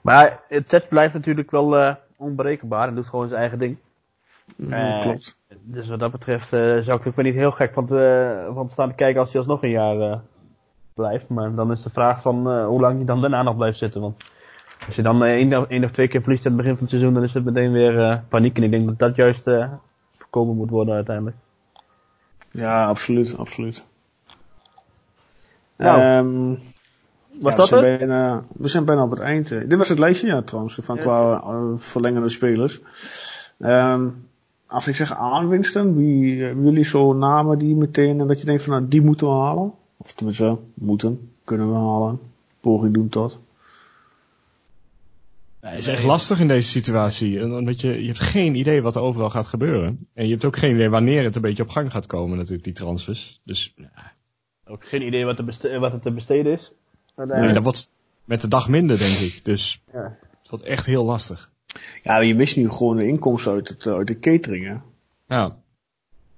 Maar 0.00 0.40
het 0.48 0.70
set 0.70 0.88
blijft 0.88 1.14
natuurlijk 1.14 1.50
wel 1.50 1.78
eh, 1.78 1.94
onberekenbaar 2.16 2.88
en 2.88 2.94
doet 2.94 3.06
gewoon 3.06 3.28
zijn 3.28 3.40
eigen 3.40 3.58
ding. 3.58 3.78
Eh, 4.70 5.00
klopt. 5.00 5.38
Dus 5.62 5.88
wat 5.88 5.98
dat 5.98 6.10
betreft 6.10 6.48
zou 6.48 6.78
ik 6.78 6.86
er 6.86 7.08
ook 7.08 7.16
weer 7.16 7.24
niet 7.24 7.34
heel 7.34 7.50
gek 7.50 7.72
van, 7.72 7.86
te, 7.86 8.50
van 8.54 8.68
staan 8.68 8.88
te 8.88 8.94
kijken 8.94 9.20
als 9.20 9.28
hij 9.32 9.38
alsnog 9.40 9.62
een 9.62 9.70
jaar 9.70 10.20
blijft. 10.94 11.28
Maar 11.28 11.54
dan 11.54 11.72
is 11.72 11.82
de 11.82 11.90
vraag 11.90 12.22
van 12.22 12.62
hoe 12.64 12.80
lang 12.80 12.96
hij 12.96 13.04
dan 13.04 13.20
daarna 13.20 13.42
nog 13.42 13.56
blijft 13.56 13.78
zitten. 13.78 14.00
Want 14.00 14.30
als 14.86 14.96
je 14.96 15.02
dan 15.02 15.24
eh, 15.24 15.32
één, 15.32 15.56
of- 15.58 15.68
één 15.68 15.84
of 15.84 15.90
twee 15.90 16.08
keer 16.08 16.22
verliest 16.22 16.46
aan 16.46 16.52
het 16.52 16.60
begin 16.60 16.74
van 16.76 16.82
het 16.82 16.90
seizoen, 16.92 17.14
dan 17.14 17.22
is 17.22 17.34
het 17.34 17.44
meteen 17.44 17.72
weer 17.72 18.00
eh, 18.00 18.18
paniek. 18.28 18.56
En 18.56 18.62
ik 18.62 18.70
denk 18.70 18.86
dat 18.86 18.98
dat 18.98 19.16
juist 19.16 19.46
eh, 19.46 19.72
voorkomen 20.16 20.56
moet 20.56 20.70
worden 20.70 20.94
uiteindelijk. 20.94 21.36
Ja, 22.50 22.84
absoluut, 22.86 23.36
absoluut. 23.38 23.84
Nou. 25.76 26.00
Ehm, 26.00 26.54
Was 27.40 27.50
Ja, 27.52 27.56
dat 27.56 27.68
we, 27.70 27.76
het? 27.76 27.84
zijn 27.84 27.98
bijna, 27.98 28.44
we 28.52 28.68
zijn 28.68 28.84
bijna 28.84 29.02
op 29.02 29.10
het 29.10 29.20
eind. 29.20 29.48
Dit 29.48 29.74
was 29.74 29.88
het 29.88 29.98
lijstje, 29.98 30.26
ja, 30.26 30.42
trouwens, 30.42 30.78
van 30.82 30.96
Ja. 30.96 31.02
qua 31.02 31.42
verlengende 31.76 32.28
spelers. 32.28 32.80
Ehm, 33.58 34.08
als 34.66 34.88
ik 34.88 34.94
zeg 34.96 35.16
aanwinsten, 35.16 35.96
wie 35.96 36.42
hebben 36.42 36.64
jullie 36.64 36.84
zo 36.84 37.12
namen 37.12 37.58
die 37.58 37.76
meteen, 37.76 38.20
en 38.20 38.26
dat 38.26 38.40
je 38.40 38.46
denkt 38.46 38.62
van, 38.62 38.72
nou, 38.72 38.88
die 38.88 39.02
moeten 39.02 39.26
we 39.26 39.32
halen? 39.32 39.72
Of 39.96 40.12
tenminste, 40.12 40.56
moeten, 40.74 41.30
kunnen 41.44 41.68
we 41.72 41.78
halen. 41.78 42.20
Poging 42.60 42.94
doen 42.94 43.08
tot. 43.08 43.40
Ja, 45.62 45.68
het 45.68 45.78
is 45.78 45.86
echt 45.86 46.04
lastig 46.04 46.40
in 46.40 46.48
deze 46.48 46.68
situatie. 46.68 47.40
En 47.40 47.52
Omdat 47.52 47.80
je, 47.80 48.00
je 48.00 48.06
hebt 48.06 48.20
geen 48.20 48.54
idee 48.54 48.82
wat 48.82 48.96
er 48.96 49.02
overal 49.02 49.30
gaat 49.30 49.46
gebeuren. 49.46 50.08
En 50.14 50.24
je 50.24 50.30
hebt 50.30 50.44
ook 50.44 50.56
geen 50.56 50.74
idee 50.74 50.88
wanneer 50.90 51.24
het 51.24 51.36
een 51.36 51.42
beetje 51.42 51.62
op 51.62 51.68
gang 51.68 51.90
gaat 51.90 52.06
komen 52.06 52.36
natuurlijk, 52.36 52.64
die 52.64 52.72
transfers. 52.72 53.40
Dus 53.44 53.74
ja, 53.76 54.12
Ook 54.66 54.86
geen 54.88 55.02
idee 55.02 55.24
wat, 55.24 55.44
beste- 55.44 55.78
wat 55.78 55.92
het 55.92 56.02
te 56.02 56.10
besteden 56.10 56.52
is. 56.52 56.72
nee, 57.16 57.52
dat 57.52 57.62
wordt 57.62 57.90
met 58.24 58.40
de 58.40 58.48
dag 58.48 58.68
minder, 58.68 58.98
denk 58.98 59.16
ik. 59.18 59.44
Dus 59.44 59.82
Ja. 59.92 60.16
het 60.40 60.50
wordt 60.50 60.64
echt 60.64 60.86
heel 60.86 61.04
lastig. 61.04 61.50
Ja, 62.02 62.18
je 62.20 62.34
mist 62.34 62.56
nu 62.56 62.70
gewoon 62.70 62.96
de 62.96 63.06
inkomsten 63.06 63.52
uit, 63.52 63.68
het, 63.68 63.86
uit 63.86 64.06
de 64.06 64.18
catering, 64.18 64.66
hè. 64.66 64.74
Ja, 65.36 65.56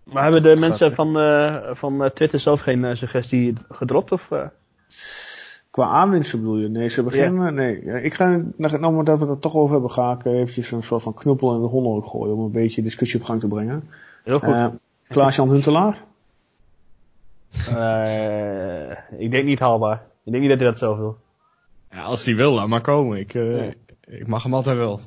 Maar 0.04 0.22
hebben 0.22 0.42
de 0.42 0.56
mensen 0.60 0.94
van, 0.94 1.18
eh, 1.18 1.70
van 1.74 2.04
eh, 2.04 2.10
Twitter 2.10 2.40
zelf 2.40 2.60
geen 2.60 2.84
eh, 2.84 2.96
suggestie 2.96 3.54
gedropt? 3.68 4.12
Of, 4.12 4.30
eh? 4.30 4.46
Qua 5.70 5.86
aanwinsten 5.86 6.38
bedoel 6.38 6.56
je? 6.56 6.68
Nee, 6.68 6.88
ze 6.88 7.02
beginnen. 7.02 7.54
Nee, 7.54 7.84
Ja, 7.84 7.94
ik 7.94 8.14
ga, 8.14 8.42
nou 8.56 8.92
maar 8.92 9.04
dat 9.04 9.18
we 9.18 9.26
het 9.26 9.40
toch 9.40 9.54
over 9.54 9.72
hebben, 9.72 9.90
ga 9.90 10.12
ik 10.12 10.24
eventjes 10.24 10.70
een 10.70 10.82
soort 10.82 11.02
van 11.02 11.14
knuppel 11.14 11.54
in 11.54 11.60
de 11.60 11.66
hondenhoek 11.66 12.06
gooien 12.06 12.34
om 12.34 12.44
een 12.44 12.50
beetje 12.50 12.82
discussie 12.82 13.20
op 13.20 13.26
gang 13.26 13.40
te 13.40 13.48
brengen. 13.48 13.88
Heel 14.24 14.38
goed. 14.38 14.54
Eh 14.54 14.66
Klaas-Jan 15.08 15.50
Huntelaar? 15.50 16.04
Eh, 17.68 19.20
ik 19.20 19.30
denk 19.30 19.44
niet 19.44 19.58
haalbaar. 19.58 20.02
Ik 20.24 20.32
denk 20.32 20.40
niet 20.40 20.50
dat 20.50 20.60
hij 20.60 20.68
dat 20.68 20.78
zelf 20.78 20.96
wil. 20.98 21.16
ja 21.90 22.02
als 22.02 22.24
die 22.24 22.36
wil, 22.36 22.52
laat 22.52 22.68
maar 22.68 22.80
komen. 22.80 23.18
Ik, 23.18 23.34
eh, 23.34 23.66
ik 24.00 24.26
mag 24.26 24.42
hem 24.42 24.54
altijd 24.54 24.76
wel. 24.76 25.00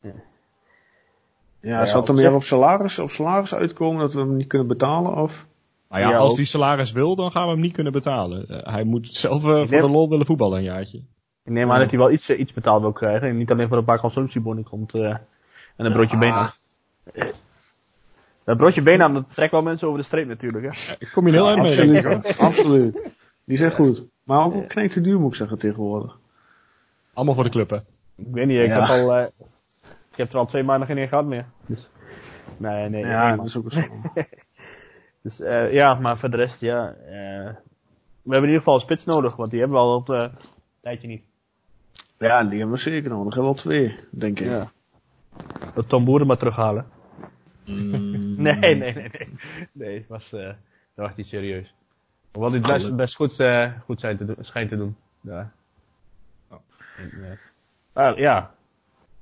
Ja, 0.00 0.10
Ja, 1.60 1.84
zal 1.86 2.00
het 2.00 2.08
er 2.08 2.14
meer 2.14 2.34
op 2.34 2.42
salaris, 2.42 2.98
op 2.98 3.10
salaris 3.10 3.54
uitkomen 3.54 4.00
dat 4.00 4.14
we 4.14 4.20
hem 4.20 4.36
niet 4.36 4.46
kunnen 4.46 4.66
betalen? 4.68 5.14
Of? 5.16 5.46
Maar 5.88 6.00
ja, 6.00 6.16
als 6.16 6.34
die 6.34 6.44
salaris 6.44 6.92
wil, 6.92 7.16
dan 7.16 7.30
gaan 7.30 7.44
we 7.46 7.50
hem 7.52 7.60
niet 7.60 7.72
kunnen 7.72 7.92
betalen. 7.92 8.48
Eh, 8.48 8.72
hij 8.72 8.84
moet 8.84 9.08
zelf 9.08 9.44
eh, 9.44 9.66
voor 9.66 9.80
de 9.80 9.88
lol 9.88 10.08
willen 10.08 10.26
voetballen 10.26 10.58
een 10.58 10.64
jaartje. 10.64 10.98
Ik 11.44 11.52
neem 11.52 11.70
aan 11.72 11.80
dat 11.80 11.90
hij 11.90 11.98
wel 11.98 12.10
iets, 12.10 12.28
eh, 12.28 12.38
iets 12.38 12.52
betaald 12.52 12.80
wil 12.80 12.92
krijgen. 12.92 13.28
En 13.28 13.36
niet 13.36 13.50
alleen 13.50 13.68
voor 13.68 13.76
een 13.76 13.84
paar 13.84 14.00
consumptiebonnen 14.00 14.64
komt. 14.64 14.94
eh, 14.94 15.08
en 15.76 15.86
een 15.86 15.92
broodje 15.92 16.18
been 16.18 16.32
aan. 16.32 16.50
Dat 18.44 18.56
broodje 18.56 18.82
been 18.82 19.02
aan, 19.02 19.14
dat 19.14 19.34
trekt 19.34 19.50
wel 19.52 19.62
mensen 19.62 19.86
over 19.88 20.00
de 20.00 20.06
streep 20.06 20.26
natuurlijk. 20.28 20.64
Hè? 20.64 20.94
Ik 20.98 21.10
kom 21.12 21.26
je 21.26 21.32
heel 21.32 21.48
erg 21.48 21.56
mee. 21.78 21.96
absoluut, 22.06 22.38
absoluut. 22.38 22.98
Die 23.44 23.56
zijn 23.56 23.72
goed. 23.72 24.04
Maar 24.24 24.44
ook 24.44 24.68
knijt 24.68 24.92
te 24.92 25.00
duur 25.00 25.18
moet 25.20 25.30
ik 25.30 25.36
zeggen 25.36 25.58
tegenwoordig. 25.58 26.18
Allemaal 27.14 27.34
voor 27.34 27.44
de 27.44 27.50
club, 27.50 27.70
hè. 27.70 27.76
Ik 28.16 28.26
weet 28.32 28.46
niet, 28.46 28.58
ik, 28.60 28.66
Ja. 28.66 28.80
heb 28.80 28.88
al, 28.88 29.16
eh, 29.16 29.26
ik 30.10 30.16
heb 30.16 30.32
er 30.32 30.38
al 30.38 30.46
twee 30.46 30.62
maanden 30.62 30.86
geen 30.88 30.98
één 30.98 31.08
gehad 31.08 31.24
meer. 31.24 31.46
Dus, 31.66 31.88
nee, 32.56 32.88
nee. 32.88 33.04
Ja, 33.06 33.36
dat 33.36 33.46
is 33.46 33.56
ook 33.56 33.72
zo. 33.72 33.80
Dus 35.28 35.40
eh, 35.40 35.72
ja, 35.72 35.94
maar 35.94 36.18
voor 36.18 36.30
de 36.30 36.36
rest, 36.36 36.60
ja. 36.60 36.88
eh, 36.88 37.54
we 38.22 38.34
hebben 38.34 38.48
in 38.50 38.54
ieder 38.54 38.58
geval 38.58 38.74
een 38.74 38.80
spits 38.80 39.04
nodig, 39.04 39.36
want 39.36 39.50
die 39.50 39.58
hebben 39.60 39.78
we 39.78 39.84
al 39.84 39.94
op 39.94 40.08
een 40.08 40.30
tijdje 40.80 41.08
niet. 41.08 41.22
Ja, 42.18 42.44
die 42.44 42.58
hebben 42.58 42.76
we 42.76 42.82
zeker 42.82 43.10
nodig. 43.10 43.34
Nog 43.34 43.44
wel 43.44 43.54
twee, 43.54 43.98
denk 44.10 44.40
ik. 44.40 44.46
Ja. 44.46 44.70
Dat 45.74 45.88
Tom 45.88 46.04
Boeren 46.04 46.26
maar 46.26 46.38
terughalen. 46.38 46.86
Mm. 47.66 48.16
Nee, 48.42 48.54
nee, 48.54 48.74
nee, 48.74 48.92
nee. 48.94 49.38
Nee, 49.72 49.98
het 49.98 50.08
was, 50.08 50.32
eh, 50.32 50.46
dat 50.94 51.06
was 51.06 51.16
niet 51.16 51.26
serieus. 51.26 51.74
Hoewel 52.32 52.50
dit 52.50 52.66
best, 52.66 52.96
best 52.96 53.14
goed, 53.14 53.40
eh, 53.40 53.72
goed 53.84 54.00
zijn 54.00 54.16
te 54.16 54.24
doen, 54.24 54.36
schijnt 54.40 54.68
te 54.68 54.76
doen. 54.76 54.96
Ja. 55.20 55.52
Oh. 56.50 56.58
En, 56.96 57.10
eh, 57.30 57.38
maar 57.92 58.20
ja, 58.20 58.54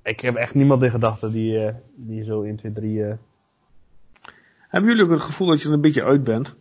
ik 0.03 0.21
heb 0.21 0.35
echt 0.35 0.55
niemand 0.55 0.83
in 0.83 0.91
gedachten 0.91 1.33
die, 1.33 1.67
eh, 1.67 1.75
die 1.95 2.25
zo 2.25 2.43
1, 2.43 2.57
2, 2.57 2.73
3... 2.73 3.05
eh, 3.05 3.17
Hebben 4.77 4.95
jullie 4.95 5.07
ook 5.11 5.17
het 5.17 5.27
gevoel 5.27 5.47
dat 5.49 5.63
je 5.63 5.69
er 5.69 5.75
een 5.75 5.81
beetje 5.81 6.05
uit 6.05 6.25
bent? 6.25 6.55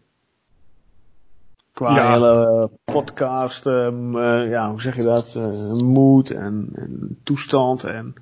Qua 1.74 1.96
Ja. 1.96 2.12
hele 2.12 2.70
podcast, 2.84 3.66
ehm, 3.66 4.18
eh, 4.18 4.50
ja, 4.50 4.70
hoe 4.70 4.82
zeg 4.82 4.96
je 4.96 5.02
dat? 5.02 5.36
eh, 5.36 5.72
moed 5.74 6.32
en, 6.32 6.70
en 6.74 7.20
toestand 7.24 7.84
en 7.84 8.14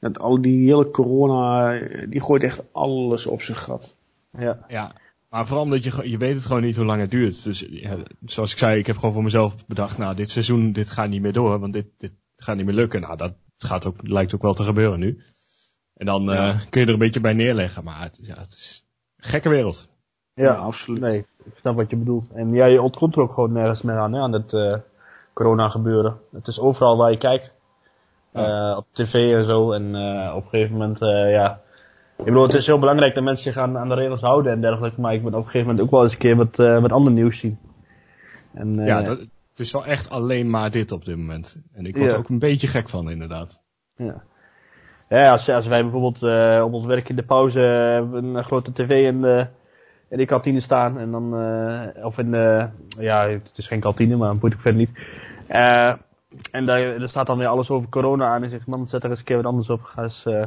dat 0.00 0.18
al 0.18 0.40
die 0.40 0.66
hele 0.68 0.90
corona, 0.90 1.74
eh, 1.78 2.10
die 2.10 2.20
gooit 2.22 2.42
echt 2.42 2.62
alles 2.72 3.26
op 3.26 3.42
zijn 3.42 3.58
gat. 3.58 3.94
ja. 4.38 4.64
Ja, 4.68 4.92
maar 5.28 5.46
vooral 5.46 5.64
omdat 5.64 5.84
je, 5.84 6.10
je 6.10 6.18
weet 6.18 6.34
het 6.34 6.46
gewoon 6.46 6.62
niet 6.62 6.76
hoe 6.76 6.84
lang 6.84 7.00
het 7.00 7.10
duurt. 7.10 7.44
Dus 7.44 7.64
ja, 7.70 7.96
zoals 8.24 8.52
ik 8.52 8.58
zei, 8.58 8.78
ik 8.78 8.86
heb 8.86 8.96
gewoon 8.96 9.14
voor 9.14 9.22
mezelf 9.22 9.66
bedacht, 9.66 9.98
nou, 9.98 10.14
dit 10.16 10.30
seizoen, 10.30 10.72
dit 10.72 10.90
gaat 10.90 11.08
niet 11.08 11.22
meer 11.22 11.32
door, 11.32 11.58
want 11.58 11.72
dit, 11.72 11.86
dit 11.98 12.12
gaat 12.36 12.56
niet 12.56 12.66
meer 12.66 12.74
lukken. 12.74 13.00
Nou, 13.00 13.16
dat 13.16 13.34
gaat 13.58 13.86
ook, 13.86 13.96
lijkt 14.02 14.34
ook 14.34 14.42
wel 14.42 14.54
te 14.54 14.64
gebeuren 14.64 14.98
nu. 14.98 15.22
En 15.94 16.06
dan 16.06 16.32
eh, 16.32 16.60
kun 16.70 16.80
je 16.80 16.86
er 16.86 16.92
een 16.92 16.98
beetje 16.98 17.20
bij 17.20 17.32
neerleggen, 17.32 17.84
maar 17.84 18.02
het, 18.02 18.18
ja, 18.20 18.34
het 18.38 18.52
is 18.52 18.84
gekke 19.24 19.48
wereld. 19.48 19.88
Ja, 20.34 20.52
absoluut. 20.54 21.00
Nee, 21.00 21.18
ik 21.44 21.52
snap 21.56 21.76
wat 21.76 21.90
je 21.90 21.96
bedoelt. 21.96 22.30
En 22.32 22.52
ja, 22.52 22.64
je 22.66 22.82
ontkomt 22.82 23.16
er 23.16 23.22
ook 23.22 23.32
gewoon 23.32 23.52
nergens 23.52 23.82
meer 23.82 23.96
aan, 23.98 24.12
hè, 24.12 24.20
aan 24.20 24.32
het 24.32 24.52
eh, 24.52 24.74
corona 25.32 25.68
gebeuren. 25.68 26.18
Het 26.32 26.46
is 26.46 26.60
overal 26.60 26.96
waar 26.96 27.10
je 27.10 27.18
kijkt. 27.18 27.52
Eh, 28.32 28.74
op 28.76 28.86
tv 28.92 29.34
en 29.34 29.44
zo. 29.44 29.72
En 29.72 29.94
eh, 29.94 30.36
op 30.36 30.44
een 30.44 30.48
gegeven 30.50 30.76
moment, 30.76 31.02
eh, 31.02 31.30
ja. 31.32 31.60
Ik 32.18 32.24
bedoel, 32.24 32.42
het 32.42 32.54
is 32.54 32.66
heel 32.66 32.78
belangrijk 32.78 33.14
dat 33.14 33.24
mensen 33.24 33.52
zich 33.52 33.62
aan, 33.62 33.78
aan 33.78 33.88
de 33.88 33.94
regels 33.94 34.20
houden 34.20 34.52
en 34.52 34.60
dergelijke. 34.60 35.00
Maar 35.00 35.14
ik 35.14 35.20
wil 35.22 35.28
op 35.30 35.36
een 35.36 35.44
gegeven 35.44 35.66
moment 35.66 35.84
ook 35.84 35.90
wel 35.90 36.02
eens 36.02 36.12
een 36.12 36.18
keer 36.18 36.36
wat, 36.36 36.58
eh, 36.58 36.80
wat 36.80 36.92
ander 36.92 37.12
nieuws 37.12 37.38
zien. 37.38 37.58
En, 38.54 38.78
eh, 38.78 38.86
Ja, 38.86 39.02
dat, 39.02 39.18
het 39.18 39.58
is 39.60 39.72
wel 39.72 39.84
echt 39.86 40.10
alleen 40.10 40.50
maar 40.50 40.70
dit 40.70 40.92
op 40.92 41.04
dit 41.04 41.16
moment. 41.16 41.62
En 41.72 41.86
ik 41.86 41.96
word 41.96 42.06
Ja. 42.08 42.12
er 42.12 42.18
ook 42.18 42.28
een 42.28 42.38
beetje 42.38 42.66
gek 42.66 42.88
van, 42.88 43.10
inderdaad. 43.10 43.60
Ja, 43.96 44.22
ja 45.08 45.30
als, 45.30 45.48
als 45.48 45.66
wij 45.66 45.82
bijvoorbeeld 45.82 46.22
eh, 46.22 46.62
op 46.64 46.72
ons 46.72 46.86
werk 46.86 47.08
in 47.08 47.16
de 47.16 47.22
pauze 47.22 47.60
eh, 47.60 48.18
een 48.20 48.44
grote 48.44 48.72
tv 48.72 49.06
in 49.06 49.20
de, 49.20 49.46
in 50.08 50.18
de 50.18 50.26
kantine 50.26 50.60
staan. 50.60 50.98
En 50.98 51.10
dan, 51.10 51.38
eh, 51.38 52.04
of 52.04 52.18
in 52.18 52.30
de, 52.30 52.68
ja, 52.98 53.28
het 53.28 53.58
is 53.58 53.66
geen 53.66 53.80
kantine, 53.80 54.16
maar 54.16 54.34
moet 54.34 54.52
ik 54.52 54.60
verder 54.60 54.80
niet. 54.80 54.90
En 56.50 56.66
daar, 56.66 56.80
er 56.80 57.08
staat 57.08 57.26
dan 57.26 57.38
weer 57.38 57.46
alles 57.46 57.70
over 57.70 57.88
corona 57.88 58.26
aan. 58.28 58.42
En 58.42 58.50
zegt, 58.50 58.66
man, 58.66 58.88
zet 58.88 59.04
er 59.04 59.10
eens 59.10 59.18
een 59.18 59.24
keer 59.24 59.36
wat 59.36 59.46
anders 59.46 59.70
op. 59.70 59.82
Ga 59.82 60.02
eens 60.02 60.26
eh 60.26 60.42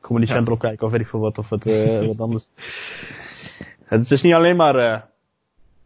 Comedy 0.00 0.26
Ja. 0.26 0.34
Central 0.34 0.56
kijken 0.56 0.86
of 0.86 0.92
weet 0.92 1.00
ik 1.00 1.08
veel 1.08 1.20
wat. 1.20 1.38
Of 1.38 1.48
wat, 1.48 1.66
eh, 1.66 2.06
wat 2.06 2.20
anders. 2.20 2.48
Het 3.84 4.10
is 4.10 4.22
niet 4.22 4.34
alleen 4.34 4.56
maar, 4.56 4.74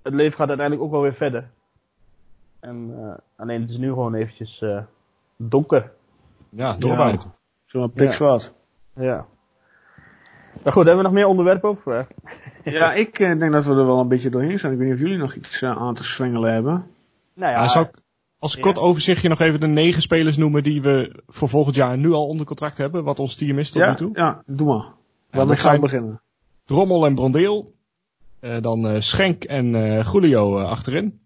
het 0.02 0.14
leven 0.14 0.37
gaat 0.37 0.48
uiteindelijk 0.48 0.87
ook 0.87 0.92
wel 0.92 1.02
weer 1.02 1.14
verder. 1.14 1.50
En 2.61 2.94
alleen 3.37 3.61
het 3.61 3.70
is 3.70 3.76
nu 3.76 3.88
gewoon 3.88 4.14
eventjes 4.14 4.64
donker. 5.37 5.92
Ja, 6.48 6.76
doorbijten. 6.78 7.33
Zo'n 7.74 7.90
pikzwart. 7.92 8.52
Ja. 8.94 9.26
Maar 10.62 10.72
goed, 10.72 10.84
hebben 10.84 10.96
we 10.96 11.02
nog 11.02 11.12
meer 11.12 11.26
onderwerpen? 11.26 11.70
Of, 11.70 11.87
eh? 11.87 12.00
Ja. 12.64 12.92
ik 12.92 13.18
eh, 13.18 13.38
denk 13.38 13.52
dat 13.52 13.64
we 13.64 13.70
er 13.74 13.87
wel 13.87 14.00
een 14.00 14.08
beetje 14.08 14.30
doorheen 14.30 14.58
zijn. 14.58 14.72
Ik 14.72 14.78
weet 14.78 14.87
niet 14.87 14.96
of 14.96 15.02
jullie 15.02 15.18
nog 15.18 15.34
iets 15.34 15.62
eh, 15.62 15.76
aan 15.76 15.94
te 15.94 16.04
zwengelen 16.04 16.52
hebben. 16.52 16.87
Nou 17.34 17.52
ja, 17.52 17.60
Ja, 17.60 17.68
zou 17.68 17.84
ik 17.87 17.94
als 18.38 18.54
Ja. 18.54 18.60
kort 18.60 18.78
overzichtje 18.78 19.28
nog 19.28 19.40
even 19.40 19.60
de 19.60 19.66
negen 19.66 20.02
spelers 20.02 20.37
noemen 20.37 20.62
die 20.62 20.82
we 20.82 21.22
voor 21.26 21.48
volgend 21.48 21.76
jaar 21.76 21.98
nu 21.98 22.12
al 22.12 22.26
onder 22.26 22.46
contract 22.46 22.78
hebben, 22.78 23.04
wat 23.04 23.18
ons 23.18 23.34
team 23.34 23.58
is 23.58 23.70
tot 23.70 23.82
nu 23.82 23.88
Ja, 23.88 23.94
toe. 23.94 24.10
ja, 24.12 24.42
doe 24.46 24.66
maar. 24.66 24.76
Ja, 25.30 25.38
gaan 25.38 25.48
we 25.48 25.54
zijn 25.54 25.80
beginnen? 25.80 26.20
Drommel 26.64 27.06
en 27.06 27.14
Brondeel. 27.14 27.74
Eh, 28.40 28.60
dan 28.60 28.87
eh, 28.88 29.00
Schenk 29.00 29.44
en 29.44 29.74
eh 29.74 30.12
Julio 30.12 30.58
achterin. 30.58 31.20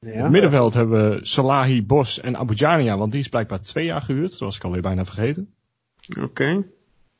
In 0.00 0.12
Ja. 0.12 0.22
het 0.22 0.30
middenveld 0.30 0.74
hebben 0.74 1.10
we 1.10 1.18
Salahi, 1.26 1.86
Bos 1.86 2.20
en 2.20 2.36
Abujania, 2.36 2.96
want 2.96 3.12
die 3.12 3.20
is 3.20 3.28
blijkbaar 3.28 3.60
twee 3.60 3.84
jaar 3.84 4.00
gehuurd. 4.02 4.30
Dat 4.30 4.38
was 4.40 4.56
ik 4.56 4.64
alweer 4.64 4.82
bijna 4.82 5.04
vergeten. 5.04 5.52
Oké. 6.20 6.64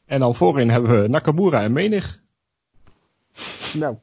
En 0.06 0.20
dan 0.20 0.34
voorin 0.34 0.70
hebben 0.70 1.02
we 1.02 1.08
Nakamura 1.08 1.62
en 1.62 1.72
Menig. 1.72 2.20
nou, 3.74 3.96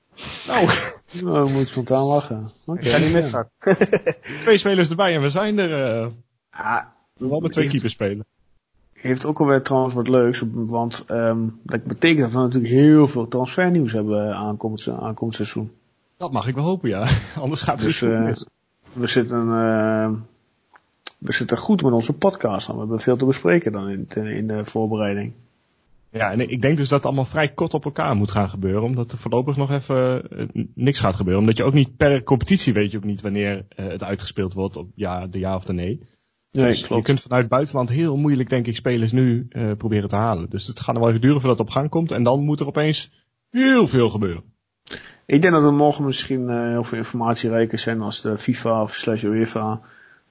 Nou, 0.47 0.67
we 1.11 1.39
moeten 1.39 1.67
spontaan 1.67 2.05
lachen. 2.05 2.49
Oké. 2.65 2.79
ik 2.79 2.87
ga 2.87 2.97
niet 2.97 3.13
misgaan. 3.13 3.49
Twee 4.39 4.57
spelers 4.57 4.89
erbij 4.89 5.15
en 5.15 5.21
we 5.21 5.29
zijn 5.29 5.57
er 5.59 6.01
eh 6.03 6.07
Ja, 6.51 6.93
wel 7.13 7.39
met 7.39 7.51
twee 7.51 7.67
keepers 7.69 7.91
spelen. 7.93 8.25
heeft 8.93 9.25
ook 9.25 9.39
alweer 9.39 9.61
trouwens 9.61 9.93
wat 9.93 10.07
leuks, 10.07 10.43
want 10.51 11.03
ehm, 11.07 11.39
dat 11.63 11.83
betekent 11.83 12.19
dat 12.21 12.31
we 12.31 12.37
natuurlijk 12.39 12.73
heel 12.73 13.07
veel 13.07 13.27
transfernieuws 13.27 13.91
hebben 13.91 14.35
aankomend, 14.35 14.87
aankomend 14.87 15.35
seizoen. 15.35 15.71
Dat 16.17 16.31
mag 16.31 16.47
ik 16.47 16.55
wel 16.55 16.63
hopen, 16.63 16.89
ja. 16.89 17.05
Anders 17.39 17.61
gaat 17.61 17.75
het 17.79 17.87
Dus 17.87 18.01
niet 18.01 18.11
eh, 18.11 18.23
mis. 18.23 18.45
we, 18.93 19.07
zitten, 19.07 19.39
eh, 19.49 20.11
we 21.17 21.33
zitten 21.33 21.57
goed 21.57 21.81
met 21.81 21.93
onze 21.93 22.13
podcast. 22.13 22.67
We 22.67 22.77
hebben 22.77 22.99
veel 22.99 23.17
te 23.17 23.25
bespreken 23.25 23.71
dan 23.71 23.89
in, 23.89 24.07
in 24.27 24.47
de 24.47 24.65
voorbereiding. 24.65 25.33
Ja, 26.09 26.31
en 26.31 26.49
ik 26.49 26.61
denk 26.61 26.77
dus 26.77 26.87
dat 26.87 26.97
het 26.97 27.07
allemaal 27.07 27.25
vrij 27.25 27.47
kort 27.47 27.73
op 27.73 27.85
elkaar 27.85 28.15
moet 28.15 28.31
gaan 28.31 28.49
gebeuren. 28.49 28.83
Omdat 28.83 29.11
er 29.11 29.17
voorlopig 29.17 29.57
nog 29.57 29.71
even 29.71 30.29
eh, 30.29 30.45
niks 30.73 30.99
gaat 30.99 31.15
gebeuren. 31.15 31.41
Omdat 31.41 31.57
je 31.57 31.63
ook 31.63 31.73
niet 31.73 31.97
per 31.97 32.23
competitie 32.23 32.73
weet 32.73 32.91
je 32.91 32.97
ook 32.97 33.03
niet 33.03 33.21
wanneer 33.21 33.65
eh, 33.69 33.85
het 33.85 34.03
uitgespeeld 34.03 34.53
wordt. 34.53 34.77
Op 34.77 34.89
ja, 34.95 35.27
de 35.27 35.39
ja 35.39 35.55
of 35.55 35.63
de 35.63 35.73
nee. 35.73 36.01
Nee, 36.51 36.65
dus 36.65 36.87
je 36.87 37.01
kunt 37.01 37.21
vanuit 37.21 37.41
het 37.41 37.51
buitenland 37.51 37.89
heel 37.89 38.17
moeilijk, 38.17 38.49
denk 38.49 38.67
ik, 38.67 38.75
spelers 38.75 39.11
nu 39.11 39.45
eh, 39.49 39.71
proberen 39.77 40.09
te 40.09 40.15
halen. 40.15 40.49
Dus 40.49 40.67
het 40.67 40.79
gaat 40.79 40.93
nog 40.93 41.03
wel 41.03 41.09
even 41.09 41.21
duren 41.21 41.39
voordat 41.39 41.59
het 41.59 41.67
op 41.67 41.73
gang 41.73 41.89
komt. 41.89 42.11
En 42.11 42.23
dan 42.23 42.43
moet 42.43 42.59
er 42.59 42.67
opeens 42.67 43.11
heel 43.49 43.87
veel 43.87 44.09
gebeuren. 44.09 44.43
Ik 45.25 45.41
denk 45.41 45.53
dat 45.53 45.63
we 45.63 45.71
morgen 45.71 46.05
misschien 46.05 46.49
eh, 46.49 46.69
heel 46.69 46.83
veel 46.83 46.97
informatierijker 46.97 47.79
zijn 47.79 48.01
als 48.01 48.21
de 48.21 48.37
FIFA 48.37 48.81
of 48.81 48.93
slash 48.93 49.23
UEFA. 49.23 49.81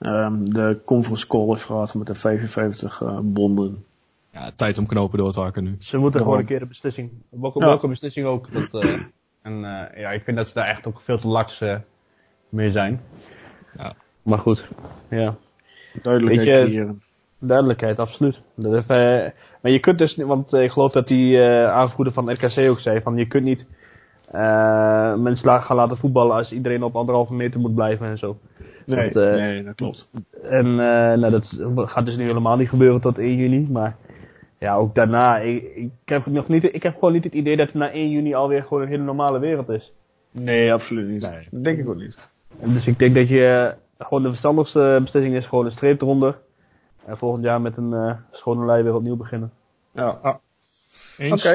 Ehm, 0.05 0.45
de 0.45 0.81
conference 0.85 1.27
call 1.27 1.51
is 1.53 1.63
gehad 1.65 1.95
met 1.95 2.07
de 2.07 2.15
55 2.15 3.01
uh, 3.01 3.19
bonden. 3.23 3.85
Ja, 4.33 4.51
tijd 4.57 4.79
om 4.79 4.87
knopen 4.87 5.19
door 5.19 5.33
te 5.33 5.41
hakken 5.41 5.65
nu. 5.65 5.77
Ze 5.81 5.97
moeten 5.97 6.21
gewoon 6.21 6.39
een 6.39 6.45
keer 6.45 6.59
de 6.59 6.67
beslissing. 6.67 7.11
Welke, 7.29 7.59
Ja. 7.59 7.67
welke 7.67 7.89
beslissing 7.89 8.27
ook. 8.27 8.53
Dat, 8.53 8.83
eh, 8.85 8.91
en 9.43 9.65
eh, 9.65 10.01
ja, 10.01 10.11
ik 10.11 10.23
vind 10.25 10.37
dat 10.37 10.49
ze 10.49 10.55
daar 10.55 10.69
echt 10.69 10.87
ook 10.87 11.01
veel 11.01 11.19
te 11.19 11.29
laks 11.29 11.61
eh, 11.61 11.77
mee 12.49 12.71
zijn. 12.71 13.01
Ja. 13.79 13.95
Maar 14.23 14.39
goed, 14.39 14.69
ja. 15.11 15.35
Duidelijkheid 16.03 16.49
Weet 16.49 16.59
je- 16.59 16.65
creëren. 16.75 17.03
Duidelijkheid, 17.39 17.99
absoluut. 17.99 18.43
Dat 18.55 18.73
is, 18.73 18.81
eh, 18.87 19.31
maar 19.61 19.73
je 19.73 19.81
kunt 19.81 19.99
dus, 19.99 20.17
niet- 20.17 20.27
want 20.27 20.53
eh, 20.53 20.63
ik 20.63 20.71
geloof 20.71 20.93
dat 20.93 21.09
die 21.09 21.39
eh 21.39 21.71
aanvoerder 21.73 22.13
van 22.13 22.33
RKC 22.33 22.69
ook 22.71 22.81
zei, 22.81 23.01
van 23.03 23.17
je 23.17 23.27
kunt 23.27 23.45
niet 23.45 23.67
eh, 24.31 25.15
mensen 25.15 25.63
gaan 25.63 25.77
laten 25.77 25.97
voetballen 25.97 26.37
als 26.37 26.53
iedereen 26.53 26.83
op 26.83 26.97
anderhalve 26.97 27.35
meter 27.35 27.61
moet 27.61 27.75
blijven 27.75 28.07
en 28.07 28.19
zo. 28.19 28.39
Nee, 28.87 29.13
Dat, 29.13 29.23
eh, 29.23 29.35
nee, 29.35 29.63
dat 29.65 29.75
klopt. 29.75 30.11
En 30.43 30.67
eh, 30.67 31.19
nou, 31.19 31.31
dat 31.31 31.55
gaat 31.75 32.05
dus 32.05 32.17
nu 32.17 32.25
helemaal 32.25 32.57
niet 32.57 32.69
gebeuren 32.69 33.01
tot 33.01 33.19
1 33.19 33.37
juni, 33.37 33.69
maar 33.71 33.97
ja, 34.59 34.75
ook 34.75 34.95
daarna, 34.95 35.39
ik, 35.39 35.75
ik, 35.75 35.91
heb 36.05 36.27
nog 36.27 36.49
niet, 36.49 36.75
ik 36.75 36.83
heb 36.83 36.95
gewoon 36.95 37.13
niet 37.13 37.25
het 37.25 37.35
idee 37.35 37.57
dat 37.57 37.67
het 37.67 37.75
na 37.75 37.91
1 37.91 38.11
juni 38.11 38.35
alweer 38.35 38.63
gewoon 38.63 38.83
een 38.83 38.89
hele 38.89 39.03
normale 39.03 39.39
wereld 39.39 39.69
is. 39.69 39.93
Nee, 40.31 40.73
absoluut 40.73 41.09
niet. 41.09 41.31
Nee. 41.31 41.47
Dat 41.51 41.65
denk 41.65 41.79
ik 41.79 41.89
ook 41.89 41.97
niet. 41.97 42.19
Dus 42.61 42.87
ik 42.87 42.99
denk 42.99 43.15
dat 43.15 43.29
je 43.29 43.75
eh, 43.97 44.07
gewoon 44.07 44.23
de 44.23 44.29
verstandigste 44.29 44.99
beslissing 45.03 45.37
is 45.37 45.47
gewoon 45.47 45.65
een 45.65 45.73
streep 45.73 46.03
eronder. 46.03 46.39
En 47.05 47.19
volgend 47.19 47.45
jaar 47.45 47.61
met 47.61 47.77
een 47.77 47.93
eh, 47.93 48.17
schone 48.31 48.67
lei 48.67 48.83
weer 48.83 48.95
opnieuw 48.95 49.17
beginnen. 49.17 49.53
Ja. 49.93 50.19
Oké. 50.23 50.39
Eens? 51.19 51.47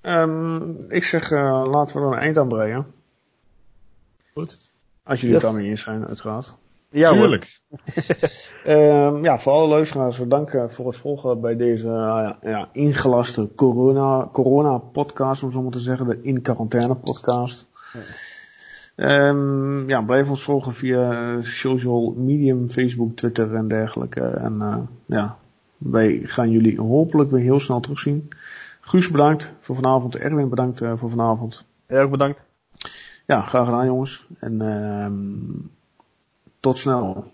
Ehm, 0.00 0.70
ik 0.88 1.04
zeg, 1.04 1.30
eh, 1.30 1.64
laten 1.70 1.96
we 1.96 2.02
er 2.02 2.12
een 2.12 2.18
eind 2.18 2.38
aan 2.38 2.48
brengen. 2.48 2.86
Goed. 4.34 4.71
Als 5.04 5.20
jullie 5.20 5.34
Yes. 5.34 5.44
het 5.44 5.52
daarmee 5.52 5.70
eens 5.70 5.82
zijn, 5.82 6.08
uiteraard. 6.08 6.54
Ja. 6.90 7.12
Tuurlijk. 7.12 7.60
Ehm, 8.64 9.24
ja, 9.24 9.38
voor 9.38 9.52
alle 9.52 9.68
luisteraars 9.68 10.18
bedankt 10.18 10.54
eh, 10.54 10.64
voor 10.68 10.86
het 10.86 10.96
volgen 10.96 11.40
bij 11.40 11.56
deze 11.56 11.86
eh, 11.88 11.92
ja, 11.94 12.36
ja, 12.40 12.68
ingelaste 12.72 13.48
corona, 13.56 14.28
corona 14.32 14.78
podcast, 14.78 15.42
om 15.42 15.50
zo 15.50 15.62
maar 15.62 15.72
te 15.72 15.78
zeggen, 15.78 16.06
de 16.06 16.18
in 16.22 16.42
quarantaine 16.42 16.94
podcast. 16.94 17.68
Ehm, 18.96 19.88
ja, 19.88 20.00
blijf 20.02 20.30
ons 20.30 20.42
volgen 20.42 20.72
via 20.72 21.10
eh, 21.36 21.42
social 21.42 22.14
medium, 22.16 22.70
Facebook, 22.70 23.16
Twitter 23.16 23.54
en 23.54 23.68
dergelijke. 23.68 24.20
En 24.20 24.60
eh, 24.60 24.76
ja, 25.06 25.36
wij 25.78 26.20
gaan 26.24 26.50
jullie 26.50 26.80
hopelijk 26.80 27.30
weer 27.30 27.40
heel 27.40 27.60
snel 27.60 27.80
terugzien. 27.80 28.28
Guus 28.80 29.10
bedankt 29.10 29.52
voor 29.60 29.74
vanavond. 29.76 30.16
Erwin 30.16 30.48
bedankt 30.48 30.80
eh, 30.80 30.92
voor 30.96 31.10
vanavond. 31.10 31.66
Erg 31.86 32.10
bedankt. 32.10 32.40
Ja, 33.26 33.40
graag 33.40 33.64
gedaan 33.64 33.86
jongens. 33.86 34.26
En 34.38 34.60
ehm, 34.60 35.66
tot 36.60 36.78
snel. 36.78 37.30